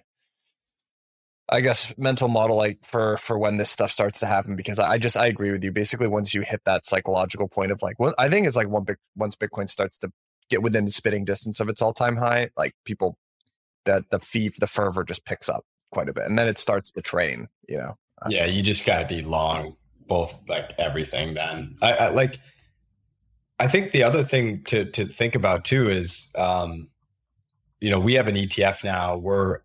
I 1.47 1.61
guess 1.61 1.93
mental 1.97 2.27
model 2.27 2.55
like 2.55 2.79
for 2.83 3.17
for 3.17 3.37
when 3.37 3.57
this 3.57 3.69
stuff 3.69 3.91
starts 3.91 4.19
to 4.21 4.25
happen 4.25 4.55
because 4.55 4.79
I, 4.79 4.97
just 4.97 5.15
I 5.15 5.27
agree 5.27 5.51
with 5.51 5.63
you. 5.63 5.71
Basically, 5.71 6.07
once 6.07 6.33
you 6.33 6.41
hit 6.41 6.61
that 6.65 6.85
psychological 6.85 7.47
point 7.47 7.71
of 7.71 7.81
like, 7.83 7.99
well, 7.99 8.15
I 8.17 8.29
think 8.29 8.47
it's 8.47 8.55
like 8.55 8.67
one 8.67 8.83
big 8.83 8.97
once 9.15 9.35
Bitcoin 9.35 9.69
starts 9.69 9.99
to 9.99 10.11
get 10.49 10.63
within 10.63 10.85
the 10.85 10.91
spitting 10.91 11.23
distance 11.23 11.59
of 11.59 11.69
its 11.69 11.81
all 11.81 11.93
time 11.93 12.17
high, 12.17 12.49
like 12.57 12.73
people 12.83 13.17
that 13.85 14.03
the 14.09 14.19
fee 14.19 14.51
the 14.59 14.67
fervor 14.67 15.03
just 15.03 15.25
picks 15.25 15.47
up 15.47 15.63
quite 15.91 16.09
a 16.09 16.13
bit 16.13 16.25
and 16.25 16.37
then 16.37 16.47
it 16.47 16.57
starts 16.57 16.91
the 16.91 17.01
train 17.01 17.47
you 17.69 17.77
know? 17.77 17.95
Yeah 18.29 18.45
you 18.45 18.61
just 18.61 18.85
got 18.85 18.99
to 18.99 19.07
be 19.07 19.21
long 19.21 19.77
both 20.07 20.47
like 20.49 20.73
everything 20.77 21.33
then. 21.33 21.77
I, 21.81 21.93
I, 21.93 22.09
like 22.09 22.37
i 23.59 23.67
think 23.67 23.91
the 23.91 24.03
other 24.03 24.23
thing 24.23 24.63
to 24.65 24.85
to 24.91 25.05
think 25.05 25.35
about 25.35 25.63
too 25.63 25.89
is 25.89 26.31
um 26.37 26.89
you 27.79 27.89
know 27.89 27.99
we 27.99 28.15
have 28.15 28.27
an 28.27 28.35
etf 28.35 28.83
now. 28.83 29.17
We're 29.17 29.59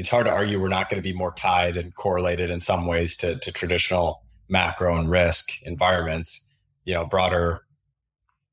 it's 0.00 0.08
hard 0.08 0.26
to 0.26 0.32
argue 0.32 0.60
we're 0.60 0.68
not 0.68 0.88
going 0.88 1.00
to 1.00 1.08
be 1.08 1.16
more 1.16 1.32
tied 1.32 1.76
and 1.76 1.94
correlated 1.94 2.50
in 2.50 2.60
some 2.60 2.86
ways 2.86 3.16
to 3.18 3.38
to 3.38 3.52
traditional 3.52 4.22
macro 4.48 4.96
and 4.96 5.10
risk 5.10 5.62
environments 5.62 6.48
you 6.84 6.94
know 6.94 7.04
broader 7.04 7.60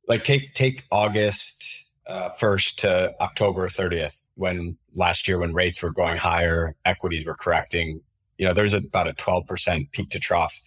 like 0.07 0.23
take 0.23 0.53
take 0.53 0.85
august 0.91 1.85
uh, 2.07 2.29
1st 2.39 2.75
to 2.75 3.13
october 3.19 3.67
30th 3.67 4.21
when 4.37 4.77
last 4.95 5.27
year 5.27 5.39
when 5.39 5.53
rates 5.53 5.81
were 5.81 5.91
going 5.91 6.17
higher, 6.17 6.75
equities 6.85 7.25
were 7.25 7.35
correcting. 7.35 8.01
You 8.37 8.45
know, 8.45 8.53
there's 8.53 8.73
about 8.73 9.07
a 9.07 9.13
12% 9.13 9.91
peak 9.91 10.09
to 10.11 10.19
trough 10.19 10.61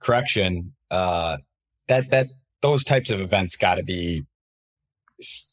correction. 0.00 0.74
Uh, 0.90 1.38
that 1.88 2.10
that 2.10 2.26
those 2.60 2.84
types 2.84 3.10
of 3.10 3.20
events 3.20 3.56
got 3.56 3.76
to 3.76 3.82
be 3.82 4.24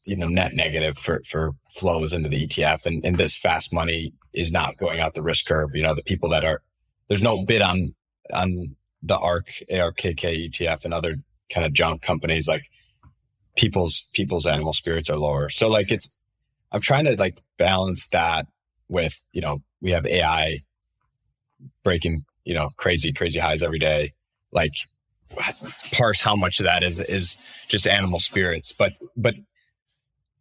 you 0.06 0.16
know 0.16 0.28
net 0.28 0.54
negative 0.54 0.98
for 0.98 1.22
for 1.26 1.52
flows 1.70 2.14
into 2.14 2.30
the 2.30 2.48
ETF 2.48 2.86
and, 2.86 3.06
and 3.06 3.18
this 3.18 3.38
fast 3.38 3.74
money 3.74 4.14
is 4.34 4.52
not 4.52 4.78
going 4.78 5.00
out 5.00 5.14
the 5.14 5.22
risk 5.22 5.46
curve. 5.46 5.72
You 5.74 5.84
know, 5.84 5.96
the 5.96 6.04
people 6.04 6.30
that 6.30 6.46
are 6.46 6.62
there's 7.08 7.24
no 7.24 7.46
bid 7.46 7.62
on 7.62 7.96
on 8.34 8.76
the 9.04 9.18
ARK 9.18 9.48
ARKK 9.70 10.50
ETF 10.50 10.86
and 10.86 10.94
other 10.94 11.16
kind 11.52 11.66
of 11.66 11.74
junk 11.74 12.02
companies 12.02 12.48
like 12.48 12.64
people's 13.58 14.10
people's 14.14 14.46
animal 14.46 14.74
spirits 14.74 15.10
are 15.10 15.18
lower. 15.18 15.50
So 15.50 15.68
like 15.68 15.92
it's 15.92 16.20
I'm 16.72 16.82
trying 16.82 17.06
to 17.06 17.16
like 17.18 17.42
balance 17.58 18.08
that 18.10 18.48
with, 18.90 19.22
you 19.34 19.42
know, 19.42 19.62
we 19.82 19.92
have 19.92 20.06
AI 20.06 20.60
breaking, 21.84 22.26
you 22.46 22.54
know, 22.54 22.70
crazy, 22.78 23.12
crazy 23.12 23.40
highs 23.40 23.62
every 23.62 23.80
day. 23.80 24.14
Like 24.52 24.74
parse 25.94 26.22
how 26.22 26.36
much 26.36 26.60
of 26.60 26.66
that 26.66 26.84
is 26.84 27.00
is 27.00 27.44
just 27.68 27.88
animal 27.88 28.20
spirits. 28.20 28.74
But 28.74 28.94
but 29.16 29.36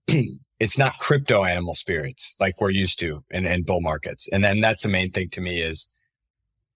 it's 0.60 0.76
not 0.76 0.98
crypto 0.98 1.42
animal 1.42 1.74
spirits 1.74 2.36
like 2.38 2.60
we're 2.60 2.70
used 2.70 3.00
to 3.00 3.24
in, 3.30 3.46
in 3.46 3.62
bull 3.62 3.80
markets. 3.80 4.28
And 4.30 4.44
then 4.44 4.60
that's 4.60 4.82
the 4.82 4.90
main 4.90 5.10
thing 5.10 5.30
to 5.30 5.40
me 5.40 5.62
is 5.62 5.88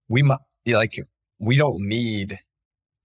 we 0.09 0.25
like 0.66 0.99
we 1.38 1.57
don't 1.57 1.87
need 1.87 2.40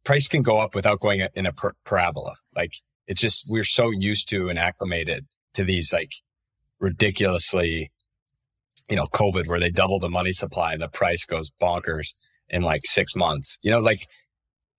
price 0.05 0.29
can 0.29 0.41
go 0.41 0.57
up 0.57 0.73
without 0.73 1.01
going 1.01 1.27
in 1.35 1.45
a 1.45 1.53
parabola. 1.83 2.37
Like 2.55 2.71
it's 3.07 3.19
just 3.19 3.47
we're 3.49 3.65
so 3.65 3.91
used 3.91 4.29
to 4.29 4.49
and 4.49 4.57
acclimated 4.57 5.27
to 5.53 5.65
these 5.65 5.91
like 5.91 6.11
ridiculously, 6.79 7.91
you 8.89 8.95
know, 8.95 9.05
COVID 9.07 9.47
where 9.47 9.59
they 9.59 9.69
double 9.69 9.99
the 9.99 10.09
money 10.09 10.31
supply 10.31 10.71
and 10.71 10.81
the 10.81 10.87
price 10.87 11.25
goes 11.25 11.51
bonkers 11.61 12.13
in 12.47 12.61
like 12.61 12.83
six 12.85 13.15
months. 13.17 13.57
You 13.61 13.71
know, 13.71 13.79
like 13.79 14.07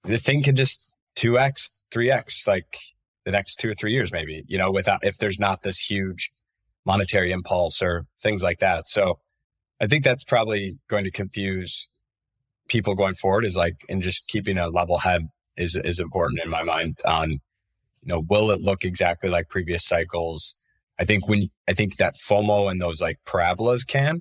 the 0.05 0.19
thing 0.19 0.43
can 0.43 0.57
just 0.57 0.97
2x, 1.17 1.85
3x, 1.93 2.47
like 2.47 2.79
the 3.25 3.31
next 3.31 3.57
two 3.57 3.71
or 3.71 3.75
three 3.75 3.93
years, 3.93 4.13
maybe, 4.13 4.45
you 4.47 4.59
know, 4.59 4.71
without, 4.71 5.05
if 5.05 5.19
there's 5.19 5.39
not 5.39 5.63
this 5.63 5.79
huge 5.79 6.31
monetary 6.85 7.31
impulse 7.33 7.83
or 7.83 8.05
things 8.19 8.43
like 8.43 8.61
that. 8.61 8.89
So 8.89 9.19
I 9.81 9.87
think 9.87 10.05
that's 10.05 10.25
probably 10.25 10.79
going 10.89 11.05
to 11.05 11.11
confuse 11.11 11.87
people 12.69 12.95
going 12.95 13.15
forward 13.15 13.45
is 13.45 13.57
like, 13.57 13.85
and 13.89 14.03
just 14.03 14.29
keeping 14.29 14.57
a 14.57 14.69
level 14.69 14.99
head 14.99 15.29
is, 15.57 15.77
is 15.77 16.01
important 16.01 16.41
in 16.43 16.51
my 16.51 16.63
mind 16.63 16.99
on, 17.05 17.31
you 17.31 17.39
know, 18.05 18.23
will 18.29 18.51
it 18.51 18.61
look 18.61 18.85
exactly 18.85 19.29
like 19.29 19.49
previous 19.49 19.85
cycles? 19.85 20.55
I 20.99 21.05
think 21.05 21.29
when 21.29 21.51
I 21.69 21.75
think 21.75 21.97
that 21.97 22.17
FOMO 22.17 22.71
and 22.71 22.81
those 22.81 23.01
like 23.01 23.19
parabolas 23.27 23.85
can, 23.85 24.21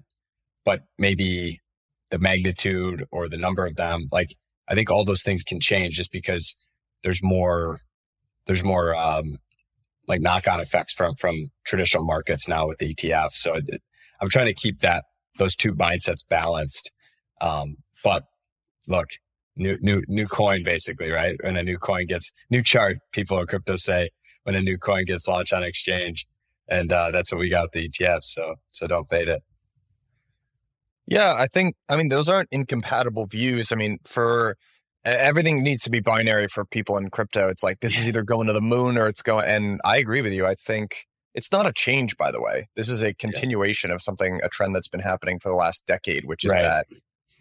but 0.66 0.82
maybe 0.98 1.62
the 2.10 2.20
magnitude 2.20 3.06
or 3.12 3.30
the 3.30 3.38
number 3.38 3.66
of 3.66 3.76
them, 3.76 4.08
like 4.12 4.36
I 4.68 4.76
think 4.76 4.92
all 4.92 5.06
those 5.06 5.24
things 5.24 5.44
can 5.44 5.60
change 5.60 5.96
just 5.96 6.12
because 6.12 6.56
there's 7.04 7.22
more 7.24 7.80
there's 8.50 8.64
more 8.64 8.96
um 8.96 9.38
like 10.08 10.21
knock 10.21 10.48
on 10.48 10.60
effects 10.60 10.92
from 10.92 11.13
from 11.15 11.50
traditional 11.65 12.04
markets 12.04 12.48
now 12.48 12.67
with 12.67 12.80
ETF. 12.80 13.34
So 13.34 13.54
it, 13.54 13.82
I'm 14.19 14.28
trying 14.28 14.48
to 14.48 14.56
keep 14.56 14.80
that 14.80 15.06
those 15.38 15.56
two 15.56 15.76
mindsets 15.76 16.28
balanced. 16.28 16.92
Um, 17.42 17.76
but 18.04 18.23
look, 18.88 19.08
new 19.56 19.78
new 19.82 20.02
new 20.08 20.26
coin 20.26 20.63
basically, 20.63 21.12
right? 21.12 21.38
When 21.44 21.56
a 21.58 21.63
new 21.63 21.78
coin 21.78 22.08
gets 22.08 22.34
new 22.50 22.63
chart, 22.63 22.98
people 23.13 23.40
in 23.40 23.46
crypto 23.46 23.76
say 23.76 24.10
when 24.44 24.56
a 24.56 24.62
new 24.62 24.80
coin 24.80 25.06
gets 25.06 25.28
launched 25.28 25.54
on 25.54 25.62
exchange, 25.62 26.26
and 26.67 26.92
uh, 26.92 27.12
that's 27.12 27.32
what 27.32 27.38
we 27.38 27.50
got 27.50 27.71
the 27.71 27.88
ETF. 27.88 28.23
So 28.23 28.56
so 28.71 28.88
don't 28.88 29.08
fade 29.08 29.30
it. 29.30 29.44
Yeah, 31.06 31.36
I 31.38 31.46
think 31.46 31.76
I 31.88 31.98
mean 31.98 32.10
those 32.10 32.30
aren't 32.30 32.50
incompatible 32.52 33.28
views. 33.28 33.71
I 33.71 33.76
mean, 33.76 34.00
for 34.06 34.58
everything 35.06 35.63
needs 35.63 35.81
to 35.83 35.89
be 35.89 36.00
binary 36.00 36.47
for 36.47 36.65
people 36.65 36.97
in 36.97 37.10
crypto. 37.10 37.50
It's 37.50 37.63
like 37.63 37.79
this 37.79 37.97
is 37.97 38.08
either 38.08 38.23
going 38.23 38.47
to 38.47 38.54
the 38.54 38.62
moon 38.62 38.97
or 38.97 39.08
it's 39.08 39.21
going. 39.21 39.45
And 39.45 39.81
I 39.83 39.97
agree 39.97 40.21
with 40.21 40.33
you. 40.33 40.45
I 40.45 40.56
think 40.56 41.06
it's 41.33 41.52
not 41.52 41.65
a 41.65 41.73
change, 41.73 42.17
by 42.17 42.31
the 42.31 42.41
way. 42.41 42.67
This 42.75 42.89
is 42.89 43.04
a 43.04 43.13
continuation 43.13 43.89
yeah. 43.89 43.95
of 43.95 44.02
something, 44.02 44.39
a 44.43 44.50
trend 44.50 44.75
that's 44.75 44.87
been 44.87 45.00
happening 45.00 45.39
for 45.39 45.50
the 45.50 45.56
last 45.56 45.85
decade, 45.85 46.25
which 46.25 46.43
is 46.43 46.54
right. 46.54 46.62
that 46.62 46.87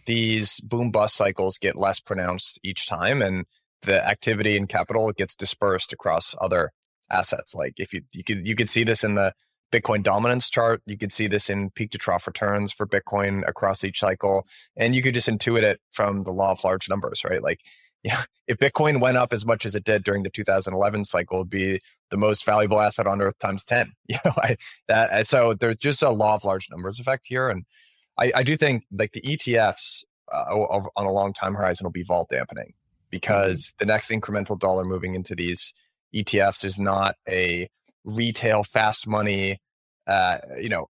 these 0.07 0.61
boom 0.61 0.91
bust 0.91 1.17
cycles 1.17 1.59
get 1.59 1.77
less 1.77 2.01
pronounced 2.01 2.59
each 2.63 2.87
time, 2.87 3.23
and 3.23 3.45
the 3.83 4.07
activity 4.07 4.57
and 4.57 4.69
capital 4.69 5.13
gets 5.13 5.37
dispersed 5.37 5.93
across 5.93 6.35
other 6.41 6.71
assets. 7.11 7.55
Like 7.55 7.75
if 7.79 7.93
you 7.93 8.03
you 8.13 8.25
could 8.25 8.47
you 8.47 8.57
could 8.57 8.69
see 8.69 8.85
this 8.85 9.05
in 9.05 9.15
the 9.15 9.33
Bitcoin 9.73 10.03
dominance 10.03 10.49
chart, 10.49 10.83
you 10.87 10.97
could 10.97 11.13
see 11.13 11.27
this 11.27 11.51
in 11.51 11.71
peak 11.71 11.91
to 11.91 11.99
trough 11.99 12.27
returns 12.27 12.73
for 12.73 12.87
Bitcoin 12.87 13.47
across 13.47 13.85
each 13.85 14.01
cycle, 14.01 14.47
and 14.77 14.95
you 14.95 15.03
could 15.03 15.15
just 15.15 15.29
intuit 15.29 15.63
it 15.63 15.81
from 15.91 16.25
the 16.25 16.33
law 16.33 16.53
of 16.53 16.65
large 16.65 16.89
numbers, 16.89 17.23
right? 17.25 17.43
Like 17.43 17.61
yeah, 18.05 18.23
if 18.47 18.59
Bitcoin 18.59 19.01
went 19.01 19.17
up 19.17 19.33
as 19.33 19.45
much 19.45 19.67
as 19.67 19.75
it 19.75 19.85
did 19.85 20.05
during 20.05 20.23
the 20.23 20.31
2011 20.31 21.05
cycle, 21.05 21.39
it'd 21.39 21.51
be 21.51 21.81
the 22.11 22.17
most 22.17 22.45
valuable 22.45 22.81
asset 22.81 23.07
on 23.07 23.21
earth 23.21 23.39
times 23.39 23.65
10. 23.65 23.93
You 24.09 24.17
know, 24.25 24.33
I, 24.37 24.57
that 24.87 25.27
so 25.27 25.55
there's 25.55 25.77
just 25.77 26.03
a 26.03 26.11
law 26.11 26.37
of 26.37 26.45
large 26.45 26.69
numbers 26.71 27.01
effect 27.01 27.27
here, 27.27 27.51
and 27.51 27.65
I, 28.19 28.33
I 28.37 28.43
do 28.43 28.57
think 28.57 28.85
like 28.91 29.13
the 29.13 29.21
ETFs 29.21 30.05
uh, 30.33 30.55
on 30.55 31.07
a 31.07 31.13
long 31.13 31.33
time 31.33 31.55
horizon 31.55 31.85
will 31.85 31.93
be 31.93 32.05
vault 32.05 32.29
dampening 32.31 32.73
because 33.11 33.67
mm-hmm. 33.67 33.77
the 33.79 33.87
next 33.87 34.11
incremental 34.11 34.59
dollar 34.59 34.85
moving 34.85 35.15
into 35.15 35.35
these 35.35 35.75
ETFs 36.15 36.65
is 36.65 36.79
not 36.79 37.17
a 37.29 37.69
retail 38.09 38.65
fast 38.65 39.07
money, 39.07 39.61
uh, 40.07 40.39
you 40.61 40.69
know, 40.69 40.87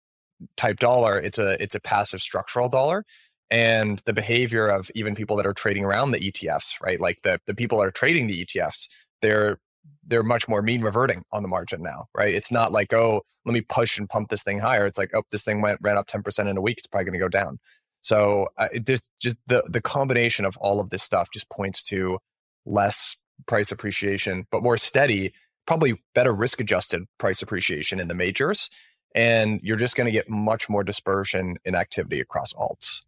type 0.56 0.78
dollar. 0.78 1.18
It's 1.20 1.38
a 1.38 1.60
it's 1.62 1.74
a 1.74 1.80
passive 1.80 2.20
structural 2.20 2.68
dollar 2.68 3.04
and 3.50 4.02
the 4.06 4.12
behavior 4.12 4.66
of 4.66 4.90
even 4.94 5.14
people 5.14 5.36
that 5.36 5.46
are 5.46 5.54
trading 5.54 5.84
around 5.84 6.10
the 6.10 6.18
ETFs, 6.18 6.80
right? 6.82 7.00
Like 7.00 7.18
the 7.22 7.40
the 7.46 7.54
people 7.54 7.78
that 7.78 7.86
are 7.86 7.92
trading 7.92 8.26
the 8.26 8.44
ETFs, 8.44 8.88
they're 9.22 9.58
they're 10.06 10.22
much 10.22 10.48
more 10.48 10.62
mean 10.62 10.82
reverting 10.82 11.22
on 11.32 11.42
the 11.42 11.48
margin 11.48 11.82
now, 11.82 12.06
right? 12.14 12.34
It's 12.34 12.50
not 12.50 12.72
like, 12.72 12.92
oh, 12.92 13.22
let 13.44 13.52
me 13.52 13.60
push 13.60 13.98
and 13.98 14.08
pump 14.08 14.28
this 14.30 14.42
thing 14.42 14.58
higher. 14.58 14.86
It's 14.86 14.98
like, 14.98 15.10
oh, 15.14 15.22
this 15.30 15.44
thing 15.44 15.60
went 15.60 15.78
ran 15.80 15.96
up 15.96 16.08
10% 16.08 16.50
in 16.50 16.56
a 16.56 16.60
week. 16.60 16.78
It's 16.78 16.86
probably 16.86 17.04
going 17.04 17.20
to 17.20 17.24
go 17.24 17.28
down. 17.28 17.58
So 18.00 18.48
uh, 18.58 18.68
this 18.84 19.02
just 19.20 19.36
the 19.46 19.62
the 19.68 19.80
combination 19.80 20.44
of 20.44 20.56
all 20.58 20.80
of 20.80 20.90
this 20.90 21.02
stuff 21.02 21.28
just 21.32 21.48
points 21.50 21.82
to 21.84 22.18
less 22.64 23.16
price 23.46 23.70
appreciation, 23.70 24.46
but 24.50 24.62
more 24.62 24.76
steady, 24.76 25.32
probably 25.66 26.00
better 26.14 26.32
risk 26.32 26.60
adjusted 26.60 27.02
price 27.18 27.42
appreciation 27.42 28.00
in 28.00 28.08
the 28.08 28.14
majors. 28.14 28.70
And 29.14 29.60
you're 29.62 29.76
just 29.76 29.96
going 29.96 30.06
to 30.06 30.12
get 30.12 30.28
much 30.28 30.68
more 30.68 30.84
dispersion 30.84 31.56
in 31.64 31.74
activity 31.74 32.20
across 32.20 32.52
alts 32.52 33.02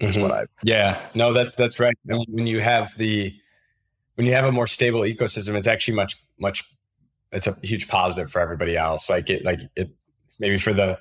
is 0.00 0.16
mm-hmm. 0.16 0.22
what 0.22 0.32
I. 0.32 0.46
Yeah, 0.62 0.98
no, 1.14 1.32
that's 1.32 1.54
that's 1.54 1.78
right. 1.78 1.94
When 2.04 2.46
you 2.46 2.60
have 2.60 2.96
the 2.96 3.34
when 4.14 4.26
you 4.26 4.32
have 4.32 4.44
a 4.44 4.52
more 4.52 4.66
stable 4.66 5.00
ecosystem, 5.00 5.54
it's 5.54 5.66
actually 5.66 5.94
much 5.94 6.16
much. 6.38 6.64
It's 7.32 7.46
a 7.46 7.54
huge 7.62 7.88
positive 7.88 8.30
for 8.30 8.40
everybody 8.40 8.76
else. 8.76 9.08
Like 9.08 9.30
it, 9.30 9.44
like 9.44 9.60
it, 9.76 9.90
maybe 10.38 10.58
for 10.58 10.72
the 10.72 10.98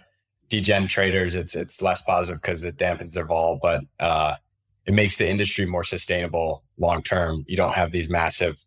degen 0.50 0.88
traders, 0.88 1.36
it's 1.36 1.56
it's 1.56 1.82
less 1.82 2.02
positive 2.02 2.42
because 2.42 2.64
it 2.64 2.78
dampens 2.78 3.14
their 3.14 3.26
vol, 3.26 3.60
but 3.62 3.82
uh, 4.00 4.36
it 4.86 4.94
makes 4.94 5.18
the 5.18 5.28
industry 5.28 5.66
more 5.66 5.84
sustainable 5.84 6.64
long 6.78 7.02
term. 7.02 7.46
You 7.48 7.58
don't 7.58 7.74
have 7.74 7.92
these 7.92 8.10
massive, 8.10 8.64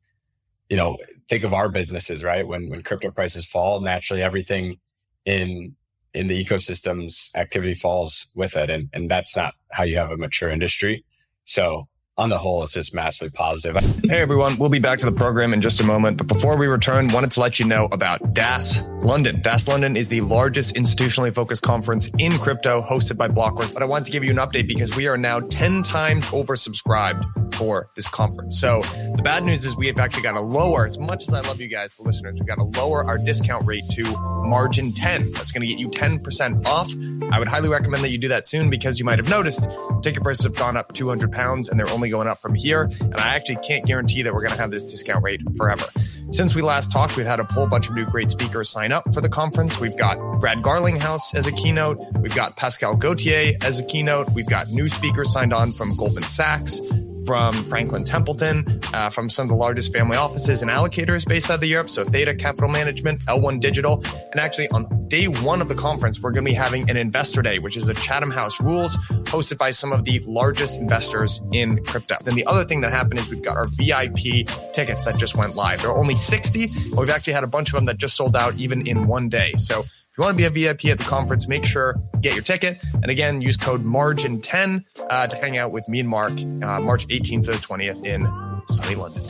you 0.73 0.79
know, 0.79 0.97
think 1.29 1.45
of 1.45 1.53
our 1.53 1.69
businesses, 1.69 2.25
right? 2.25 2.49
When 2.49 2.71
when 2.71 2.83
crypto 2.83 3.11
prices 3.11 3.45
fall, 3.45 3.83
naturally 3.83 4.23
everything 4.23 4.79
in 5.27 5.77
in 6.15 6.29
the 6.29 6.45
ecosystems 6.45 7.29
activity 7.37 7.75
falls 7.75 8.27
with 8.35 8.57
it. 8.57 8.71
And, 8.71 8.89
and 8.95 9.11
that's 9.11 9.37
not 9.37 9.53
how 9.71 9.85
you 9.85 9.99
have 9.99 10.11
a 10.11 10.17
mature 10.17 10.49
industry. 10.49 11.05
So 11.45 11.89
on 12.17 12.31
the 12.31 12.39
whole, 12.39 12.63
it's 12.63 12.73
just 12.73 12.95
massively 12.95 13.29
positive. 13.29 13.77
Hey 14.03 14.23
everyone, 14.23 14.57
we'll 14.57 14.71
be 14.71 14.79
back 14.79 14.99
to 15.01 15.07
the 15.07 15.13
program 15.13 15.53
in 15.53 15.61
just 15.61 15.79
a 15.83 15.85
moment. 15.85 16.17
But 16.17 16.29
before 16.29 16.57
we 16.57 16.67
return, 16.69 17.09
wanted 17.09 17.33
to 17.33 17.41
let 17.41 17.61
you 17.61 17.67
know 17.67 17.85
about 17.93 18.33
DAS 18.33 18.81
London. 19.03 19.41
DAS 19.41 19.69
London 19.69 19.97
is 19.97 20.09
the 20.09 20.21
largest 20.21 20.77
institutionally 20.77 21.35
focused 21.35 21.63
conference 21.63 22.09
in 22.19 22.33
crypto 22.39 22.81
hosted 22.81 23.17
by 23.17 23.29
Blockworks. 23.29 23.75
But 23.75 23.83
I 23.83 23.87
want 23.87 24.07
to 24.07 24.13
give 24.13 24.25
you 24.25 24.31
an 24.31 24.37
update 24.37 24.69
because 24.69 24.97
we 24.97 25.09
are 25.09 25.19
now 25.19 25.41
10 25.41 25.83
times 25.83 26.29
oversubscribed 26.29 27.55
for 27.55 27.91
this 27.95 28.09
conference. 28.09 28.59
So 28.59 28.81
the 29.17 29.23
bad 29.23 29.45
news 29.45 29.65
is 29.67 29.77
we 29.77 29.87
have 29.87 29.99
actually 29.99 30.23
got 30.23 30.33
to 30.33 30.41
lower, 30.41 30.87
as 30.87 30.99
much 30.99 31.23
as 31.23 31.35
I 31.35 31.41
love 31.41 31.61
you 31.61 31.69
guys, 31.69 31.95
the 31.97 32.03
listeners, 32.03 32.35
we've 32.35 32.47
got 32.47 32.57
to 32.57 32.65
lower 32.65 33.05
our 33.05 33.19
discount 33.19 33.67
rate 33.67 33.85
to 33.93 34.05
margin 34.45 34.93
10. 34.93 35.33
That's 35.33 35.53
going 35.53 35.63
to 35.63 35.67
get 35.67 35.79
you 35.79 35.89
10% 35.89 36.67
off. 36.67 36.91
I 37.33 37.39
would 37.39 37.49
highly 37.49 37.69
recommend 37.69 38.03
that 38.05 38.11
you 38.11 38.19
do 38.19 38.29
that 38.29 38.47
soon 38.47 38.71
because 38.71 38.99
you 38.99 39.05
might 39.05 39.19
have 39.19 39.29
noticed 39.29 39.69
ticket 40.03 40.23
prices 40.23 40.45
have 40.45 40.57
gone 40.57 40.77
up 40.77 40.93
200 40.93 41.33
pounds 41.33 41.69
and 41.69 41.79
they're 41.79 41.91
only 41.91 42.11
going 42.11 42.29
up 42.29 42.41
from 42.41 42.55
here. 42.55 42.91
And 43.01 43.17
I 43.17 43.35
actually 43.35 43.57
can't 43.57 43.85
guarantee 43.85 44.23
that 44.23 44.33
we're 44.33 44.43
going 44.43 44.53
to 44.53 44.61
have 44.61 44.71
this 44.71 44.83
discount 44.83 45.23
rate 45.23 45.41
forever. 45.57 45.85
Since 46.33 46.55
we 46.55 46.63
last 46.63 46.91
talked, 46.91 47.17
we've 47.17 47.27
had 47.27 47.41
a 47.41 47.45
whole 47.45 47.67
bunch 47.67 47.89
of 47.89 47.95
new 47.95 48.07
great 48.07 48.31
speakers 48.31 48.71
sign 48.71 48.91
up 48.91 49.13
for 49.13 49.21
the 49.21 49.29
conference. 49.29 49.79
We've 49.79 49.97
got 49.97 50.17
Brad 50.41 50.63
Garlinghouse 50.63 51.35
as 51.35 51.47
a 51.47 51.53
keynote. 51.53 51.99
We've 52.21 52.35
got 52.35 52.57
Pascal 52.57 52.97
Gauthier 52.97 53.53
as 53.61 53.79
a 53.79 53.85
keynote. 53.85 54.29
We've 54.35 54.49
got 54.49 54.69
new 54.71 54.89
speakers 54.89 55.31
signed 55.31 55.53
on 55.53 55.73
from 55.73 55.95
Goldman 55.95 56.23
Sachs 56.23 56.81
from 57.27 57.55
Franklin 57.65 58.05
Templeton, 58.05 58.81
uh, 58.93 59.11
from 59.11 59.31
some 59.31 59.45
of 59.45 59.49
the 59.49 59.57
largest 59.57 59.93
family 59.93 60.17
offices 60.17 60.63
and 60.63 60.71
allocators 60.71 61.27
based 61.27 61.51
out 61.51 61.59
of 61.59 61.65
Europe. 61.65 61.91
So 61.91 62.05
Theta 62.05 62.35
Capital 62.35 62.69
Management, 62.69 63.25
L1 63.27 63.61
Digital. 63.61 64.03
And 64.33 64.41
actually 64.41 64.69
on 64.69 65.09
day 65.09 65.29
one 65.29 65.61
of 65.61 65.69
the 65.69 65.75
conference, 65.75 66.21
we're 66.21 66.33
going 66.33 66.45
to 66.45 66.51
be 66.51 66.55
having 66.55 66.89
an 66.91 66.97
investor 66.97 67.43
day, 67.43 67.59
which 67.59 67.77
is 67.77 67.89
a 67.89 67.95
Chatham 67.95 68.31
House 68.31 68.61
rules 68.61 68.97
hosted 69.25 69.59
by 69.59 69.71
some 69.71 69.93
of 69.93 70.05
the 70.05 70.21
largest 70.21 70.79
investors 70.81 71.41
in 71.53 71.85
crypto. 71.85 72.17
Then 72.23 72.35
the 72.35 72.47
other 72.47 72.65
thing 72.65 72.81
that 72.83 72.93
happened 72.93 73.19
is 73.19 73.29
we've 73.29 73.43
got 73.43 73.57
our 73.57 73.67
VIP 73.67 74.47
tickets 74.73 75.05
that 75.05 75.17
just 75.19 75.37
went 75.37 75.55
live. 75.55 75.83
There 75.83 75.91
are 75.91 75.99
only 75.99 76.17
60. 76.17 76.69
We've 76.97 77.11
actually 77.11 77.35
had 77.35 77.45
a 77.45 77.49
bunch 77.49 77.69
of 77.69 77.75
them 77.75 77.87
that 77.87 77.99
just 77.99 78.17
sold 78.17 78.37
out 78.37 78.55
even 78.57 78.87
in 78.87 79.07
one 79.07 79.29
day. 79.29 79.55
So 79.59 79.85
if 80.13 80.19
you 80.19 80.25
want 80.25 80.37
to 80.37 80.51
be 80.51 80.61
a 80.67 80.73
VIP 80.73 80.85
at 80.87 80.99
the 80.99 81.05
conference, 81.05 81.49
make 81.49 81.65
sure 81.65 81.97
get 82.21 82.35
your 82.35 82.43
ticket. 82.43 82.79
And 82.93 83.07
again, 83.07 83.41
use 83.41 83.57
code 83.57 83.83
MARGIN10 83.83 84.85
uh, 85.09 85.27
to 85.27 85.37
hang 85.39 85.57
out 85.57 85.73
with 85.73 85.89
me 85.89 86.01
and 86.01 86.09
Mark 86.11 86.33
uh, 86.33 86.81
March 86.81 87.07
18th 87.09 87.47
to 87.47 87.53
the 87.53 87.57
20th 87.57 88.05
in 88.05 88.29
sunny 88.69 88.95
London. 88.95 89.23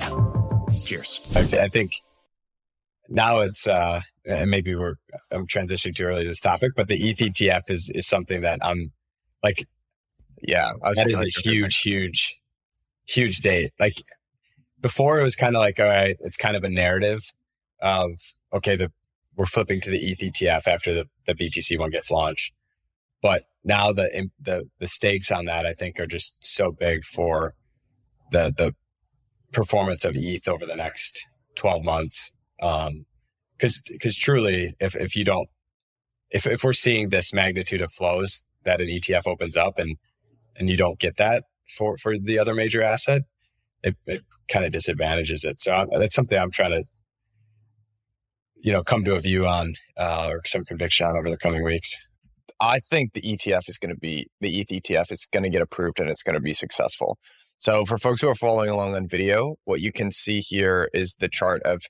Cheers. 0.84 1.32
I, 1.36 1.62
I 1.62 1.68
think 1.68 1.92
now 3.08 3.42
it's 3.42 3.68
uh, 3.68 4.00
and 4.24 4.50
maybe 4.50 4.74
we're 4.74 4.96
I'm 5.30 5.46
transitioning 5.46 5.94
too 5.94 6.02
early 6.02 6.24
to 6.24 6.30
this 6.30 6.40
topic, 6.40 6.72
but 6.74 6.88
the 6.88 7.10
ETH 7.10 7.18
ETF 7.18 7.62
is 7.68 7.88
is 7.94 8.08
something 8.08 8.40
that 8.40 8.58
I'm 8.60 8.90
like, 9.40 9.64
yeah, 10.42 10.72
that 10.82 11.08
is 11.08 11.20
a 11.20 11.48
huge, 11.48 11.78
huge, 11.78 12.34
huge 13.06 13.36
date. 13.36 13.72
Like 13.78 14.02
before, 14.80 15.20
it 15.20 15.22
was 15.22 15.36
kind 15.36 15.54
of 15.54 15.60
like, 15.60 15.78
all 15.78 15.86
right, 15.86 16.16
it's 16.18 16.36
kind 16.36 16.56
of 16.56 16.64
a 16.64 16.68
narrative 16.68 17.20
of 17.80 18.14
okay, 18.52 18.74
the 18.74 18.90
we're 19.36 19.46
flipping 19.46 19.80
to 19.80 19.90
the 19.90 19.98
ETH 19.98 20.18
ETF 20.18 20.66
after 20.66 20.92
the, 20.92 21.06
the 21.26 21.34
BTC 21.34 21.78
one 21.78 21.90
gets 21.90 22.10
launched. 22.10 22.52
But 23.22 23.44
now 23.64 23.92
the, 23.92 24.28
the, 24.40 24.64
the 24.78 24.88
stakes 24.88 25.30
on 25.30 25.44
that, 25.46 25.64
I 25.64 25.74
think 25.74 25.98
are 26.00 26.06
just 26.06 26.44
so 26.44 26.70
big 26.78 27.04
for 27.04 27.54
the, 28.30 28.52
the 28.56 28.74
performance 29.52 30.04
of 30.04 30.14
ETH 30.16 30.48
over 30.48 30.66
the 30.66 30.76
next 30.76 31.22
12 31.54 31.84
months. 31.84 32.30
Um, 32.60 33.06
cause, 33.60 33.80
cause 34.02 34.16
truly, 34.16 34.74
if, 34.80 34.94
if 34.96 35.14
you 35.14 35.24
don't, 35.24 35.48
if, 36.30 36.46
if 36.46 36.64
we're 36.64 36.72
seeing 36.72 37.10
this 37.10 37.32
magnitude 37.32 37.82
of 37.82 37.92
flows 37.92 38.48
that 38.64 38.80
an 38.80 38.88
ETF 38.88 39.26
opens 39.26 39.56
up 39.56 39.78
and, 39.78 39.96
and 40.56 40.68
you 40.68 40.76
don't 40.76 40.98
get 40.98 41.16
that 41.18 41.44
for, 41.76 41.96
for 41.96 42.18
the 42.18 42.38
other 42.38 42.54
major 42.54 42.82
asset, 42.82 43.22
it, 43.82 43.96
it 44.06 44.22
kind 44.48 44.64
of 44.64 44.72
disadvantages 44.72 45.44
it. 45.44 45.60
So 45.60 45.86
that's 45.98 46.14
something 46.14 46.38
I'm 46.38 46.50
trying 46.50 46.72
to 46.72 46.84
you 48.62 48.72
know, 48.72 48.82
come 48.82 49.04
to 49.04 49.14
a 49.14 49.20
view 49.20 49.46
on 49.46 49.74
uh, 49.96 50.28
or 50.30 50.40
some 50.46 50.64
conviction 50.64 51.06
on 51.06 51.16
over 51.16 51.28
the 51.28 51.36
coming 51.36 51.64
weeks? 51.64 52.08
I 52.60 52.78
think 52.78 53.12
the 53.12 53.22
ETF 53.22 53.68
is 53.68 53.76
going 53.76 53.92
to 53.92 53.98
be 53.98 54.28
the 54.40 54.60
ETH 54.60 54.68
ETF 54.68 55.10
is 55.10 55.26
going 55.32 55.42
to 55.42 55.50
get 55.50 55.62
approved 55.62 55.98
and 55.98 56.08
it's 56.08 56.22
going 56.22 56.34
to 56.34 56.40
be 56.40 56.54
successful. 56.54 57.18
So 57.58 57.84
for 57.84 57.98
folks 57.98 58.20
who 58.20 58.28
are 58.28 58.34
following 58.36 58.70
along 58.70 58.94
on 58.94 59.08
video, 59.08 59.56
what 59.64 59.80
you 59.80 59.92
can 59.92 60.10
see 60.10 60.38
here 60.40 60.88
is 60.94 61.16
the 61.18 61.28
chart 61.28 61.62
of 61.64 61.82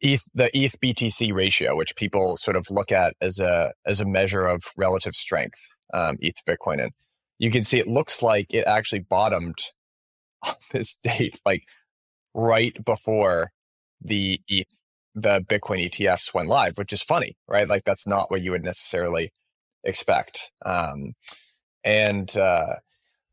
ETH, 0.00 0.22
the 0.32 0.56
ETH 0.56 0.76
BTC 0.80 1.34
ratio, 1.34 1.76
which 1.76 1.96
people 1.96 2.36
sort 2.36 2.56
of 2.56 2.66
look 2.70 2.92
at 2.92 3.14
as 3.20 3.40
a 3.40 3.72
as 3.84 4.00
a 4.00 4.04
measure 4.04 4.46
of 4.46 4.62
relative 4.76 5.14
strength, 5.14 5.58
um, 5.92 6.16
ETH 6.20 6.36
Bitcoin. 6.48 6.80
And 6.80 6.92
you 7.38 7.50
can 7.50 7.64
see 7.64 7.78
it 7.80 7.88
looks 7.88 8.22
like 8.22 8.54
it 8.54 8.64
actually 8.66 9.00
bottomed 9.00 9.58
on 10.46 10.54
this 10.72 10.96
date, 11.02 11.40
like 11.44 11.62
right 12.34 12.76
before 12.84 13.50
the 14.00 14.40
ETH 14.46 14.77
the 15.22 15.40
Bitcoin 15.40 15.88
ETFs 15.88 16.32
went 16.34 16.48
live, 16.48 16.76
which 16.76 16.92
is 16.92 17.02
funny, 17.02 17.36
right? 17.46 17.68
Like 17.68 17.84
that's 17.84 18.06
not 18.06 18.30
what 18.30 18.42
you 18.42 18.52
would 18.52 18.64
necessarily 18.64 19.32
expect. 19.84 20.50
Um, 20.64 21.14
and 21.84 22.34
uh, 22.36 22.76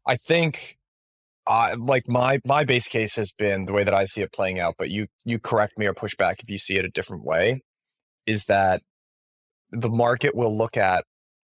I 0.06 0.16
think, 0.16 0.78
uh, 1.48 1.76
like 1.78 2.08
my 2.08 2.40
my 2.46 2.64
base 2.64 2.88
case 2.88 3.16
has 3.18 3.32
been 3.32 3.66
the 3.66 3.74
way 3.74 3.84
that 3.84 3.94
I 3.94 4.06
see 4.06 4.22
it 4.22 4.34
playing 4.34 4.60
out. 4.60 4.76
But 4.78 4.90
you 4.90 5.08
you 5.24 5.40
correct 5.40 5.78
me 5.78 5.86
or 5.86 5.94
push 5.94 6.16
back 6.16 6.42
if 6.42 6.50
you 6.50 6.58
see 6.58 6.76
it 6.76 6.86
a 6.86 6.90
different 6.90 7.24
way. 7.24 7.62
Is 8.26 8.46
that 8.46 8.82
the 9.72 9.90
market 9.90 10.36
will 10.36 10.56
look 10.56 10.78
at 10.78 11.04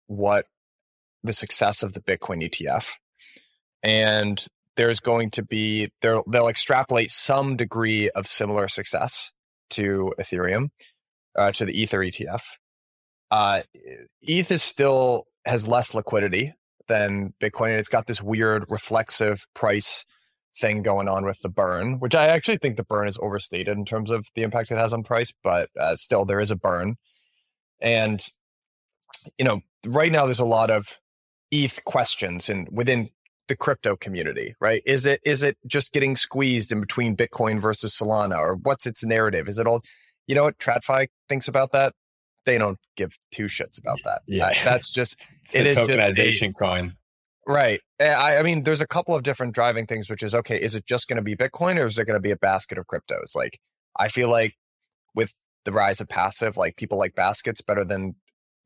what 0.08 0.46
the 1.24 1.34
success 1.34 1.84
of 1.84 1.94
the 1.94 2.02
Bitcoin 2.02 2.48
ETF, 2.48 2.90
and 3.84 4.46
there's 4.78 5.00
going 5.00 5.32
to 5.32 5.44
be 5.44 5.92
they'll 6.02 6.24
they'll 6.28 6.48
extrapolate 6.48 7.12
some 7.12 7.58
degree 7.58 8.10
of 8.12 8.28
similar 8.28 8.68
success 8.68 9.32
to 9.72 10.14
Ethereum, 10.20 10.70
uh, 11.38 11.52
to 11.54 11.66
the 11.66 11.80
Ether 11.80 12.00
ETF. 12.00 12.44
Uh, 13.30 13.62
ETH 14.22 14.52
is 14.52 14.62
still 14.62 15.26
has 15.46 15.68
less 15.68 15.94
liquidity 15.94 16.54
than 16.88 17.34
Bitcoin, 17.42 17.70
and 17.70 17.80
it's 17.80 17.90
got 17.90 18.08
this 18.08 18.22
weird 18.22 18.66
reflexive 18.70 19.46
price 19.54 20.06
thing 20.60 20.84
going 20.84 21.08
on 21.08 21.26
with 21.26 21.40
the 21.42 21.50
burn, 21.50 22.00
which 22.00 22.14
I 22.14 22.28
actually 22.28 22.58
think 22.58 22.76
the 22.76 22.84
burn 22.84 23.08
is 23.08 23.18
overstated 23.22 23.78
in 23.78 23.86
terms 23.86 24.12
of 24.12 24.28
the 24.36 24.44
impact 24.44 24.72
it 24.72 24.78
has 24.78 24.94
on 24.94 25.04
price, 25.04 25.32
but 25.44 25.70
uh, 25.80 25.96
still 25.96 26.26
there 26.26 26.42
is 26.42 26.52
a 26.52 26.56
burn. 26.56 26.98
And 27.80 28.26
you 29.38 29.46
know, 29.46 29.62
right 29.86 30.12
now 30.12 30.26
there's 30.26 30.40
a 30.40 30.46
lot 30.46 30.70
of 30.70 31.00
ETH 31.52 31.84
questions 31.86 32.50
and 32.50 32.68
within 32.72 33.10
the 33.48 33.56
crypto 33.56 33.96
community, 33.96 34.56
right? 34.60 34.82
Is 34.86 35.06
it 35.06 35.20
is 35.26 35.44
it 35.44 35.58
just 35.68 35.92
getting 35.92 36.16
squeezed 36.16 36.72
in 36.72 36.80
between 36.80 37.16
Bitcoin 37.16 37.60
versus 37.60 37.94
Solana, 37.94 38.38
or 38.38 38.56
what's 38.56 38.86
its 38.86 39.04
narrative? 39.04 39.48
Is 39.48 39.60
it 39.60 39.68
all? 39.68 39.82
You 40.28 40.36
know 40.36 40.44
what 40.44 40.58
TradFi 40.58 41.08
thinks 41.28 41.48
about 41.48 41.72
that? 41.74 41.94
They 42.46 42.58
don't 42.58 42.80
give 42.96 43.18
two 43.32 43.46
shits 43.46 43.78
about 43.78 44.00
that. 44.06 44.22
Yeah, 44.28 44.54
that's 44.64 44.92
just 44.92 45.16
it's 45.44 45.56
it 45.56 45.68
is 45.68 45.76
tokenization 45.76 46.54
coin. 46.58 46.96
Right. 47.48 47.82
Eh, 48.00 48.08
I, 48.08 48.38
I 48.38 48.44
mean, 48.44 48.64
there's 48.64 48.82
a 48.82 48.88
couple 48.88 49.16
of 49.16 49.24
different 49.24 49.54
driving 49.54 49.88
things, 49.88 50.10
which 50.10 50.24
is 50.24 50.36
okay. 50.36 50.62
Is 50.62 50.76
it 50.76 50.86
just 50.86 51.08
going 51.08 51.18
to 51.18 51.24
be 51.24 51.36
Bitcoin, 51.36 51.78
or 51.78 51.88
is 51.88 51.98
it 51.98 52.06
going 52.06 52.16
to 52.16 52.22
be 52.22 52.32
a 52.32 52.38
basket 52.38 52.78
of 52.78 52.86
cryptos? 52.86 53.36
Like, 53.36 53.60
I 53.98 54.10
feel 54.10 54.30
like 54.30 54.54
with 55.16 55.34
the 55.66 55.72
rise 55.72 56.02
of 56.02 56.08
passive, 56.08 56.56
like 56.56 56.78
people 56.78 56.98
like 56.98 57.16
baskets 57.16 57.62
better 57.62 57.84
than 57.84 58.16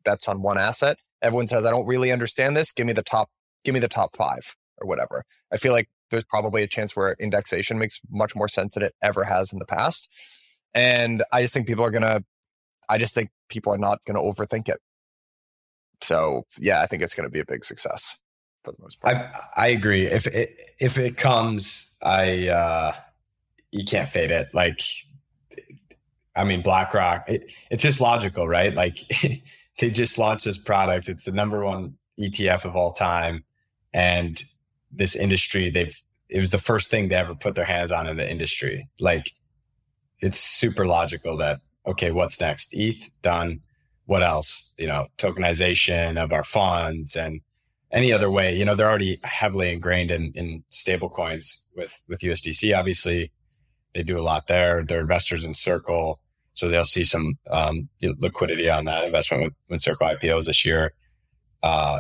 bets 0.04 0.28
on 0.28 0.42
one 0.42 0.58
asset. 0.58 0.98
Everyone 1.22 1.48
says, 1.48 1.66
I 1.66 1.72
don't 1.72 1.88
really 1.88 2.12
understand 2.12 2.56
this. 2.56 2.72
Give 2.72 2.86
me 2.86 2.94
the 2.94 3.02
top, 3.02 3.30
give 3.64 3.74
me 3.74 3.80
the 3.80 3.88
top 3.88 4.16
five 4.16 4.56
or 4.80 4.88
whatever. 4.88 5.24
I 5.52 5.58
feel 5.58 5.74
like 5.74 5.90
there's 6.12 6.26
probably 6.26 6.64
a 6.64 6.68
chance 6.68 6.96
where 6.96 7.16
indexation 7.20 7.80
makes 7.80 8.00
much 8.10 8.36
more 8.36 8.48
sense 8.48 8.74
than 8.74 8.84
it 8.84 8.94
ever 9.02 9.24
has 9.24 9.52
in 9.52 9.60
the 9.60 9.66
past. 9.66 10.10
And 10.74 11.24
I 11.32 11.42
just 11.42 11.54
think 11.54 11.68
people 11.68 11.84
are 11.84 11.92
going 11.92 12.04
to, 12.04 12.24
I 12.90 12.98
just 12.98 13.16
think 13.16 13.30
people 13.50 13.74
are 13.74 13.78
not 13.78 14.00
going 14.06 14.16
to 14.16 14.22
overthink 14.22 14.70
it. 14.70 14.80
So 16.02 16.44
yeah, 16.60 16.82
I 16.82 16.88
think 16.88 17.02
it's 17.02 17.14
going 17.14 17.26
to 17.26 17.32
be 17.32 17.40
a 17.40 17.46
big 17.46 17.64
success 17.64 18.18
for 18.64 18.72
the 18.72 18.82
most 18.82 19.00
part. 19.00 19.16
I, 19.16 19.32
I 19.56 19.68
agree. 19.68 20.06
If 20.06 20.28
it, 20.28 20.60
if 20.80 20.98
it 20.98 21.18
comes, 21.18 21.98
I, 22.04 22.50
uh, 22.50 22.94
you 23.72 23.86
can't 23.86 24.10
fade 24.10 24.32
it. 24.32 24.50
Like, 24.54 24.82
I 26.36 26.44
mean, 26.44 26.62
BlackRock, 26.62 27.30
it, 27.30 27.50
it's 27.72 27.82
just 27.82 28.02
logical, 28.02 28.48
right? 28.48 28.74
Like 28.74 29.00
they 29.80 29.90
just 29.90 30.18
launched 30.18 30.46
this 30.46 30.58
product. 30.58 31.10
It's 31.10 31.26
the 31.26 31.32
number 31.32 31.64
one 31.64 31.98
ETF 32.20 32.66
of 32.66 32.76
all 32.76 32.92
time. 32.92 33.44
And 33.94 34.42
this 34.98 35.16
industry 35.16 35.70
they've 35.70 35.96
it 36.30 36.40
was 36.40 36.50
the 36.50 36.58
first 36.58 36.90
thing 36.90 37.08
they 37.08 37.16
ever 37.16 37.36
put 37.36 37.56
their 37.56 37.66
hands 37.66 37.92
on 37.92 38.08
in 38.08 38.18
the 38.18 38.30
industry. 38.30 38.90
Like 39.00 39.32
it's 40.20 40.40
super 40.40 40.86
logical 40.86 41.38
that 41.38 41.62
okay 41.86 42.12
what's 42.12 42.40
next? 42.42 42.74
Eth 42.76 43.10
done. 43.22 43.62
What 44.06 44.24
else? 44.24 44.74
You 44.78 44.88
know 44.88 45.08
tokenization 45.18 46.22
of 46.22 46.32
our 46.32 46.44
funds 46.44 47.16
and 47.16 47.42
any 47.92 48.12
other 48.12 48.30
way. 48.30 48.56
You 48.56 48.66
know 48.66 48.76
they're 48.76 48.90
already 48.90 49.20
heavily 49.24 49.72
ingrained 49.72 50.12
in 50.12 50.32
in 50.36 50.64
stable 50.70 51.10
coins 51.10 51.70
with 51.76 52.02
with 52.08 52.22
usdc 52.22 52.78
obviously. 52.78 53.32
They 53.94 54.04
do 54.04 54.20
a 54.20 54.22
lot 54.22 54.48
there. 54.48 54.84
They're 54.84 55.00
investors 55.00 55.46
in 55.46 55.54
circle. 55.54 56.20
So 56.54 56.70
they'll 56.70 56.86
see 56.86 57.04
some 57.04 57.36
um, 57.50 57.90
liquidity 58.02 58.70
on 58.70 58.86
that 58.86 59.04
investment 59.04 59.54
when, 59.68 59.80
circle 59.80 60.08
ipos 60.08 60.46
this 60.46 60.66
year. 60.66 60.94
Uh, 61.62 62.00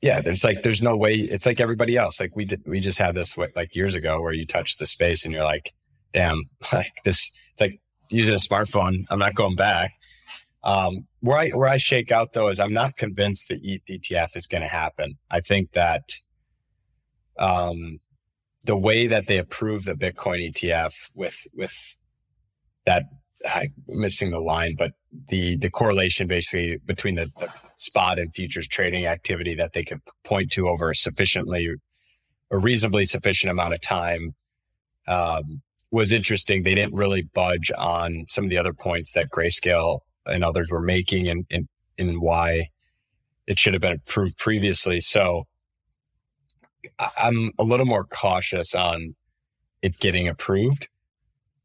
yeah, 0.00 0.20
there's 0.20 0.44
like 0.44 0.62
there's 0.62 0.82
no 0.82 0.96
way. 0.96 1.14
It's 1.14 1.46
like 1.46 1.60
everybody 1.60 1.96
else. 1.96 2.20
Like 2.20 2.36
we 2.36 2.44
did, 2.44 2.62
we 2.66 2.80
just 2.80 2.98
had 2.98 3.14
this 3.14 3.36
like 3.36 3.74
years 3.74 3.94
ago 3.94 4.20
where 4.20 4.32
you 4.32 4.46
touch 4.46 4.78
the 4.78 4.86
space 4.86 5.24
and 5.24 5.34
you're 5.34 5.44
like, 5.44 5.72
damn, 6.12 6.40
like 6.72 6.92
this. 7.04 7.38
It's 7.52 7.60
like 7.60 7.80
using 8.10 8.34
a 8.34 8.38
smartphone. 8.38 9.04
I'm 9.10 9.18
not 9.18 9.34
going 9.34 9.56
back. 9.56 9.92
Um, 10.62 11.06
where 11.20 11.38
I 11.38 11.50
where 11.50 11.68
I 11.68 11.78
shake 11.78 12.12
out 12.12 12.32
though 12.32 12.48
is 12.48 12.60
I'm 12.60 12.72
not 12.72 12.96
convinced 12.96 13.48
the 13.48 13.80
ETF 13.88 14.36
is 14.36 14.46
going 14.46 14.62
to 14.62 14.68
happen. 14.68 15.14
I 15.30 15.40
think 15.40 15.72
that 15.72 16.02
um, 17.38 17.98
the 18.64 18.76
way 18.76 19.06
that 19.06 19.26
they 19.26 19.38
approve 19.38 19.84
the 19.84 19.94
Bitcoin 19.94 20.52
ETF 20.52 20.92
with 21.14 21.46
with 21.54 21.74
that 22.86 23.04
I'm 23.46 23.72
missing 23.88 24.30
the 24.30 24.40
line, 24.40 24.74
but 24.76 24.92
the 25.28 25.56
the 25.56 25.70
correlation 25.70 26.26
basically 26.26 26.78
between 26.84 27.16
the, 27.16 27.30
the 27.38 27.48
spot 27.78 28.18
and 28.18 28.34
futures 28.34 28.68
trading 28.68 29.06
activity 29.06 29.54
that 29.54 29.72
they 29.72 29.84
could 29.84 30.00
point 30.24 30.50
to 30.52 30.68
over 30.68 30.90
a 30.90 30.94
sufficiently 30.94 31.74
a 32.50 32.58
reasonably 32.58 33.04
sufficient 33.04 33.50
amount 33.50 33.74
of 33.74 33.80
time 33.80 34.34
um, 35.06 35.62
was 35.90 36.12
interesting. 36.12 36.62
They 36.62 36.74
didn't 36.74 36.94
really 36.94 37.22
budge 37.22 37.70
on 37.76 38.26
some 38.28 38.44
of 38.44 38.50
the 38.50 38.58
other 38.58 38.72
points 38.72 39.12
that 39.12 39.28
Grayscale 39.30 40.00
and 40.26 40.44
others 40.44 40.70
were 40.70 40.80
making 40.80 41.28
and, 41.28 41.46
and, 41.50 41.68
and 41.98 42.20
why 42.20 42.68
it 43.46 43.58
should 43.58 43.72
have 43.72 43.82
been 43.82 43.94
approved 44.06 44.36
previously. 44.38 45.00
So 45.00 45.44
I'm 47.16 47.52
a 47.58 47.64
little 47.64 47.86
more 47.86 48.04
cautious 48.04 48.74
on 48.74 49.14
it 49.82 49.98
getting 49.98 50.28
approved. 50.28 50.88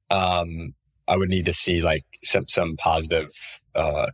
Um, 0.09 0.73
I 1.07 1.17
would 1.17 1.29
need 1.29 1.45
to 1.45 1.53
see 1.53 1.81
like 1.81 2.05
some, 2.23 2.45
some 2.45 2.77
positive 2.77 3.29
uh, 3.75 4.11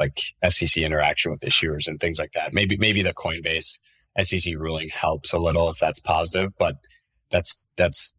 like 0.00 0.18
SEC 0.48 0.82
interaction 0.82 1.30
with 1.30 1.42
issuers 1.42 1.86
and 1.86 2.00
things 2.00 2.18
like 2.18 2.32
that. 2.32 2.54
Maybe 2.54 2.76
maybe 2.78 3.02
the 3.02 3.12
Coinbase 3.12 3.78
SEC 4.20 4.54
ruling 4.56 4.88
helps 4.88 5.32
a 5.32 5.38
little 5.38 5.68
if 5.68 5.78
that's 5.78 6.00
positive, 6.00 6.52
but 6.58 6.76
that's 7.30 7.68
that's 7.76 8.14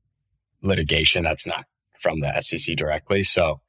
litigation. 0.61 1.23
That's 1.23 1.47
not 1.47 1.65
from 1.99 2.21
the 2.21 2.39
SEC 2.39 2.77
directly. 2.77 3.23
So, 3.23 3.61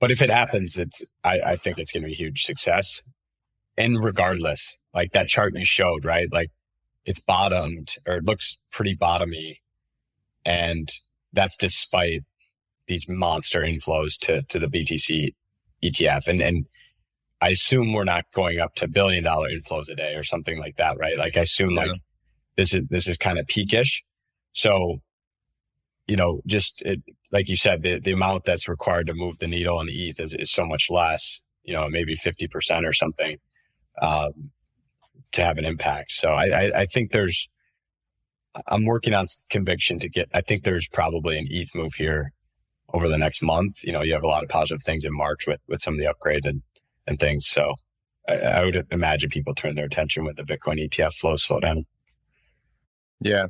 but 0.00 0.10
if 0.10 0.22
it 0.22 0.30
happens, 0.30 0.78
it's 0.78 1.04
I, 1.22 1.40
I 1.40 1.56
think 1.56 1.78
it's 1.78 1.92
going 1.92 2.02
to 2.02 2.06
be 2.06 2.14
a 2.14 2.16
huge 2.16 2.44
success. 2.44 3.02
And 3.76 4.02
regardless, 4.02 4.78
like 4.94 5.12
that 5.12 5.28
chart 5.28 5.52
you 5.54 5.66
showed, 5.66 6.06
right? 6.06 6.28
Like 6.32 6.50
it's 7.04 7.20
bottomed 7.20 7.96
or 8.06 8.16
it 8.16 8.24
looks 8.24 8.56
pretty 8.72 8.96
bottomy, 8.96 9.58
and 10.46 10.88
that's 11.34 11.58
despite 11.58 12.22
these 12.86 13.06
monster 13.06 13.60
inflows 13.60 14.18
to 14.20 14.42
to 14.48 14.58
the 14.58 14.68
BTC 14.68 15.34
ETF. 15.84 16.28
And 16.28 16.40
and 16.40 16.66
I 17.44 17.50
assume 17.50 17.92
we're 17.92 18.04
not 18.04 18.24
going 18.32 18.58
up 18.58 18.74
to 18.76 18.88
billion 18.88 19.22
dollar 19.22 19.50
inflows 19.50 19.90
a 19.90 19.94
day 19.94 20.14
or 20.14 20.24
something 20.24 20.58
like 20.58 20.76
that, 20.76 20.96
right? 20.98 21.18
Like 21.18 21.36
I 21.36 21.42
assume 21.42 21.72
yeah. 21.72 21.82
like 21.82 22.00
this 22.56 22.74
is 22.74 22.84
this 22.88 23.06
is 23.06 23.18
kind 23.18 23.38
of 23.38 23.46
peakish. 23.46 24.02
So, 24.52 25.00
you 26.06 26.16
know, 26.16 26.40
just 26.46 26.80
it, 26.86 27.00
like 27.32 27.50
you 27.50 27.56
said, 27.56 27.82
the, 27.82 28.00
the 28.00 28.12
amount 28.12 28.46
that's 28.46 28.66
required 28.66 29.08
to 29.08 29.14
move 29.14 29.38
the 29.38 29.46
needle 29.46 29.76
on 29.76 29.86
the 29.86 30.08
ETH 30.08 30.18
is, 30.20 30.32
is 30.32 30.50
so 30.50 30.64
much 30.64 30.86
less, 30.88 31.42
you 31.64 31.74
know, 31.74 31.86
maybe 31.90 32.16
50% 32.16 32.88
or 32.88 32.94
something, 32.94 33.36
um, 34.00 34.50
to 35.32 35.44
have 35.44 35.58
an 35.58 35.66
impact. 35.66 36.12
So 36.12 36.30
I, 36.30 36.46
I, 36.46 36.80
I 36.80 36.86
think 36.86 37.12
there's, 37.12 37.46
I'm 38.68 38.86
working 38.86 39.12
on 39.12 39.26
conviction 39.50 39.98
to 39.98 40.08
get, 40.08 40.30
I 40.32 40.40
think 40.40 40.64
there's 40.64 40.88
probably 40.88 41.36
an 41.38 41.46
ETH 41.50 41.74
move 41.74 41.92
here 41.94 42.32
over 42.94 43.06
the 43.06 43.18
next 43.18 43.42
month. 43.42 43.84
You 43.84 43.92
know, 43.92 44.02
you 44.02 44.14
have 44.14 44.22
a 44.22 44.28
lot 44.28 44.44
of 44.44 44.48
positive 44.48 44.82
things 44.82 45.04
in 45.04 45.12
March 45.12 45.46
with, 45.46 45.60
with 45.68 45.82
some 45.82 45.92
of 45.94 46.00
the 46.00 46.06
upgraded 46.06 46.62
and 47.06 47.18
things. 47.18 47.46
So 47.46 47.74
I, 48.28 48.36
I 48.36 48.64
would 48.64 48.86
imagine 48.90 49.30
people 49.30 49.54
turn 49.54 49.74
their 49.74 49.86
attention 49.86 50.24
with 50.24 50.36
the 50.36 50.44
Bitcoin 50.44 50.82
ETF 50.82 51.14
flow 51.14 51.36
slow 51.36 51.60
down. 51.60 51.84
Yeah. 53.20 53.46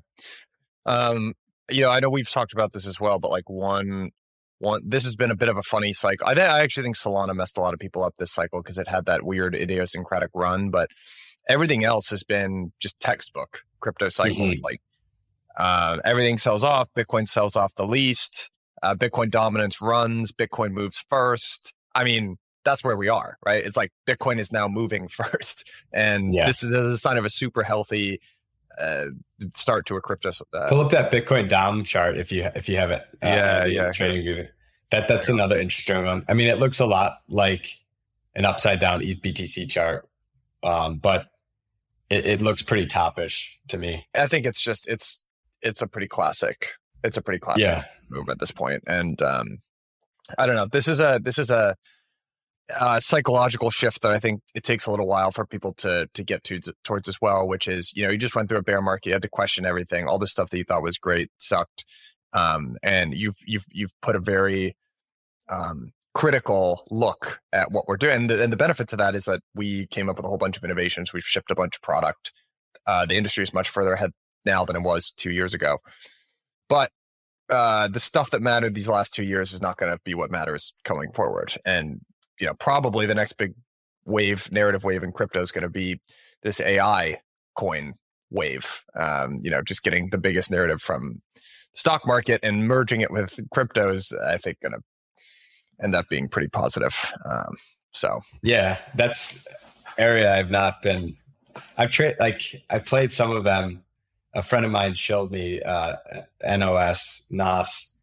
Um, 0.86 1.34
you 1.70 1.82
know, 1.82 1.90
I 1.90 2.00
know 2.00 2.10
we've 2.10 2.28
talked 2.28 2.52
about 2.52 2.72
this 2.72 2.86
as 2.86 3.00
well, 3.00 3.18
but 3.18 3.30
like 3.30 3.48
one, 3.48 4.10
one, 4.58 4.82
this 4.84 5.04
has 5.04 5.16
been 5.16 5.30
a 5.30 5.36
bit 5.36 5.48
of 5.48 5.56
a 5.56 5.62
funny 5.62 5.92
cycle. 5.92 6.26
I, 6.26 6.32
I 6.32 6.60
actually 6.60 6.84
think 6.84 6.96
Solana 6.96 7.34
messed 7.34 7.56
a 7.56 7.60
lot 7.60 7.74
of 7.74 7.80
people 7.80 8.04
up 8.04 8.14
this 8.18 8.32
cycle 8.32 8.62
because 8.62 8.78
it 8.78 8.88
had 8.88 9.06
that 9.06 9.22
weird 9.24 9.54
idiosyncratic 9.54 10.30
run, 10.34 10.70
but 10.70 10.88
everything 11.48 11.84
else 11.84 12.08
has 12.10 12.22
been 12.22 12.72
just 12.80 12.98
textbook 13.00 13.62
crypto 13.80 14.08
cycles. 14.08 14.56
Mm-hmm. 14.56 14.64
Like 14.64 14.80
uh, 15.56 15.98
everything 16.04 16.38
sells 16.38 16.64
off, 16.64 16.88
Bitcoin 16.96 17.26
sells 17.26 17.56
off 17.56 17.74
the 17.74 17.86
least, 17.86 18.50
uh, 18.82 18.94
Bitcoin 18.94 19.30
dominance 19.30 19.80
runs, 19.80 20.32
Bitcoin 20.32 20.72
moves 20.72 21.04
first. 21.08 21.74
I 21.94 22.04
mean, 22.04 22.36
that's 22.64 22.82
where 22.82 22.96
we 22.96 23.08
are, 23.08 23.38
right? 23.44 23.64
It's 23.64 23.76
like 23.76 23.92
Bitcoin 24.06 24.38
is 24.38 24.52
now 24.52 24.68
moving 24.68 25.08
first, 25.08 25.68
and 25.92 26.34
yeah. 26.34 26.46
this, 26.46 26.62
is, 26.62 26.70
this, 26.70 26.84
is, 26.84 26.94
a 26.94 26.98
sign 26.98 27.16
of 27.16 27.24
a 27.24 27.30
super 27.30 27.62
healthy 27.62 28.20
uh, 28.80 29.06
start 29.54 29.86
to 29.86 29.96
a 29.96 30.00
crypto. 30.00 30.30
Uh, 30.52 30.68
Pull 30.68 30.80
up 30.80 30.90
that 30.90 31.10
Bitcoin 31.10 31.48
Dom 31.48 31.84
chart 31.84 32.16
if 32.16 32.32
you 32.32 32.48
if 32.54 32.68
you 32.68 32.76
have 32.76 32.90
it. 32.90 33.02
Uh, 33.22 33.26
yeah, 33.26 33.64
yeah. 33.64 33.92
Trading 33.92 34.22
view. 34.22 34.48
That 34.90 35.08
that's 35.08 35.28
another 35.28 35.58
interesting 35.58 36.04
one. 36.04 36.24
I 36.28 36.34
mean, 36.34 36.48
it 36.48 36.58
looks 36.58 36.80
a 36.80 36.86
lot 36.86 37.18
like 37.28 37.66
an 38.34 38.44
upside 38.44 38.80
down 38.80 39.02
ETH 39.02 39.22
BTC 39.22 39.68
chart, 39.70 40.08
um, 40.62 40.98
but 40.98 41.26
it, 42.10 42.26
it 42.26 42.42
looks 42.42 42.62
pretty 42.62 42.86
topish 42.86 43.60
to 43.68 43.78
me. 43.78 44.06
I 44.14 44.26
think 44.26 44.46
it's 44.46 44.60
just 44.60 44.88
it's 44.88 45.20
it's 45.62 45.82
a 45.82 45.86
pretty 45.86 46.08
classic. 46.08 46.72
It's 47.02 47.16
a 47.16 47.22
pretty 47.22 47.38
classic 47.38 47.62
yeah. 47.62 47.84
move 48.08 48.28
at 48.28 48.38
this 48.38 48.50
point, 48.50 48.82
and 48.86 49.20
um, 49.22 49.58
I 50.38 50.46
don't 50.46 50.56
know. 50.56 50.66
This 50.66 50.88
is 50.88 51.00
a 51.00 51.20
this 51.22 51.38
is 51.38 51.50
a 51.50 51.76
uh, 52.78 52.98
psychological 53.00 53.70
shift 53.70 54.02
that 54.02 54.12
I 54.12 54.18
think 54.18 54.40
it 54.54 54.64
takes 54.64 54.86
a 54.86 54.90
little 54.90 55.06
while 55.06 55.30
for 55.32 55.46
people 55.46 55.74
to 55.74 56.08
to 56.14 56.24
get 56.24 56.44
to 56.44 56.60
towards 56.84 57.08
as 57.08 57.20
well, 57.20 57.46
which 57.46 57.68
is 57.68 57.92
you 57.94 58.04
know 58.04 58.10
you 58.10 58.18
just 58.18 58.34
went 58.34 58.48
through 58.48 58.58
a 58.58 58.62
bear 58.62 58.80
market, 58.80 59.06
you 59.06 59.12
had 59.12 59.22
to 59.22 59.28
question 59.28 59.66
everything, 59.66 60.06
all 60.08 60.18
the 60.18 60.26
stuff 60.26 60.50
that 60.50 60.58
you 60.58 60.64
thought 60.64 60.82
was 60.82 60.96
great 60.96 61.30
sucked, 61.38 61.84
um, 62.32 62.76
and 62.82 63.14
you've 63.14 63.36
you've 63.46 63.66
you've 63.70 63.92
put 64.00 64.16
a 64.16 64.20
very 64.20 64.76
um, 65.48 65.92
critical 66.14 66.84
look 66.90 67.40
at 67.52 67.70
what 67.70 67.86
we're 67.88 67.96
doing, 67.96 68.14
and 68.14 68.30
the, 68.30 68.42
and 68.42 68.52
the 68.52 68.56
benefit 68.56 68.88
to 68.88 68.96
that 68.96 69.14
is 69.14 69.26
that 69.26 69.40
we 69.54 69.86
came 69.88 70.08
up 70.08 70.16
with 70.16 70.24
a 70.24 70.28
whole 70.28 70.38
bunch 70.38 70.56
of 70.56 70.64
innovations, 70.64 71.12
we've 71.12 71.24
shipped 71.24 71.50
a 71.50 71.54
bunch 71.54 71.76
of 71.76 71.82
product. 71.82 72.32
Uh, 72.86 73.06
the 73.06 73.16
industry 73.16 73.42
is 73.42 73.52
much 73.54 73.68
further 73.68 73.92
ahead 73.92 74.10
now 74.44 74.64
than 74.64 74.76
it 74.76 74.82
was 74.82 75.12
two 75.16 75.30
years 75.30 75.54
ago. 75.54 75.78
but 76.68 76.90
uh, 77.50 77.88
the 77.88 78.00
stuff 78.00 78.30
that 78.30 78.40
mattered 78.42 78.74
these 78.74 78.88
last 78.88 79.12
two 79.12 79.24
years 79.24 79.52
is 79.52 79.60
not 79.60 79.76
going 79.76 79.92
to 79.92 79.98
be 80.04 80.14
what 80.14 80.30
matters 80.30 80.74
going 80.84 81.12
forward. 81.12 81.54
And 81.64 82.00
you 82.40 82.46
know, 82.46 82.54
probably 82.54 83.06
the 83.06 83.14
next 83.14 83.34
big 83.34 83.54
wave, 84.06 84.50
narrative 84.50 84.84
wave 84.84 85.02
in 85.02 85.12
crypto 85.12 85.40
is 85.40 85.52
going 85.52 85.62
to 85.62 85.68
be 85.68 86.00
this 86.42 86.60
AI 86.60 87.20
coin 87.54 87.94
wave. 88.30 88.82
Um, 88.98 89.40
you 89.42 89.50
know, 89.50 89.62
just 89.62 89.82
getting 89.82 90.10
the 90.10 90.18
biggest 90.18 90.50
narrative 90.50 90.82
from 90.82 91.22
stock 91.74 92.06
market 92.06 92.40
and 92.42 92.66
merging 92.66 93.00
it 93.00 93.10
with 93.10 93.38
cryptos. 93.54 94.12
I 94.20 94.38
think 94.38 94.60
going 94.60 94.72
to 94.72 94.82
end 95.82 95.94
up 95.94 96.08
being 96.08 96.28
pretty 96.28 96.48
positive. 96.48 97.12
Um, 97.24 97.54
so 97.92 98.20
yeah, 98.42 98.78
that's 98.94 99.46
area 99.98 100.34
I've 100.34 100.50
not 100.50 100.82
been. 100.82 101.16
I've 101.76 101.90
tried 101.90 102.16
like 102.18 102.42
I 102.70 102.78
played 102.80 103.12
some 103.12 103.30
of 103.30 103.44
them. 103.44 103.84
A 104.34 104.42
friend 104.42 104.64
of 104.64 104.72
mine 104.72 104.94
showed 104.94 105.30
me 105.30 105.62
uh, 105.62 105.96
NOS 106.44 107.24
NOS 107.30 107.96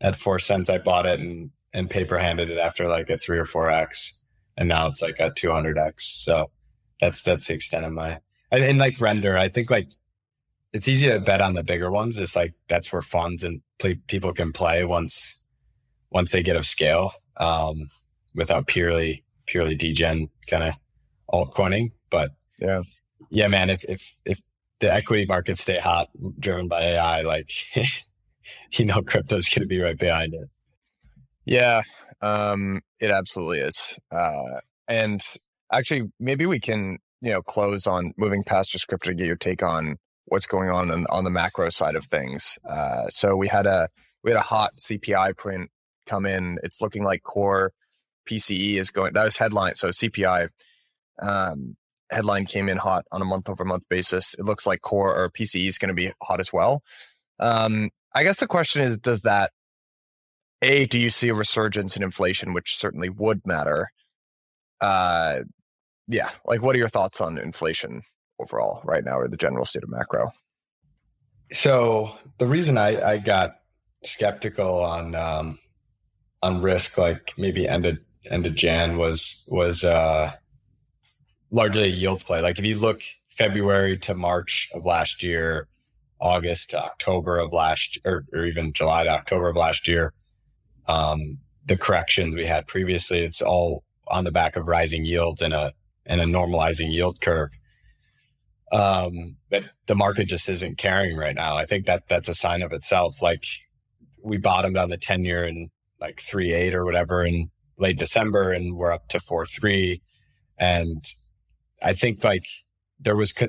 at 0.00 0.16
four 0.16 0.38
cents. 0.38 0.68
I 0.68 0.76
bought 0.78 1.06
it 1.06 1.18
and 1.18 1.50
and 1.72 1.90
paper 1.90 2.18
handed 2.18 2.50
it 2.50 2.58
after 2.58 2.88
like 2.88 3.10
a 3.10 3.18
three 3.18 3.38
or 3.38 3.44
four 3.44 3.70
x, 3.70 4.26
and 4.56 4.68
now 4.68 4.86
it's 4.88 5.02
like 5.02 5.20
a 5.20 5.30
two 5.30 5.50
hundred 5.50 5.78
x. 5.78 6.04
So 6.24 6.50
that's 7.00 7.22
that's 7.22 7.46
the 7.46 7.54
extent 7.54 7.86
of 7.86 7.92
my 7.92 8.20
and, 8.50 8.64
and 8.64 8.78
like 8.78 9.00
render. 9.00 9.36
I 9.36 9.48
think 9.48 9.70
like 9.70 9.88
it's 10.72 10.88
easy 10.88 11.08
to 11.08 11.20
bet 11.20 11.40
on 11.40 11.54
the 11.54 11.62
bigger 11.64 11.90
ones. 11.90 12.18
It's 12.18 12.36
like 12.36 12.54
that's 12.68 12.92
where 12.92 13.02
funds 13.02 13.42
and 13.42 13.62
play, 13.78 13.96
people 14.06 14.32
can 14.32 14.52
play 14.52 14.84
once 14.84 15.46
once 16.10 16.32
they 16.32 16.42
get 16.42 16.56
of 16.56 16.66
scale 16.66 17.12
um, 17.36 17.88
without 18.34 18.66
purely 18.66 19.24
purely 19.46 19.74
degen 19.74 20.30
kind 20.46 20.64
of 20.64 20.74
altcoining. 21.32 21.92
But 22.10 22.30
yeah, 22.58 22.82
yeah, 23.30 23.48
man. 23.48 23.70
If 23.70 23.84
if 23.84 24.16
if 24.24 24.42
the 24.80 24.92
equity 24.92 25.26
markets 25.26 25.62
stay 25.62 25.78
hot, 25.78 26.08
driven 26.38 26.68
by 26.68 26.82
AI, 26.82 27.22
like 27.22 27.50
you 28.72 28.84
know, 28.84 29.02
crypto's 29.02 29.48
going 29.48 29.62
to 29.62 29.68
be 29.68 29.80
right 29.80 29.98
behind 29.98 30.34
it. 30.34 30.48
Yeah, 31.48 31.80
um, 32.20 32.82
it 33.00 33.10
absolutely 33.10 33.60
is. 33.60 33.98
Uh, 34.12 34.60
and 34.86 35.22
actually, 35.72 36.02
maybe 36.20 36.44
we 36.44 36.60
can 36.60 36.98
you 37.22 37.32
know 37.32 37.40
close 37.40 37.86
on 37.86 38.12
moving 38.18 38.44
past 38.44 38.70
just 38.70 38.86
crypto 38.86 39.10
to 39.10 39.14
get 39.16 39.26
your 39.26 39.36
take 39.36 39.62
on 39.62 39.96
what's 40.26 40.46
going 40.46 40.68
on 40.68 40.90
on, 40.90 41.06
on 41.08 41.24
the 41.24 41.30
macro 41.30 41.70
side 41.70 41.94
of 41.94 42.04
things. 42.04 42.58
Uh, 42.68 43.08
so 43.08 43.34
we 43.34 43.48
had 43.48 43.66
a 43.66 43.88
we 44.22 44.30
had 44.30 44.38
a 44.38 44.42
hot 44.42 44.72
CPI 44.78 45.38
print 45.38 45.70
come 46.06 46.26
in. 46.26 46.58
It's 46.62 46.82
looking 46.82 47.02
like 47.02 47.22
core 47.22 47.72
PCE 48.28 48.78
is 48.78 48.90
going. 48.90 49.14
That 49.14 49.24
was 49.24 49.38
headline. 49.38 49.74
So 49.74 49.88
CPI 49.88 50.50
um, 51.22 51.76
headline 52.10 52.44
came 52.44 52.68
in 52.68 52.76
hot 52.76 53.06
on 53.10 53.22
a 53.22 53.24
month 53.24 53.48
over 53.48 53.64
month 53.64 53.84
basis. 53.88 54.34
It 54.34 54.44
looks 54.44 54.66
like 54.66 54.82
core 54.82 55.16
or 55.16 55.30
PCE 55.30 55.66
is 55.66 55.78
going 55.78 55.88
to 55.88 55.94
be 55.94 56.12
hot 56.22 56.40
as 56.40 56.52
well. 56.52 56.82
Um, 57.40 57.88
I 58.14 58.22
guess 58.22 58.40
the 58.40 58.46
question 58.46 58.82
is, 58.82 58.98
does 58.98 59.22
that 59.22 59.50
a 60.62 60.86
do 60.86 60.98
you 60.98 61.10
see 61.10 61.28
a 61.28 61.34
resurgence 61.34 61.96
in 61.96 62.02
inflation, 62.02 62.52
which 62.52 62.76
certainly 62.76 63.08
would 63.08 63.46
matter? 63.46 63.90
Uh, 64.80 65.40
yeah, 66.06 66.30
like 66.44 66.62
what 66.62 66.74
are 66.74 66.78
your 66.78 66.88
thoughts 66.88 67.20
on 67.20 67.38
inflation 67.38 68.02
overall 68.40 68.80
right 68.84 69.04
now, 69.04 69.18
or 69.18 69.28
the 69.28 69.36
general 69.36 69.64
state 69.64 69.82
of 69.82 69.90
macro? 69.90 70.30
So 71.50 72.10
the 72.38 72.46
reason 72.46 72.78
I, 72.78 73.00
I 73.00 73.18
got 73.18 73.56
skeptical 74.04 74.82
on 74.82 75.14
um, 75.14 75.58
on 76.42 76.62
risk, 76.62 76.98
like 76.98 77.34
maybe 77.36 77.68
ended 77.68 77.98
end 78.30 78.46
of 78.46 78.54
Jan 78.54 78.98
was 78.98 79.46
was 79.50 79.84
uh, 79.84 80.32
largely 81.50 81.84
a 81.84 81.86
yields 81.86 82.22
play. 82.22 82.40
Like 82.40 82.58
if 82.58 82.64
you 82.64 82.76
look 82.76 83.02
February 83.30 83.96
to 83.98 84.14
March 84.14 84.68
of 84.74 84.84
last 84.84 85.22
year, 85.22 85.68
August 86.20 86.70
to 86.70 86.82
October 86.82 87.38
of 87.38 87.52
last 87.52 87.98
or, 88.04 88.24
or 88.32 88.44
even 88.44 88.72
July 88.72 89.04
to 89.04 89.10
October 89.10 89.48
of 89.48 89.56
last 89.56 89.88
year, 89.88 90.12
um, 90.88 91.38
the 91.64 91.76
corrections 91.76 92.34
we 92.34 92.46
had 92.46 92.66
previously, 92.66 93.20
it's 93.20 93.42
all 93.42 93.84
on 94.08 94.24
the 94.24 94.32
back 94.32 94.56
of 94.56 94.66
rising 94.66 95.04
yields 95.04 95.42
and 95.42 95.52
a 95.52 95.74
and 96.06 96.20
a 96.20 96.24
normalizing 96.24 96.90
yield 96.90 97.20
curve. 97.20 97.50
Um, 98.72 99.36
but 99.50 99.64
the 99.86 99.94
market 99.94 100.28
just 100.28 100.48
isn't 100.48 100.78
carrying 100.78 101.16
right 101.16 101.34
now. 101.34 101.56
I 101.56 101.66
think 101.66 101.86
that 101.86 102.04
that's 102.08 102.28
a 102.28 102.34
sign 102.34 102.62
of 102.62 102.72
itself. 102.72 103.22
Like 103.22 103.44
we 104.22 104.38
bottomed 104.38 104.76
on 104.76 104.90
the 104.90 104.96
10 104.96 105.24
year 105.24 105.44
in 105.44 105.70
like 106.00 106.20
three 106.20 106.52
eight 106.52 106.74
or 106.74 106.84
whatever 106.84 107.24
in 107.24 107.50
late 107.78 107.98
December 107.98 108.52
and 108.52 108.76
we're 108.76 108.92
up 108.92 109.08
to 109.08 109.20
four 109.20 109.46
three. 109.46 110.02
And 110.58 111.04
I 111.82 111.92
think 111.92 112.24
like 112.24 112.44
there 112.98 113.16
was 113.16 113.32
co- 113.32 113.48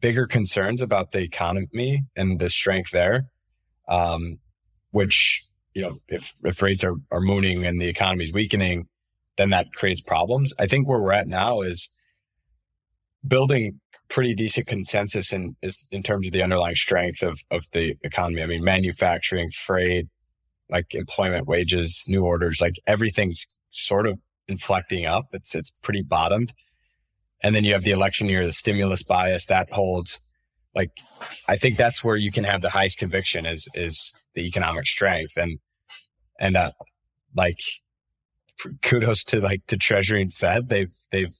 bigger 0.00 0.26
concerns 0.26 0.80
about 0.80 1.12
the 1.12 1.22
economy 1.22 2.04
and 2.16 2.38
the 2.38 2.50
strength 2.50 2.90
there, 2.90 3.26
um, 3.88 4.38
which 4.90 5.42
you 5.74 5.82
know 5.82 5.98
if 6.08 6.32
if 6.44 6.62
rates 6.62 6.84
are 6.84 6.94
are 7.10 7.20
mooning 7.20 7.64
and 7.66 7.80
the 7.80 7.88
economy 7.88 8.24
is 8.24 8.32
weakening, 8.32 8.86
then 9.36 9.50
that 9.50 9.72
creates 9.74 10.00
problems. 10.00 10.52
I 10.58 10.66
think 10.66 10.88
where 10.88 11.00
we're 11.00 11.12
at 11.12 11.26
now 11.26 11.60
is 11.60 11.88
building 13.26 13.80
pretty 14.08 14.34
decent 14.34 14.66
consensus 14.66 15.32
in 15.32 15.56
in 15.90 16.02
terms 16.02 16.26
of 16.26 16.32
the 16.32 16.42
underlying 16.42 16.76
strength 16.76 17.22
of 17.22 17.40
of 17.50 17.64
the 17.72 17.96
economy. 18.02 18.42
I 18.42 18.46
mean, 18.46 18.64
manufacturing, 18.64 19.50
freight, 19.50 20.06
like 20.70 20.94
employment 20.94 21.46
wages, 21.46 22.04
new 22.08 22.24
orders, 22.24 22.60
like 22.60 22.74
everything's 22.86 23.44
sort 23.70 24.06
of 24.06 24.18
inflecting 24.48 25.06
up. 25.06 25.26
It's 25.32 25.54
it's 25.54 25.70
pretty 25.82 26.02
bottomed. 26.02 26.52
And 27.42 27.54
then 27.54 27.64
you 27.64 27.72
have 27.74 27.84
the 27.84 27.90
election 27.90 28.28
year, 28.28 28.46
the 28.46 28.52
stimulus 28.52 29.02
bias 29.02 29.46
that 29.46 29.70
holds. 29.70 30.18
Like 30.74 30.90
I 31.48 31.56
think 31.56 31.76
that's 31.76 32.02
where 32.02 32.16
you 32.16 32.32
can 32.32 32.44
have 32.44 32.62
the 32.62 32.70
highest 32.70 32.98
conviction 32.98 33.46
is 33.46 33.68
is 33.74 34.12
the 34.34 34.46
economic 34.46 34.86
strength. 34.86 35.36
And 35.36 35.58
and 36.40 36.56
uh 36.56 36.72
like 37.34 37.58
kudos 38.82 39.24
to 39.24 39.40
like 39.40 39.62
the 39.68 39.76
Treasury 39.76 40.22
and 40.22 40.32
Fed. 40.32 40.68
They've 40.68 40.94
they've 41.10 41.36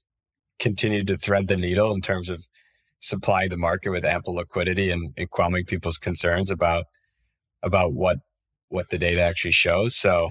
continued 0.59 1.09
to 1.09 1.17
thread 1.17 1.49
the 1.49 1.57
needle 1.57 1.93
in 1.93 2.01
terms 2.01 2.31
of 2.31 2.45
supplying 2.99 3.51
the 3.51 3.57
market 3.57 3.91
with 3.91 4.05
ample 4.05 4.35
liquidity 4.35 4.91
and, 4.91 5.13
and 5.17 5.31
quelling 5.31 5.65
people's 5.65 5.99
concerns 5.99 6.51
about 6.51 6.87
about 7.63 7.93
what 7.93 8.19
what 8.69 8.91
the 8.91 8.99
data 8.99 9.21
actually 9.21 9.53
shows. 9.53 9.97
So 9.97 10.31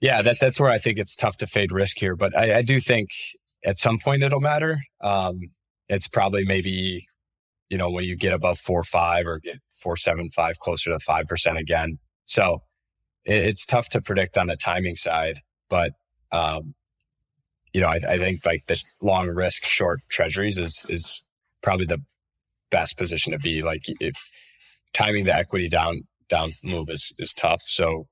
yeah, 0.00 0.22
that 0.22 0.38
that's 0.40 0.60
where 0.60 0.70
I 0.70 0.78
think 0.78 0.98
it's 0.98 1.16
tough 1.16 1.36
to 1.38 1.46
fade 1.46 1.72
risk 1.72 1.98
here. 1.98 2.16
But 2.16 2.36
I, 2.36 2.58
I 2.58 2.62
do 2.62 2.80
think 2.80 3.08
at 3.64 3.78
some 3.78 3.98
point 3.98 4.22
it'll 4.22 4.40
matter. 4.40 4.78
Um, 5.00 5.40
it's 5.88 6.08
probably 6.08 6.44
maybe, 6.44 7.06
you 7.68 7.78
know, 7.78 7.90
when 7.90 8.04
you 8.04 8.16
get 8.16 8.32
above 8.32 8.58
four 8.58 8.82
five 8.82 9.26
or 9.26 9.38
get 9.38 9.58
four 9.72 9.96
seven 9.96 10.30
five 10.30 10.58
closer 10.58 10.90
to 10.90 10.98
five 10.98 11.26
percent 11.26 11.58
again. 11.58 11.98
So 12.24 12.60
it, 13.24 13.44
it's 13.44 13.66
tough 13.66 13.88
to 13.90 14.00
predict 14.00 14.38
on 14.38 14.46
the 14.46 14.56
timing 14.56 14.96
side, 14.96 15.40
but 15.68 15.92
um, 16.32 16.74
you 17.72 17.80
know, 17.80 17.88
I, 17.88 18.00
I 18.08 18.18
think 18.18 18.44
like 18.46 18.64
the 18.66 18.80
long 19.02 19.28
risk 19.28 19.64
short 19.64 20.00
treasuries 20.08 20.58
is 20.58 20.86
is 20.88 21.22
probably 21.62 21.86
the 21.86 22.02
best 22.70 22.96
position 22.96 23.32
to 23.32 23.38
be. 23.38 23.62
Like 23.62 23.82
if 24.00 24.30
timing 24.92 25.24
the 25.24 25.34
equity 25.34 25.68
down 25.68 26.02
down 26.28 26.52
move 26.62 26.88
is 26.88 27.12
is 27.18 27.34
tough. 27.34 27.62
So 27.62 28.06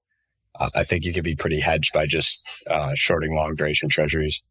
uh, 0.59 0.71
I 0.75 0.85
think 0.85 1.05
you 1.05 1.13
could 1.13 1.25
be 1.25 1.35
pretty 1.35 1.61
hedged 1.61 1.93
by 1.93 2.07
just 2.07 2.47
uh, 2.69 2.93
shorting 2.95 3.35
long 3.35 3.55
duration 3.55 3.89
treasuries. 3.89 4.43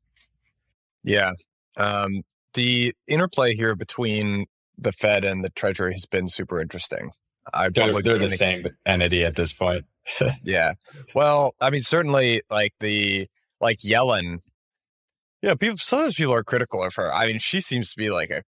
Yeah. 1.04 1.34
Um, 1.78 2.24
the 2.54 2.94
interplay 3.08 3.56
here 3.56 3.76
between 3.76 4.46
the 4.84 4.92
Fed 4.92 5.24
and 5.24 5.44
the 5.44 5.50
Treasury 5.50 5.94
has 5.94 6.06
been 6.06 6.30
super 6.30 6.60
interesting. 6.60 7.12
I 7.54 7.70
they're, 7.70 8.02
they're 8.02 8.18
the 8.18 8.30
same 8.30 8.68
entity 8.86 9.26
at 9.26 9.36
this 9.36 9.54
point. 9.54 9.86
yeah. 10.44 10.74
Well, 11.14 11.56
I 11.60 11.70
mean, 11.70 11.82
certainly 11.82 12.42
like 12.50 12.74
the 12.80 13.28
like 13.60 13.80
Yellen. 13.80 14.40
Yeah, 15.42 15.56
people. 15.56 15.78
Sometimes 15.78 16.16
people 16.16 16.34
are 16.34 16.44
critical 16.44 16.84
of 16.84 16.96
her. 16.96 17.14
I 17.14 17.28
mean, 17.28 17.40
she 17.40 17.60
seems 17.60 17.92
to 17.92 17.98
be 17.98 18.10
like 18.10 18.30
a 18.30 18.44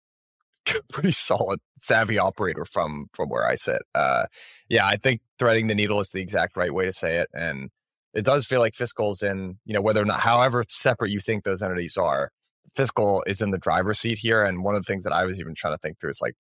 pretty 0.93 1.11
solid, 1.11 1.61
savvy 1.81 2.19
operator 2.19 2.65
from 2.65 3.07
from 3.13 3.29
where 3.29 3.47
I 3.47 3.55
sit. 3.57 3.83
Uh, 3.95 4.27
yeah, 4.69 4.87
I 4.87 4.97
think 4.97 5.21
threading 5.39 5.67
the 5.67 5.75
needle 5.75 6.01
is 6.01 6.11
the 6.11 6.21
exact 6.21 6.57
right 6.57 6.73
way 6.73 6.85
to 6.85 6.93
say 6.93 7.17
it, 7.17 7.29
and 7.33 7.71
it 8.13 8.25
does 8.25 8.47
feel 8.47 8.61
like 8.61 8.75
fiscal's 8.75 9.23
in 9.23 9.59
you 9.65 9.75
know 9.75 9.83
whether 9.83 10.03
or 10.03 10.07
not, 10.07 10.21
however 10.21 10.65
separate 10.69 11.11
you 11.11 11.21
think 11.21 11.45
those 11.45 11.63
entities 11.63 11.97
are, 11.97 12.31
fiscal 12.77 13.25
is 13.27 13.41
in 13.41 13.51
the 13.51 13.59
driver's 13.59 13.99
seat 13.99 14.19
here. 14.19 14.45
And 14.45 14.63
one 14.65 14.75
of 14.75 14.83
the 14.83 14.91
things 14.91 15.05
that 15.05 15.13
I 15.13 15.25
was 15.25 15.41
even 15.41 15.55
trying 15.55 15.75
to 15.75 15.79
think 15.79 15.99
through 15.99 16.11
is 16.11 16.21
like, 16.21 16.35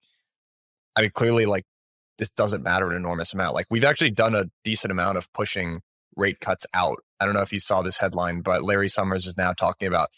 I 0.96 1.02
mean, 1.02 1.10
clearly, 1.10 1.46
like 1.46 1.64
this 2.18 2.30
doesn't 2.30 2.62
matter 2.62 2.90
an 2.90 2.96
enormous 2.96 3.34
amount. 3.34 3.54
Like 3.54 3.66
we've 3.70 3.84
actually 3.84 4.10
done 4.10 4.34
a 4.34 4.44
decent 4.62 4.92
amount 4.92 5.18
of 5.18 5.32
pushing 5.32 5.80
rate 6.16 6.40
cuts 6.40 6.66
out. 6.74 6.98
I 7.20 7.24
don't 7.24 7.34
know 7.34 7.42
if 7.42 7.52
you 7.52 7.58
saw 7.58 7.82
this 7.82 7.98
headline, 7.98 8.40
but 8.40 8.62
Larry 8.62 8.88
Summers 8.88 9.26
is 9.26 9.36
now 9.36 9.52
talking 9.52 9.88
about 9.88 10.10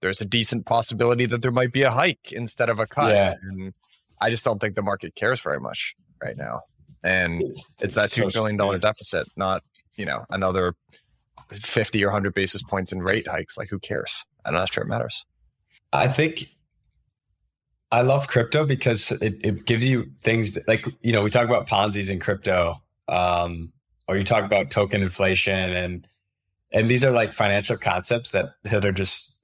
there's 0.00 0.20
a 0.20 0.24
decent 0.24 0.66
possibility 0.66 1.26
that 1.26 1.42
there 1.42 1.52
might 1.52 1.72
be 1.72 1.82
a 1.82 1.90
hike 1.90 2.32
instead 2.32 2.68
of 2.68 2.78
a 2.78 2.86
cut. 2.86 3.10
Yeah. 3.10 3.34
And 3.42 3.72
I 4.20 4.30
just 4.30 4.44
don't 4.44 4.60
think 4.60 4.74
the 4.74 4.82
market 4.82 5.14
cares 5.14 5.40
very 5.40 5.60
much 5.60 5.94
right 6.22 6.36
now. 6.36 6.60
And 7.04 7.42
it's, 7.42 7.74
it's 7.80 7.94
that 7.94 8.08
$2 8.10 8.32
trillion 8.32 8.80
deficit, 8.80 9.28
not, 9.36 9.62
you 9.96 10.06
know, 10.06 10.24
another 10.30 10.74
50 11.50 12.02
or 12.02 12.08
100 12.08 12.34
basis 12.34 12.62
points 12.62 12.92
in 12.92 13.02
rate 13.02 13.28
hikes. 13.28 13.56
Like, 13.56 13.68
who 13.68 13.78
cares? 13.78 14.24
I'm 14.44 14.54
not 14.54 14.72
sure 14.72 14.84
it 14.84 14.88
matters. 14.88 15.24
I 15.94 16.08
think 16.08 16.44
I 17.92 18.02
love 18.02 18.28
crypto 18.28 18.66
because 18.66 19.12
it, 19.22 19.40
it 19.44 19.66
gives 19.66 19.86
you 19.88 20.10
things 20.22 20.54
that, 20.54 20.68
like, 20.68 20.86
you 21.02 21.12
know, 21.12 21.22
we 21.22 21.30
talk 21.30 21.46
about 21.46 21.68
Ponzi's 21.68 22.10
in 22.10 22.20
crypto. 22.20 22.82
um, 23.08 23.72
or 24.08 24.16
you 24.16 24.24
talk 24.24 24.44
about 24.44 24.70
token 24.70 25.02
inflation 25.02 25.72
and 25.72 26.08
and 26.72 26.90
these 26.90 27.04
are 27.04 27.10
like 27.12 27.32
financial 27.32 27.76
concepts 27.76 28.32
that 28.32 28.46
that 28.64 28.84
are 28.84 28.92
just 28.92 29.42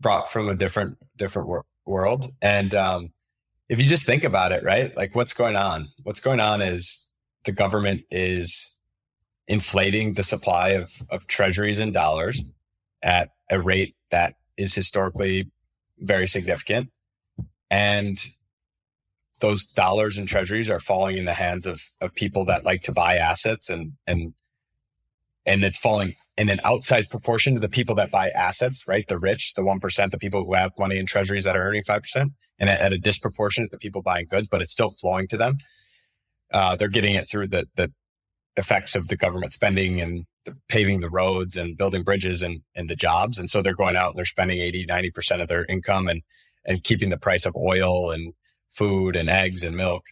brought 0.00 0.30
from 0.30 0.48
a 0.48 0.54
different 0.54 0.98
different 1.16 1.48
wor- 1.48 1.66
world 1.86 2.32
and 2.42 2.74
um, 2.74 3.12
if 3.68 3.80
you 3.80 3.86
just 3.88 4.06
think 4.06 4.24
about 4.24 4.52
it 4.52 4.62
right 4.64 4.96
like 4.96 5.14
what's 5.14 5.34
going 5.34 5.56
on 5.56 5.86
what's 6.04 6.20
going 6.20 6.40
on 6.40 6.62
is 6.62 7.12
the 7.44 7.52
government 7.52 8.02
is 8.10 8.82
inflating 9.48 10.14
the 10.14 10.22
supply 10.22 10.70
of 10.70 11.02
of 11.10 11.26
treasuries 11.26 11.78
and 11.78 11.92
dollars 11.94 12.42
at 13.02 13.30
a 13.50 13.60
rate 13.60 13.96
that 14.10 14.34
is 14.56 14.74
historically 14.74 15.50
very 16.00 16.26
significant 16.26 16.90
and 17.70 18.18
those 19.40 19.64
dollars 19.66 20.18
and 20.18 20.28
treasuries 20.28 20.70
are 20.70 20.80
falling 20.80 21.16
in 21.16 21.24
the 21.24 21.34
hands 21.34 21.66
of 21.66 21.80
of 22.00 22.14
people 22.14 22.44
that 22.44 22.64
like 22.64 22.82
to 22.82 22.92
buy 22.92 23.16
assets 23.16 23.68
and 23.68 23.92
and 24.06 24.34
and 25.46 25.64
it's 25.64 25.78
falling 25.78 26.14
in 26.36 26.48
an 26.48 26.60
outsized 26.64 27.10
proportion 27.10 27.54
to 27.54 27.60
the 27.60 27.68
people 27.68 27.96
that 27.96 28.12
buy 28.12 28.30
assets, 28.30 28.86
right? 28.86 29.06
The 29.08 29.18
rich, 29.18 29.54
the 29.54 29.62
1%, 29.62 30.10
the 30.10 30.18
people 30.18 30.44
who 30.44 30.54
have 30.54 30.70
money 30.78 30.96
in 30.96 31.04
treasuries 31.04 31.44
that 31.44 31.56
are 31.56 31.62
earning 31.62 31.82
5%, 31.82 32.30
and 32.60 32.70
at, 32.70 32.92
a 32.92 32.98
disproportionate 32.98 33.72
to 33.72 33.78
people 33.78 34.02
buying 34.02 34.26
goods, 34.30 34.46
but 34.46 34.62
it's 34.62 34.70
still 34.70 34.90
flowing 34.90 35.26
to 35.28 35.36
them. 35.36 35.56
Uh, 36.52 36.76
they're 36.76 36.88
getting 36.88 37.16
it 37.16 37.28
through 37.28 37.48
the, 37.48 37.66
the 37.74 37.92
effects 38.56 38.94
of 38.94 39.08
the 39.08 39.16
government 39.16 39.52
spending 39.52 40.00
and 40.00 40.26
the 40.48 40.56
paving 40.68 41.00
the 41.00 41.10
roads 41.10 41.56
and 41.56 41.76
building 41.76 42.02
bridges 42.02 42.42
and, 42.42 42.62
and 42.74 42.88
the 42.88 42.96
jobs. 42.96 43.38
And 43.38 43.48
so 43.48 43.62
they're 43.62 43.74
going 43.74 43.96
out 43.96 44.10
and 44.10 44.18
they're 44.18 44.24
spending 44.24 44.58
80, 44.58 44.86
90% 44.86 45.40
of 45.40 45.48
their 45.48 45.64
income 45.66 46.08
and, 46.08 46.22
and 46.64 46.82
keeping 46.84 47.10
the 47.10 47.18
price 47.18 47.46
of 47.46 47.54
oil 47.56 48.10
and 48.10 48.34
food 48.68 49.16
and 49.16 49.30
eggs 49.30 49.64
and 49.64 49.76
milk 49.76 50.04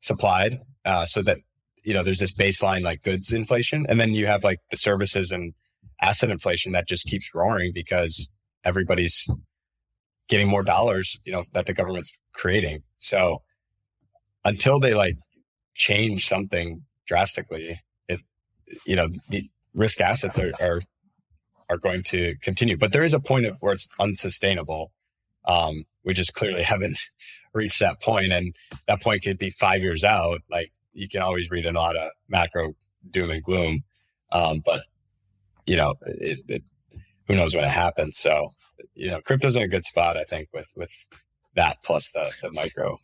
supplied 0.00 0.60
uh, 0.84 1.04
so 1.04 1.22
that 1.22 1.38
you 1.84 1.94
know 1.94 2.02
there's 2.02 2.18
this 2.18 2.32
baseline 2.32 2.82
like 2.82 3.02
goods 3.02 3.32
inflation 3.32 3.86
and 3.88 4.00
then 4.00 4.12
you 4.12 4.26
have 4.26 4.44
like 4.44 4.58
the 4.70 4.76
services 4.76 5.30
and 5.32 5.54
asset 6.00 6.30
inflation 6.30 6.72
that 6.72 6.88
just 6.88 7.06
keeps 7.06 7.34
roaring 7.34 7.72
because 7.74 8.36
everybody's 8.64 9.28
getting 10.28 10.48
more 10.48 10.62
dollars 10.62 11.16
you 11.24 11.32
know 11.32 11.44
that 11.52 11.66
the 11.66 11.74
government's 11.74 12.12
creating 12.34 12.80
so 12.98 13.42
until 14.44 14.78
they 14.78 14.94
like 14.94 15.16
change 15.74 16.28
something 16.28 16.82
drastically 17.06 17.80
it 18.08 18.20
you 18.86 18.94
know 18.94 19.08
the 19.30 19.48
risk 19.78 20.00
assets 20.00 20.38
are 20.38 20.52
are, 20.60 20.82
are 21.70 21.78
going 21.78 22.02
to 22.02 22.34
continue. 22.42 22.76
But 22.76 22.92
there 22.92 23.04
is 23.04 23.14
a 23.14 23.20
point 23.20 23.46
of 23.46 23.56
where 23.60 23.72
it's 23.72 23.88
unsustainable. 23.98 24.92
Um, 25.44 25.84
we 26.04 26.12
just 26.12 26.34
clearly 26.34 26.62
haven't 26.74 26.98
reached 27.54 27.80
that 27.80 28.02
point 28.02 28.32
and 28.32 28.54
that 28.86 29.02
point 29.02 29.22
could 29.22 29.38
be 29.38 29.50
five 29.50 29.80
years 29.82 30.04
out. 30.04 30.40
Like 30.50 30.72
you 30.92 31.08
can 31.08 31.22
always 31.22 31.50
read 31.50 31.64
a 31.64 31.72
lot 31.72 31.96
of 31.96 32.10
macro 32.28 32.74
doom 33.08 33.30
and 33.30 33.42
gloom. 33.42 33.84
Um, 34.30 34.60
but 34.64 34.82
you 35.66 35.76
know 35.76 35.94
it, 36.06 36.40
it, 36.48 36.62
who 37.26 37.36
knows 37.36 37.54
when 37.54 37.64
it 37.64 37.70
happens. 37.70 38.18
So 38.18 38.50
you 38.94 39.10
know 39.10 39.20
crypto's 39.20 39.56
in 39.56 39.62
a 39.62 39.68
good 39.68 39.84
spot 39.84 40.16
i 40.16 40.24
think 40.24 40.48
with 40.52 40.68
with 40.76 40.92
that 41.54 41.78
plus 41.82 42.10
the 42.10 42.30
the 42.42 42.50
micro. 42.52 42.98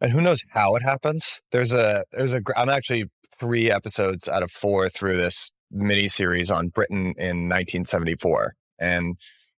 And 0.00 0.12
who 0.12 0.20
knows 0.20 0.42
how 0.50 0.76
it 0.76 0.82
happens? 0.82 1.40
There's 1.50 1.72
a 1.72 2.04
there's 2.12 2.34
a 2.34 2.40
i'm 2.56 2.68
actually 2.68 3.04
three 3.38 3.70
episodes 3.70 4.28
out 4.28 4.42
of 4.42 4.50
four 4.50 4.88
through 4.88 5.16
this 5.16 5.50
mini 5.74 6.08
series 6.08 6.50
on 6.50 6.68
britain 6.68 7.14
in 7.18 7.48
1974 7.48 8.54
and 8.78 9.16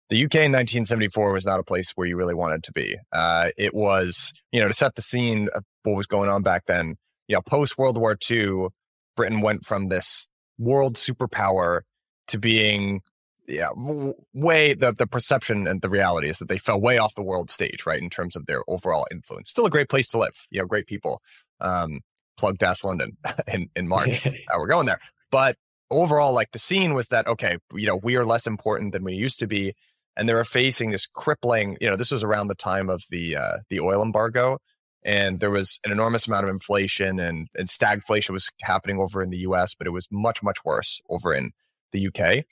the 0.10 0.24
UK 0.24 0.36
in 0.36 0.52
1974 0.52 1.34
was 1.34 1.46
not 1.46 1.60
a 1.60 1.64
place 1.64 1.92
where 1.96 2.08
you 2.08 2.16
really 2.16 2.36
wanted 2.36 2.64
to 2.64 2.72
be. 2.72 2.96
Uh, 3.12 3.50
it 3.58 3.74
was, 3.74 4.34
you 4.52 4.62
know, 4.62 4.68
to 4.68 4.74
set 4.74 4.96
the 4.96 5.02
scene 5.02 5.50
of 5.54 5.64
what 5.84 5.96
was 5.96 6.06
going 6.06 6.30
on 6.30 6.44
back 6.44 6.66
then. 6.66 6.96
You 7.28 7.36
know, 7.36 7.42
post 7.42 7.78
World 7.78 7.98
War 7.98 8.16
II, 8.30 8.68
Britain 9.16 9.42
went 9.42 9.66
from 9.66 9.90
this 9.90 10.28
world 10.60 10.96
superpower 10.96 11.82
to 12.28 12.38
being, 12.38 13.02
yeah, 13.48 13.70
way 14.34 14.76
the 14.76 14.94
the 14.94 15.08
perception 15.08 15.68
and 15.68 15.82
the 15.82 15.90
reality 15.90 16.30
is 16.30 16.38
that 16.38 16.50
they 16.50 16.60
fell 16.60 16.80
way 16.80 17.00
off 17.00 17.16
the 17.16 17.24
world 17.24 17.50
stage, 17.50 17.86
right, 17.88 18.02
in 18.02 18.12
terms 18.12 18.36
of 18.36 18.46
their 18.46 18.62
overall 18.68 19.08
influence. 19.12 19.50
Still 19.50 19.66
a 19.66 19.72
great 19.72 19.90
place 19.90 20.08
to 20.10 20.20
live, 20.20 20.46
you 20.52 20.60
know, 20.60 20.68
great 20.68 20.86
people. 20.86 21.22
Um, 21.60 22.02
plug 22.38 22.58
Das 22.60 22.84
London 22.84 23.18
in 23.52 23.70
in 23.76 23.88
March. 23.88 24.26
uh, 24.28 24.32
we're 24.58 24.68
going 24.68 24.86
there, 24.86 25.00
but 25.32 25.58
overall, 25.96 26.34
like 26.34 26.52
the 26.52 26.60
scene 26.60 26.94
was 26.94 27.08
that 27.10 27.28
okay, 27.28 27.58
you 27.74 27.88
know, 27.88 27.96
we 27.96 28.16
are 28.16 28.26
less 28.26 28.48
important 28.48 28.94
than 28.94 29.04
we 29.04 29.14
used 29.14 29.40
to 29.40 29.48
be 29.48 29.74
and 30.18 30.30
they 30.30 30.34
were 30.34 30.46
facing 30.46 30.92
this 30.92 31.08
crippling. 31.08 31.78
You 31.82 31.90
know, 31.90 31.96
this 31.96 32.12
was 32.12 32.24
around 32.24 32.48
the 32.48 32.56
time 32.56 32.90
of 32.90 33.04
the 33.10 33.36
uh, 33.36 33.58
the 33.70 33.80
oil 33.80 34.02
embargo, 34.02 34.60
and 35.04 35.40
there 35.40 35.52
was 35.52 35.80
an 35.84 35.92
enormous 35.92 36.28
amount 36.28 36.46
of 36.46 36.50
inflation 36.50 37.20
and, 37.20 37.48
and 37.56 37.68
stagflation 37.68 38.32
was 38.32 38.50
happening 38.62 39.00
over 39.00 39.22
in 39.22 39.30
the 39.30 39.38
U.S., 39.40 39.76
but 39.76 39.88
it 39.88 39.92
was 39.92 40.08
much 40.12 40.42
much 40.42 40.64
worse 40.64 41.02
over 41.10 41.34
in 41.34 41.52
the 41.92 42.00
U.K. 42.00 42.46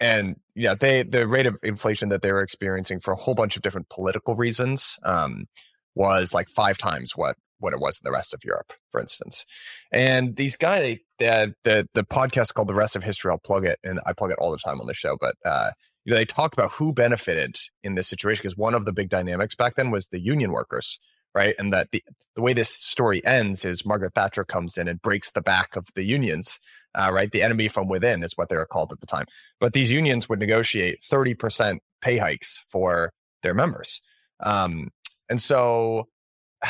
And 0.00 0.36
yeah, 0.54 0.74
they 0.74 1.02
the 1.02 1.26
rate 1.26 1.46
of 1.46 1.56
inflation 1.62 2.08
that 2.08 2.22
they 2.22 2.32
were 2.32 2.42
experiencing 2.42 3.00
for 3.00 3.12
a 3.12 3.16
whole 3.16 3.34
bunch 3.34 3.56
of 3.56 3.62
different 3.62 3.88
political 3.88 4.34
reasons 4.34 4.98
um, 5.04 5.46
was 5.94 6.34
like 6.34 6.48
five 6.48 6.78
times 6.78 7.16
what 7.16 7.36
what 7.64 7.72
it 7.72 7.80
was 7.80 7.98
in 7.98 8.04
the 8.04 8.12
rest 8.12 8.32
of 8.32 8.44
Europe, 8.44 8.72
for 8.90 9.00
instance. 9.00 9.44
And 9.90 10.36
these 10.36 10.56
guys, 10.56 10.98
the 11.18 11.54
the 11.64 11.88
the 11.94 12.04
podcast 12.04 12.54
called 12.54 12.68
The 12.68 12.74
Rest 12.74 12.96
Is 12.96 13.02
History, 13.02 13.30
I'll 13.32 13.38
plug 13.38 13.66
it, 13.66 13.78
and 13.82 14.00
I 14.06 14.12
plug 14.12 14.30
it 14.30 14.38
all 14.38 14.52
the 14.52 14.58
time 14.58 14.80
on 14.80 14.86
the 14.86 14.94
show, 14.94 15.16
but. 15.20 15.34
Uh, 15.44 15.72
you 16.04 16.12
know, 16.12 16.18
they 16.18 16.26
talked 16.26 16.54
about 16.54 16.72
who 16.72 16.92
benefited 16.92 17.56
in 17.82 17.94
this 17.94 18.08
situation 18.08 18.42
because 18.42 18.58
one 18.58 18.74
of 18.74 18.84
the 18.84 18.92
big 18.92 19.08
dynamics 19.08 19.54
back 19.54 19.74
then 19.74 19.90
was 19.90 20.08
the 20.08 20.20
union 20.20 20.52
workers, 20.52 20.98
right? 21.34 21.54
And 21.58 21.72
that 21.72 21.92
the, 21.92 22.04
the 22.36 22.42
way 22.42 22.52
this 22.52 22.68
story 22.68 23.24
ends 23.24 23.64
is 23.64 23.86
Margaret 23.86 24.14
Thatcher 24.14 24.44
comes 24.44 24.76
in 24.76 24.86
and 24.86 25.00
breaks 25.00 25.30
the 25.30 25.40
back 25.40 25.76
of 25.76 25.86
the 25.94 26.04
unions, 26.04 26.58
uh, 26.94 27.10
right? 27.12 27.30
The 27.30 27.42
enemy 27.42 27.68
from 27.68 27.88
within 27.88 28.22
is 28.22 28.36
what 28.36 28.50
they 28.50 28.56
were 28.56 28.66
called 28.66 28.92
at 28.92 29.00
the 29.00 29.06
time. 29.06 29.26
But 29.60 29.72
these 29.72 29.90
unions 29.90 30.28
would 30.28 30.40
negotiate 30.40 31.00
30% 31.10 31.78
pay 32.02 32.18
hikes 32.18 32.64
for 32.70 33.10
their 33.42 33.54
members. 33.54 34.02
Um, 34.40 34.90
and 35.30 35.40
so 35.40 36.08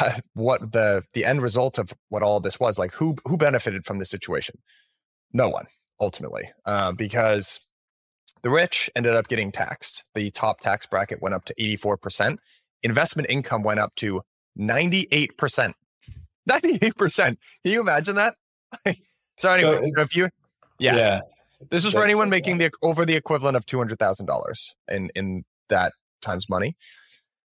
what 0.34 0.72
the 0.72 1.02
the 1.12 1.24
end 1.24 1.42
result 1.42 1.78
of 1.78 1.92
what 2.08 2.22
all 2.22 2.40
this 2.40 2.58
was 2.58 2.78
like 2.78 2.92
who 2.92 3.16
who 3.24 3.36
benefited 3.36 3.84
from 3.84 3.98
this 3.98 4.10
situation 4.10 4.56
no 5.32 5.48
one 5.48 5.66
ultimately 6.00 6.50
uh, 6.66 6.92
because 6.92 7.60
the 8.44 8.50
rich 8.50 8.90
ended 8.94 9.16
up 9.16 9.26
getting 9.28 9.50
taxed. 9.50 10.04
The 10.14 10.30
top 10.30 10.60
tax 10.60 10.84
bracket 10.84 11.22
went 11.22 11.34
up 11.34 11.46
to 11.46 11.54
84%. 11.54 12.36
Investment 12.82 13.30
income 13.30 13.62
went 13.62 13.80
up 13.80 13.94
to 13.96 14.20
98%. 14.58 15.72
98%. 16.48 17.16
Can 17.26 17.36
you 17.64 17.80
imagine 17.80 18.16
that? 18.16 18.34
so 19.38 19.50
anyway, 19.50 19.90
so, 19.96 20.02
if 20.02 20.14
you 20.14 20.28
yeah. 20.78 20.96
yeah. 20.96 21.20
This 21.70 21.86
is 21.86 21.94
for 21.94 22.04
anyone 22.04 22.28
making 22.28 22.58
the 22.58 22.70
over 22.82 23.06
the 23.06 23.14
equivalent 23.14 23.56
of 23.56 23.64
$200,000 23.64 24.74
in 24.88 25.10
in 25.14 25.44
that 25.70 25.94
times 26.20 26.46
money. 26.50 26.76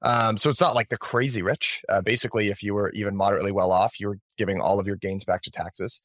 Um, 0.02 0.36
so 0.36 0.50
it's 0.50 0.60
not 0.60 0.74
like 0.74 0.88
the 0.88 0.98
crazy 0.98 1.42
rich. 1.42 1.82
Uh, 1.88 2.00
basically, 2.00 2.48
if 2.48 2.62
you 2.62 2.74
were 2.74 2.90
even 2.90 3.16
moderately 3.16 3.52
well 3.52 3.70
off, 3.70 4.00
you 4.00 4.08
were 4.08 4.18
giving 4.36 4.60
all 4.60 4.80
of 4.80 4.86
your 4.86 4.96
gains 4.96 5.24
back 5.24 5.42
to 5.42 5.50
taxes. 5.50 6.00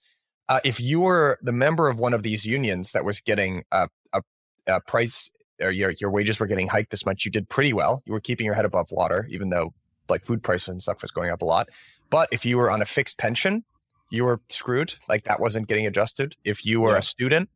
Uh, 0.49 0.59
if 0.63 0.79
you 0.79 1.01
were 1.01 1.39
the 1.41 1.51
member 1.51 1.89
of 1.89 1.97
one 1.97 2.13
of 2.13 2.23
these 2.23 2.45
unions 2.45 2.91
that 2.91 3.03
was 3.03 3.19
getting 3.19 3.63
a, 3.71 3.89
a 4.13 4.21
uh, 4.67 4.79
price 4.87 5.29
or 5.59 5.71
your 5.71 5.91
your 5.99 6.11
wages 6.11 6.39
were 6.39 6.45
getting 6.45 6.67
hiked 6.67 6.91
this 6.91 7.05
much, 7.05 7.25
you 7.25 7.31
did 7.31 7.49
pretty 7.49 7.73
well. 7.73 8.01
You 8.05 8.13
were 8.13 8.21
keeping 8.21 8.45
your 8.45 8.55
head 8.55 8.65
above 8.65 8.91
water, 8.91 9.27
even 9.29 9.49
though 9.49 9.73
like 10.09 10.23
food 10.23 10.43
prices 10.43 10.69
and 10.69 10.81
stuff 10.81 11.01
was 11.01 11.11
going 11.11 11.31
up 11.31 11.41
a 11.41 11.45
lot. 11.45 11.69
But 12.09 12.29
if 12.31 12.45
you 12.45 12.57
were 12.57 12.71
on 12.71 12.81
a 12.81 12.85
fixed 12.85 13.17
pension, 13.17 13.65
you 14.09 14.23
were 14.23 14.39
screwed. 14.49 14.93
Like 15.09 15.25
that 15.25 15.39
wasn't 15.39 15.67
getting 15.67 15.85
adjusted. 15.85 16.35
If 16.43 16.65
you 16.65 16.79
were 16.79 16.91
yeah. 16.91 16.99
a 16.99 17.01
student, 17.01 17.49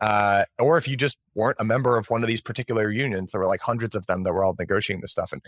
uh, 0.00 0.44
or 0.58 0.78
if 0.78 0.88
you 0.88 0.96
just 0.96 1.18
weren't 1.34 1.56
a 1.60 1.64
member 1.64 1.98
of 1.98 2.08
one 2.08 2.22
of 2.22 2.28
these 2.28 2.40
particular 2.40 2.90
unions, 2.90 3.32
there 3.32 3.40
were 3.40 3.46
like 3.46 3.60
hundreds 3.60 3.94
of 3.94 4.06
them 4.06 4.22
that 4.22 4.32
were 4.32 4.44
all 4.44 4.54
negotiating 4.58 5.00
this 5.00 5.12
stuff, 5.12 5.32
and 5.32 5.42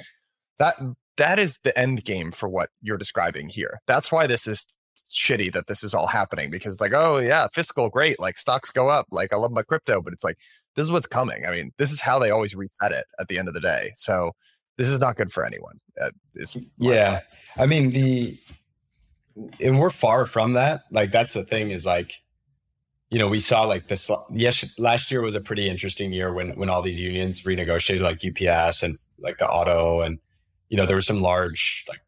that 0.61 0.77
that 1.17 1.41
is 1.41 1.59
the 1.65 1.77
end 1.77 2.05
game 2.05 2.31
for 2.31 2.49
what 2.49 2.71
you're 2.81 2.97
describing 2.97 3.49
here. 3.49 3.81
That's 3.89 4.13
why 4.13 4.29
this 4.29 4.47
is 4.47 4.65
shitty 5.13 5.53
that 5.53 5.67
this 5.67 5.83
is 5.83 5.93
all 5.93 6.07
happening 6.07 6.53
because 6.53 6.81
like 6.81 6.93
oh 6.95 7.19
yeah 7.19 7.49
fiscal 7.53 7.89
great 7.89 8.21
like 8.21 8.39
stocks 8.39 8.71
go 8.71 8.89
up 8.89 9.07
like 9.11 9.33
i 9.33 9.37
love 9.37 9.51
my 9.51 9.63
crypto 9.63 10.01
but 10.01 10.13
it's 10.13 10.23
like 10.23 10.39
this 10.77 10.85
is 10.85 10.91
what's 10.91 11.07
coming. 11.07 11.45
I 11.47 11.51
mean, 11.51 11.73
this 11.77 11.93
is 11.93 12.01
how 12.01 12.19
they 12.19 12.31
always 12.31 12.55
reset 12.55 12.93
it 12.93 13.07
at 13.19 13.29
the 13.29 13.39
end 13.39 13.49
of 13.49 13.55
the 13.55 13.61
day. 13.61 13.93
So 13.97 14.33
this 14.77 14.89
is 14.89 14.99
not 14.99 15.17
good 15.17 15.33
for 15.33 15.45
anyone. 15.45 15.81
Uh, 16.01 16.11
yeah. 16.79 17.21
I 17.59 17.67
mean, 17.67 17.91
the, 17.91 18.39
and 19.61 19.79
we're 19.79 19.91
far 19.91 20.27
from 20.27 20.55
that. 20.55 20.83
Like, 20.91 21.13
that's 21.13 21.35
the 21.35 21.45
thing 21.45 21.71
is 21.71 21.85
like, 21.85 22.15
you 23.11 23.19
know, 23.19 23.29
we 23.29 23.41
saw 23.41 23.65
like 23.65 23.89
this. 23.89 24.09
Yes, 24.33 24.79
last 24.79 25.11
year 25.11 25.21
was 25.21 25.35
a 25.35 25.41
pretty 25.41 25.69
interesting 25.69 26.13
year 26.13 26.33
when 26.33 26.51
when 26.51 26.71
all 26.71 26.81
these 26.81 27.01
unions 27.01 27.43
renegotiated, 27.43 28.03
like 28.03 28.25
UPS 28.25 28.85
and 28.85 28.97
like 29.19 29.39
the 29.39 29.49
auto, 29.49 30.01
and 30.01 30.21
you 30.71 30.77
know 30.77 30.87
there 30.87 30.97
were 30.97 31.03
some 31.03 31.21
large 31.21 31.85
like 31.89 32.01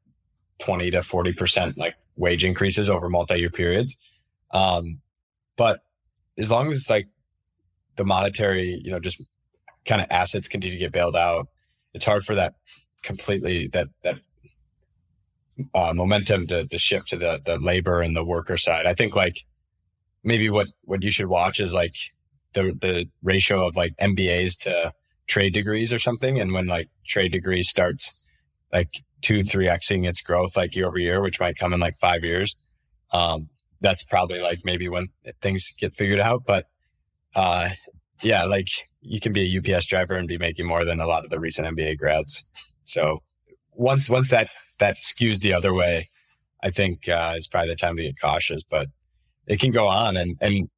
twenty 0.58 0.90
to 0.90 1.02
forty 1.02 1.34
percent 1.34 1.76
like 1.76 1.94
wage 2.16 2.44
increases 2.44 2.88
over 2.88 3.08
multi-year 3.10 3.50
periods. 3.50 3.96
Um, 4.52 5.00
but 5.56 5.80
as 6.38 6.50
long 6.50 6.70
as 6.72 6.88
like 6.88 7.08
the 7.96 8.04
monetary, 8.04 8.80
you 8.82 8.90
know, 8.90 9.00
just 9.00 9.22
kind 9.84 10.00
of 10.00 10.06
assets 10.10 10.48
continue 10.48 10.78
to 10.78 10.84
get 10.84 10.92
bailed 10.92 11.16
out, 11.16 11.48
it's 11.92 12.04
hard 12.04 12.24
for 12.24 12.34
that 12.36 12.54
completely 13.02 13.66
that 13.68 13.88
that 14.02 14.18
uh, 15.74 15.92
momentum 15.94 16.46
to, 16.46 16.66
to 16.66 16.78
shift 16.78 17.08
to 17.08 17.16
the 17.16 17.40
the 17.44 17.58
labor 17.58 18.00
and 18.00 18.16
the 18.16 18.24
worker 18.24 18.56
side. 18.56 18.86
I 18.86 18.94
think 18.94 19.14
like 19.14 19.44
maybe 20.24 20.48
what 20.48 20.68
what 20.82 21.02
you 21.02 21.10
should 21.10 21.28
watch 21.28 21.60
is 21.60 21.74
like 21.74 21.96
the 22.54 22.72
the 22.80 23.08
ratio 23.22 23.66
of 23.66 23.76
like 23.76 23.94
MBAs 24.00 24.58
to 24.60 24.92
trade 25.26 25.54
degrees 25.54 25.92
or 25.92 25.98
something. 25.98 26.40
And 26.40 26.52
when 26.52 26.66
like 26.66 26.88
trade 27.06 27.32
degrees 27.32 27.68
starts 27.68 28.21
like 28.72 29.02
two, 29.20 29.42
three 29.42 29.66
Xing 29.66 30.06
its 30.08 30.20
growth 30.20 30.56
like 30.56 30.74
year 30.74 30.86
over 30.86 30.98
year, 30.98 31.22
which 31.22 31.40
might 31.40 31.56
come 31.56 31.72
in 31.72 31.80
like 31.80 31.98
five 31.98 32.24
years. 32.24 32.56
Um, 33.12 33.48
that's 33.80 34.04
probably 34.04 34.40
like 34.40 34.60
maybe 34.64 34.88
when 34.88 35.08
things 35.40 35.72
get 35.78 35.94
figured 35.94 36.20
out. 36.20 36.42
But 36.46 36.66
uh, 37.34 37.70
yeah, 38.22 38.44
like 38.44 38.68
you 39.00 39.20
can 39.20 39.32
be 39.32 39.42
a 39.42 39.58
UPS 39.76 39.86
driver 39.86 40.14
and 40.14 40.28
be 40.28 40.38
making 40.38 40.66
more 40.66 40.84
than 40.84 41.00
a 41.00 41.06
lot 41.06 41.24
of 41.24 41.30
the 41.30 41.40
recent 41.40 41.76
MBA 41.76 41.98
grads. 41.98 42.50
So 42.84 43.20
once 43.72 44.08
once 44.08 44.30
that 44.30 44.48
that 44.78 44.96
skews 44.96 45.40
the 45.40 45.52
other 45.52 45.74
way, 45.74 46.08
I 46.62 46.70
think 46.70 47.08
uh, 47.08 47.34
it's 47.36 47.46
probably 47.46 47.70
the 47.70 47.76
time 47.76 47.96
to 47.96 48.02
get 48.02 48.20
cautious. 48.20 48.62
But 48.62 48.88
it 49.46 49.60
can 49.60 49.72
go 49.72 49.86
on, 49.86 50.16
and 50.16 50.36
and 50.40 50.68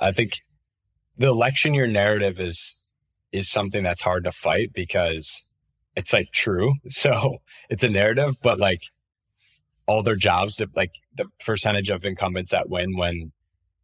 I 0.00 0.12
think 0.12 0.38
the 1.16 1.28
election 1.28 1.74
year 1.74 1.86
narrative 1.86 2.38
is 2.38 2.82
is 3.32 3.50
something 3.50 3.82
that's 3.82 4.02
hard 4.02 4.24
to 4.24 4.32
fight 4.32 4.72
because 4.72 5.45
it's 5.96 6.12
like 6.12 6.30
true. 6.32 6.74
So 6.88 7.38
it's 7.68 7.82
a 7.82 7.88
narrative, 7.88 8.36
but 8.42 8.58
like 8.58 8.82
all 9.86 10.02
their 10.02 10.16
jobs, 10.16 10.60
like 10.74 10.92
the 11.14 11.26
percentage 11.44 11.90
of 11.90 12.04
incumbents 12.04 12.52
that 12.52 12.68
win 12.68 12.96
when 12.96 13.32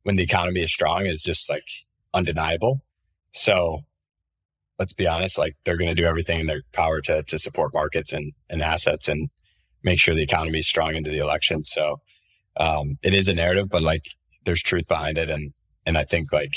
when 0.05 0.17
the 0.17 0.23
economy 0.23 0.63
is 0.63 0.73
strong 0.73 1.07
is 1.07 1.23
just 1.23 1.49
like 1.49 1.65
undeniable. 2.13 2.83
So 3.33 3.81
let's 4.79 4.93
be 4.93 5.07
honest, 5.07 5.39
like 5.39 5.55
they're 5.65 5.77
going 5.77 5.95
to 5.95 6.03
do 6.03 6.07
everything 6.07 6.41
in 6.41 6.47
their 6.47 6.63
power 6.73 7.01
to 7.03 7.23
to 7.23 7.39
support 7.39 7.75
markets 7.75 8.13
and 8.13 8.33
and 8.49 8.63
assets 8.63 9.09
and 9.09 9.31
make 9.83 10.01
sure 10.01 10.15
the 10.15 10.23
economy 10.23 10.59
is 10.59 10.69
strong 10.69 10.95
into 10.95 11.11
the 11.11 11.19
election. 11.19 11.65
So 11.65 12.01
um, 12.57 12.99
it 13.03 13.15
is 13.15 13.29
a 13.29 13.35
narrative, 13.35 13.69
but 13.71 13.83
like 13.83 14.07
there's 14.45 14.63
truth 14.63 14.89
behind 14.89 15.19
it, 15.19 15.31
and 15.31 15.53
and 15.87 15.97
I 15.97 16.05
think 16.05 16.33
like 16.33 16.55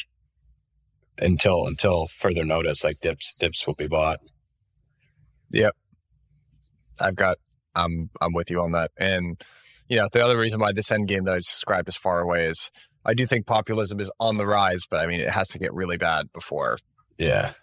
until 1.18 1.68
until 1.68 2.08
further 2.08 2.44
notice, 2.44 2.84
like 2.84 3.00
dips 3.02 3.36
dips 3.36 3.66
will 3.66 3.76
be 3.76 3.88
bought. 3.88 4.20
Yep, 5.56 5.74
I've 7.00 7.16
got 7.16 7.38
I'm 7.76 8.10
I'm 8.20 8.34
with 8.34 8.52
you 8.52 8.62
on 8.62 8.74
that, 8.74 8.92
and 8.98 9.42
you 9.88 9.98
know 9.98 10.10
the 10.12 10.24
other 10.24 10.38
reason 10.38 10.60
why 10.60 10.74
this 10.74 10.92
end 10.92 11.08
game 11.08 11.24
that 11.24 11.34
I 11.34 11.38
described 11.38 11.88
as 11.88 11.96
far 11.96 12.20
away 12.20 12.48
is 12.48 12.70
I 13.06 13.14
do 13.14 13.26
think 13.26 13.46
populism 13.46 14.02
is 14.02 14.12
on 14.20 14.36
the 14.36 14.46
rise, 14.46 14.82
but 14.90 15.00
I 15.00 15.08
mean 15.08 15.22
it 15.22 15.30
has 15.30 15.48
to 15.50 15.60
get 15.60 15.74
really 15.74 15.96
bad 15.96 16.28
before. 16.34 16.78
Yeah, 17.18 17.54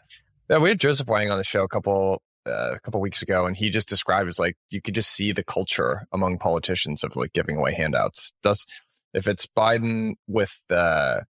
yeah. 0.49 0.57
We 0.57 0.70
had 0.70 0.80
Joseph 0.80 1.07
Wang 1.07 1.30
on 1.30 1.36
the 1.36 1.45
show 1.45 1.64
a 1.64 1.68
couple 1.68 2.22
uh, 2.47 2.72
a 2.74 2.80
couple 2.80 2.99
weeks 3.03 3.20
ago, 3.20 3.45
and 3.45 3.55
he 3.55 3.68
just 3.68 3.90
described 3.90 4.30
as 4.30 4.38
like 4.38 4.57
you 4.70 4.80
could 4.80 4.95
just 4.95 5.11
see 5.11 5.32
the 5.32 5.45
culture 5.45 6.07
among 6.12 6.38
politicians 6.38 7.05
of 7.05 7.14
like 7.14 7.34
giving 7.34 7.59
away 7.59 7.74
handouts. 7.74 8.32
Does 8.43 8.64
if 9.12 9.28
it's 9.28 9.47
Biden 9.47 10.14
with 10.26 10.62
the 10.70 11.24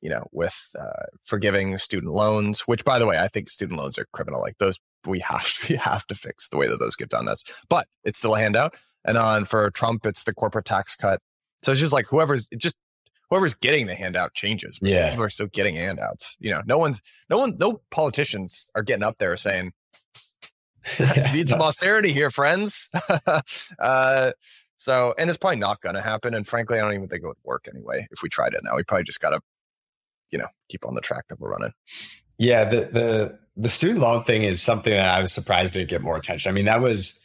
you 0.00 0.10
know, 0.10 0.26
with 0.32 0.68
uh, 0.78 1.04
forgiving 1.24 1.76
student 1.78 2.12
loans, 2.12 2.60
which 2.62 2.84
by 2.84 2.98
the 2.98 3.06
way, 3.06 3.18
I 3.18 3.28
think 3.28 3.50
student 3.50 3.78
loans 3.78 3.98
are 3.98 4.06
criminal. 4.12 4.40
Like 4.40 4.58
those, 4.58 4.78
we 5.06 5.20
have 5.20 5.52
to, 5.54 5.66
we 5.72 5.76
have 5.76 6.06
to 6.06 6.14
fix 6.14 6.48
the 6.48 6.56
way 6.56 6.68
that 6.68 6.78
those 6.78 6.96
get 6.96 7.08
done. 7.08 7.26
That's, 7.26 7.44
but 7.68 7.86
it's 8.04 8.18
still 8.18 8.34
a 8.34 8.38
handout. 8.38 8.74
And 9.04 9.16
on 9.16 9.44
for 9.44 9.70
Trump, 9.70 10.06
it's 10.06 10.24
the 10.24 10.34
corporate 10.34 10.66
tax 10.66 10.96
cut. 10.96 11.20
So 11.62 11.72
it's 11.72 11.80
just 11.80 11.92
like 11.92 12.06
whoever's 12.06 12.48
just 12.56 12.76
whoever's 13.30 13.54
getting 13.54 13.86
the 13.86 13.94
handout 13.94 14.34
changes. 14.34 14.78
Yeah, 14.82 15.10
people 15.10 15.24
are 15.24 15.30
still 15.30 15.46
getting 15.46 15.76
handouts. 15.76 16.36
You 16.40 16.50
know, 16.50 16.62
no 16.66 16.78
one's, 16.78 17.00
no 17.28 17.38
one, 17.38 17.56
no 17.58 17.80
politicians 17.90 18.70
are 18.74 18.82
getting 18.82 19.04
up 19.04 19.18
there 19.18 19.36
saying, 19.36 19.72
"Need 21.32 21.48
some 21.48 21.62
austerity 21.62 22.12
here, 22.12 22.30
friends." 22.30 22.88
uh, 23.78 24.32
so, 24.76 25.14
and 25.18 25.28
it's 25.28 25.36
probably 25.36 25.58
not 25.58 25.82
going 25.82 25.94
to 25.94 26.02
happen. 26.02 26.34
And 26.34 26.48
frankly, 26.48 26.78
I 26.78 26.82
don't 26.82 26.94
even 26.94 27.08
think 27.08 27.22
it 27.22 27.26
would 27.26 27.36
work 27.44 27.68
anyway 27.72 28.08
if 28.10 28.22
we 28.22 28.30
tried 28.30 28.54
it 28.54 28.62
now. 28.64 28.76
We 28.76 28.82
probably 28.82 29.04
just 29.04 29.20
got 29.20 29.30
to 29.30 29.40
you 30.30 30.38
know 30.38 30.48
keep 30.68 30.86
on 30.86 30.94
the 30.94 31.00
track 31.00 31.28
that 31.28 31.40
we're 31.40 31.50
running. 31.50 31.72
Yeah, 32.38 32.64
the 32.64 32.80
the 32.80 33.38
the 33.56 33.68
student 33.68 34.00
loan 34.00 34.24
thing 34.24 34.42
is 34.42 34.62
something 34.62 34.92
that 34.92 35.08
I 35.08 35.20
was 35.20 35.32
surprised 35.32 35.74
to 35.74 35.84
get 35.84 36.02
more 36.02 36.16
attention. 36.16 36.48
I 36.48 36.52
mean, 36.52 36.64
that 36.64 36.80
was 36.80 37.22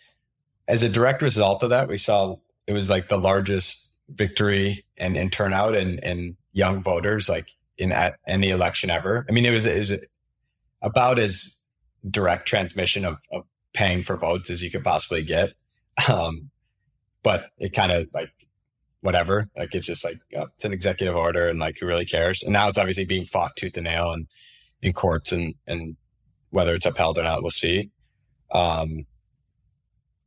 as 0.68 0.84
a 0.84 0.90
direct 0.90 1.22
result 1.22 1.64
of 1.64 1.70
that, 1.70 1.88
we 1.88 1.98
saw 1.98 2.38
it 2.68 2.74
was 2.74 2.90
like 2.90 3.08
the 3.08 3.18
largest 3.18 3.94
victory 4.10 4.86
and, 4.98 5.18
and 5.18 5.32
turnout 5.32 5.76
and 5.76 6.04
and 6.04 6.36
young 6.54 6.82
voters 6.82 7.30
like 7.30 7.48
in 7.78 7.92
at 7.92 8.18
any 8.28 8.50
election 8.50 8.90
ever. 8.90 9.26
I 9.30 9.32
mean, 9.32 9.46
it 9.46 9.52
was, 9.52 9.66
was 9.66 9.94
about 10.82 11.20
as 11.20 11.58
direct 12.10 12.48
transmission 12.48 13.06
of, 13.06 13.20
of 13.32 13.44
paying 13.74 14.04
for 14.04 14.16
votes 14.16 14.50
as 14.50 14.64
you 14.64 14.72
could 14.72 14.84
possibly 14.84 15.24
get. 15.24 15.54
Um, 16.10 16.52
but 17.24 17.52
it 17.58 17.74
kind 17.74 17.92
of 17.92 18.08
like 18.14 18.30
whatever. 19.06 19.48
Like 19.56 19.76
it's 19.76 19.86
just 19.86 20.04
like 20.04 20.18
it's 20.32 20.66
an 20.66 20.74
executive 20.74 21.16
order, 21.16 21.48
and 21.48 21.60
like 21.60 21.78
who 21.80 21.86
really 21.86 22.06
cares? 22.06 22.42
And 22.44 22.52
now 22.52 22.68
it's 22.68 22.78
obviously 22.78 23.06
being 23.06 23.26
fought 23.26 23.56
tooth 23.56 23.78
and 23.78 23.86
nail 23.86 24.12
and 24.12 24.28
in 24.82 24.94
courts, 24.94 25.32
and 25.32 25.54
and 25.68 25.96
whether 26.50 26.74
it's 26.74 26.86
upheld 26.86 27.20
or 27.20 27.24
not, 27.24 27.42
we'll 27.42 27.52
see. 27.52 27.92
Um, 28.52 29.06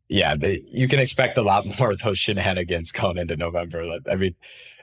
yeah, 0.09 0.37
they, 0.37 0.63
you 0.69 0.89
can 0.89 1.01
expect 1.01 1.37
a 1.37 1.43
lot 1.43 1.67
more 1.79 1.91
of 1.91 1.99
those 1.99 2.19
shenanigans 2.19 2.93
going 2.93 3.19
into 3.19 3.37
November. 3.37 3.99
I 4.11 4.15
mean, 4.15 4.37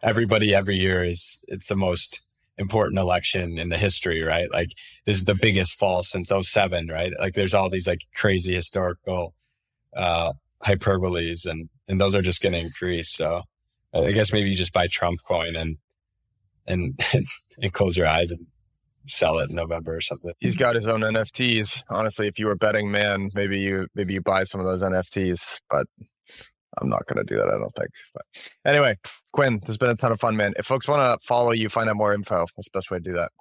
everybody 0.04 0.54
every 0.54 0.76
year 0.76 1.04
is 1.04 1.44
it's 1.48 1.68
the 1.68 1.76
most 1.76 2.20
important 2.58 3.00
election 3.00 3.58
in 3.58 3.70
the 3.70 3.78
history, 3.78 4.24
right? 4.24 4.52
Like 4.52 4.72
this 5.06 5.18
is 5.18 5.26
the 5.26 5.36
biggest 5.36 5.76
fall 5.76 6.04
since 6.04 6.32
07, 6.42 6.88
right? 6.88 7.14
Like 7.20 7.34
there's 7.34 7.54
all 7.54 7.70
these 7.70 7.88
like 7.88 8.02
crazy 8.14 8.54
historical 8.54 9.34
uh 9.96 10.34
hyperboles 10.64 11.46
and 11.46 11.70
and 11.88 12.02
those 12.02 12.16
are 12.16 12.22
just 12.22 12.42
going 12.42 12.54
to 12.54 12.60
increase. 12.60 13.10
So 13.10 13.44
I 13.96 14.12
guess 14.12 14.34
maybe 14.34 14.50
you 14.50 14.56
just 14.56 14.74
buy 14.74 14.88
Trump 14.88 15.22
coin 15.28 15.56
and 15.56 15.78
and 16.68 17.00
and 17.62 17.74
close 17.74 17.98
your 17.98 18.08
eyes 18.08 18.32
and 18.32 18.46
sell 19.08 19.40
it 19.40 19.50
in 19.50 19.56
November 19.56 19.96
or 19.96 20.02
something. 20.02 20.34
He's 20.40 20.56
got 20.56 20.76
his 20.76 20.88
own 20.88 21.02
NFTs. 21.02 21.84
Honestly, 21.90 22.28
if 22.28 22.40
you 22.40 22.48
were 22.48 22.56
betting 22.56 22.92
man, 22.92 23.30
maybe 23.34 23.60
you 23.60 23.88
maybe 23.96 24.14
you 24.14 24.22
buy 24.22 24.44
some 24.44 24.60
of 24.60 24.68
those 24.68 24.82
NFTs, 24.82 25.62
but 25.70 25.88
I'm 26.78 26.90
not 26.90 27.06
going 27.08 27.26
to 27.26 27.34
do 27.34 27.40
that. 27.40 27.48
I 27.48 27.58
don't 27.58 27.74
think. 27.76 27.90
But 28.14 28.26
anyway, 28.66 28.98
Quinn, 29.32 29.60
this 29.60 29.68
has 29.68 29.78
been 29.78 29.90
a 29.90 29.96
ton 29.96 30.12
of 30.12 30.20
fun, 30.20 30.36
man. 30.36 30.54
If 30.58 30.66
folks 30.66 30.88
want 30.88 31.02
to 31.02 31.26
follow 31.26 31.52
you, 31.52 31.70
find 31.70 31.90
out 31.90 31.96
more 31.96 32.14
info. 32.14 32.46
What's 32.56 32.68
the 32.68 32.78
best 32.78 32.92
way 32.92 32.98
to 32.98 33.04
do 33.04 33.14
that? 33.14 33.32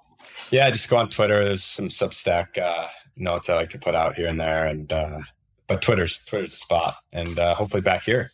Yeah, 0.51 0.69
just 0.69 0.89
go 0.89 0.97
on 0.97 1.09
Twitter. 1.09 1.43
There's 1.43 1.63
some 1.63 1.89
Substack 1.89 2.57
uh, 2.57 2.87
notes 3.17 3.49
I 3.49 3.55
like 3.55 3.71
to 3.71 3.79
put 3.79 3.95
out 3.95 4.15
here 4.15 4.27
and 4.27 4.39
there, 4.39 4.65
and 4.65 4.91
uh, 4.91 5.19
but 5.67 5.81
Twitter's 5.81 6.17
Twitter's 6.25 6.51
the 6.51 6.57
spot, 6.57 6.97
and 7.11 7.37
uh, 7.37 7.55
hopefully 7.55 7.81
back 7.81 8.03
here. 8.03 8.29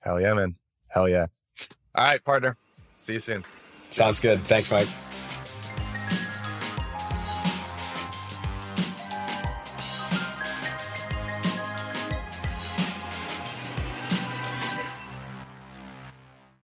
Hell 0.00 0.20
yeah, 0.20 0.34
man. 0.34 0.56
Hell 0.96 1.10
yeah. 1.10 1.26
All 1.94 2.06
right, 2.06 2.24
partner. 2.24 2.56
See 2.96 3.12
you 3.12 3.18
soon. 3.18 3.44
Sounds 3.90 4.18
good. 4.18 4.40
Thanks, 4.40 4.70
Mike. 4.70 4.88